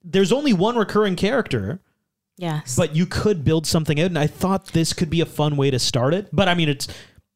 There's 0.04 0.32
only 0.32 0.52
one 0.52 0.76
recurring 0.76 1.16
character, 1.16 1.80
yes. 2.36 2.76
but 2.76 2.94
you 2.96 3.06
could 3.06 3.44
build 3.44 3.66
something 3.66 3.98
out, 3.98 4.06
and 4.06 4.18
I 4.18 4.26
thought 4.26 4.66
this 4.72 4.92
could 4.92 5.08
be 5.10 5.20
a 5.22 5.26
fun 5.26 5.56
way 5.56 5.70
to 5.70 5.78
start 5.78 6.12
it. 6.12 6.28
But 6.32 6.48
I 6.48 6.54
mean, 6.54 6.68
it's 6.68 6.86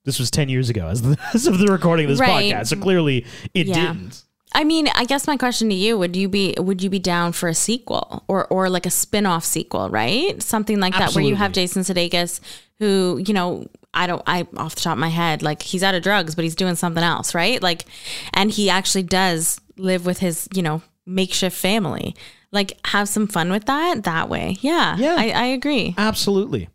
this 0.05 0.19
was 0.19 0.31
ten 0.31 0.51
years 0.51 0.69
ago 0.69 0.89
as, 0.89 1.01
the, 1.01 1.19
as 1.35 1.47
of 1.47 1.59
the 1.59 1.69
recording 1.69 2.05
of 2.05 2.11
this 2.11 2.21
Right. 2.21 2.53
podcast, 2.53 2.67
so 2.67 2.77
clearly 2.77 3.25
it 3.55 3.67
Yeah. 3.67 3.93
didn't. 3.95 4.23
I 4.55 4.63
mean, 4.63 4.89
I 4.95 5.05
guess 5.05 5.27
my 5.27 5.37
question 5.37 5.69
to 5.69 5.75
you 5.75 5.99
would 5.99 6.15
you 6.15 6.29
be 6.29 6.55
would 6.57 6.83
you 6.83 6.89
be 6.89 7.01
down 7.01 7.33
for 7.33 7.49
a 7.49 7.55
sequel 7.55 8.25
or 8.29 8.47
or 8.47 8.71
like 8.71 8.87
a 8.87 8.91
spin-off 8.91 9.45
sequel, 9.45 9.91
right? 9.91 10.41
Something 10.43 10.79
like 10.79 10.95
that 10.95 11.13
where 11.13 11.25
you 11.25 11.35
have 11.35 11.53
Jason 11.53 11.83
Sudeikis 11.83 12.41
who, 12.79 13.21
you 13.27 13.35
know, 13.35 13.67
I 13.93 14.07
don't 14.07 14.23
I 14.27 14.47
off 14.57 14.77
the 14.77 14.83
top 14.83 14.93
of 14.93 14.99
my 14.99 15.09
head, 15.09 15.43
like 15.43 15.63
he's 15.63 15.83
out 15.83 15.95
of 15.97 16.03
drugs, 16.05 16.37
but 16.37 16.45
he's 16.45 16.55
doing 16.55 16.77
something 16.77 17.03
else, 17.03 17.35
right? 17.35 17.61
Like 17.61 17.85
and 18.33 18.51
he 18.51 18.71
actually 18.71 19.03
does 19.03 19.61
live 19.77 20.07
with 20.07 20.19
his, 20.19 20.49
you 20.55 20.63
know, 20.63 20.83
makeshift 21.05 21.57
family. 21.57 22.15
Like 22.53 22.79
have 22.87 23.09
some 23.09 23.27
fun 23.27 23.51
with 23.51 23.65
that 23.65 24.05
that 24.05 24.29
way. 24.29 24.57
Yeah. 24.61 24.97
Yeah. 24.97 25.17
I, 25.19 25.31
I 25.31 25.45
agree. 25.47 25.97
Absolutely. 25.99 26.69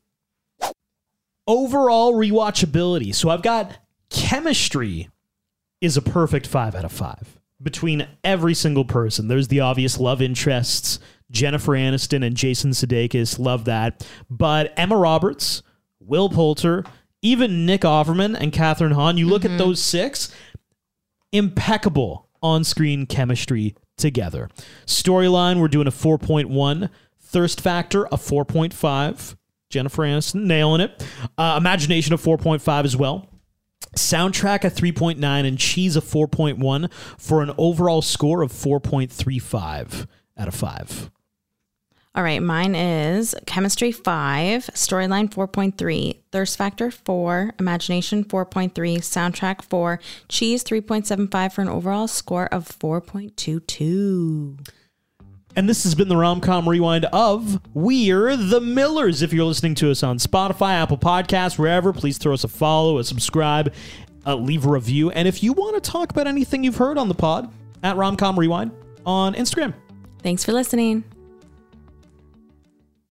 Overall 1.47 2.13
rewatchability. 2.13 3.15
So 3.15 3.29
I've 3.29 3.41
got 3.41 3.77
chemistry 4.09 5.09
is 5.79 5.95
a 5.95 6.01
perfect 6.01 6.45
five 6.45 6.75
out 6.75 6.83
of 6.83 6.91
five 6.91 7.38
between 7.61 8.07
every 8.23 8.53
single 8.53 8.85
person. 8.85 9.27
There's 9.27 9.47
the 9.47 9.59
obvious 9.59 9.99
love 9.99 10.21
interests. 10.21 10.99
Jennifer 11.31 11.73
Aniston 11.73 12.25
and 12.25 12.35
Jason 12.35 12.71
Sudeikis 12.71 13.37
love 13.37 13.65
that. 13.65 14.07
But 14.29 14.73
Emma 14.77 14.97
Roberts, 14.97 15.61
Will 15.99 16.29
Poulter, 16.29 16.83
even 17.21 17.65
Nick 17.65 17.81
Offerman 17.81 18.35
and 18.39 18.51
Kathryn 18.51 18.93
Hahn, 18.93 19.17
you 19.17 19.27
look 19.27 19.45
at 19.45 19.57
those 19.57 19.81
six, 19.81 20.33
impeccable 21.31 22.29
on 22.41 22.63
screen 22.63 23.05
chemistry 23.05 23.75
together. 23.97 24.49
Storyline, 24.85 25.59
we're 25.59 25.67
doing 25.67 25.87
a 25.87 25.91
4.1. 25.91 26.89
Thirst 27.21 27.61
factor, 27.61 28.05
a 28.05 28.17
4.5. 28.17 29.35
Jennifer 29.69 30.03
Aniston 30.03 30.45
nailing 30.45 30.81
it. 30.81 31.05
Uh, 31.37 31.55
imagination, 31.59 32.13
a 32.13 32.17
4.5 32.17 32.85
as 32.85 32.97
well. 32.97 33.29
Soundtrack, 33.95 34.63
a 34.63 34.71
3.9. 34.71 35.47
And 35.47 35.57
cheese, 35.57 35.95
a 35.95 36.01
4.1 36.01 36.91
for 37.17 37.41
an 37.41 37.51
overall 37.57 38.01
score 38.01 38.41
of 38.41 38.51
4.35 38.51 40.07
out 40.37 40.47
of 40.47 40.55
5. 40.55 41.11
All 42.15 42.23
right, 42.23 42.41
mine 42.41 42.73
is 42.73 43.35
chemistry 43.45 43.91
5, 43.91 44.71
storyline 44.73 45.31
4.3, 45.31 46.17
thirst 46.31 46.57
factor 46.57 46.89
4, 46.89 47.53
imagination 47.59 48.25
4.3, 48.25 48.71
soundtrack 48.73 49.61
4, 49.61 49.99
cheese 50.27 50.63
3.75 50.63 51.53
for 51.53 51.61
an 51.61 51.69
overall 51.69 52.07
score 52.07 52.47
of 52.47 52.67
4.22. 52.67 54.67
And 55.55 55.67
this 55.67 55.83
has 55.83 55.95
been 55.95 56.07
the 56.07 56.15
Romcom 56.15 56.67
Rewind 56.67 57.05
of 57.05 57.59
We're 57.73 58.37
the 58.37 58.61
Millers. 58.61 59.21
If 59.21 59.33
you're 59.33 59.45
listening 59.45 59.75
to 59.75 59.91
us 59.91 60.03
on 60.03 60.17
Spotify, 60.17 60.73
Apple 60.73 60.97
Podcasts, 60.97 61.57
wherever, 61.57 61.91
please 61.91 62.17
throw 62.17 62.33
us 62.33 62.43
a 62.43 62.47
follow, 62.47 62.97
a 62.97 63.03
subscribe, 63.03 63.73
uh, 64.25 64.35
leave 64.35 64.65
a 64.65 64.69
review. 64.69 65.09
And 65.11 65.27
if 65.27 65.43
you 65.43 65.53
want 65.53 65.81
to 65.81 65.91
talk 65.91 66.11
about 66.11 66.27
anything 66.27 66.63
you've 66.63 66.77
heard 66.77 66.97
on 66.97 67.07
the 67.07 67.15
pod, 67.15 67.51
at 67.83 67.95
Romcom 67.95 68.37
Rewind 68.37 68.71
on 69.05 69.33
Instagram. 69.33 69.73
Thanks 70.21 70.43
for 70.43 70.53
listening. 70.53 71.03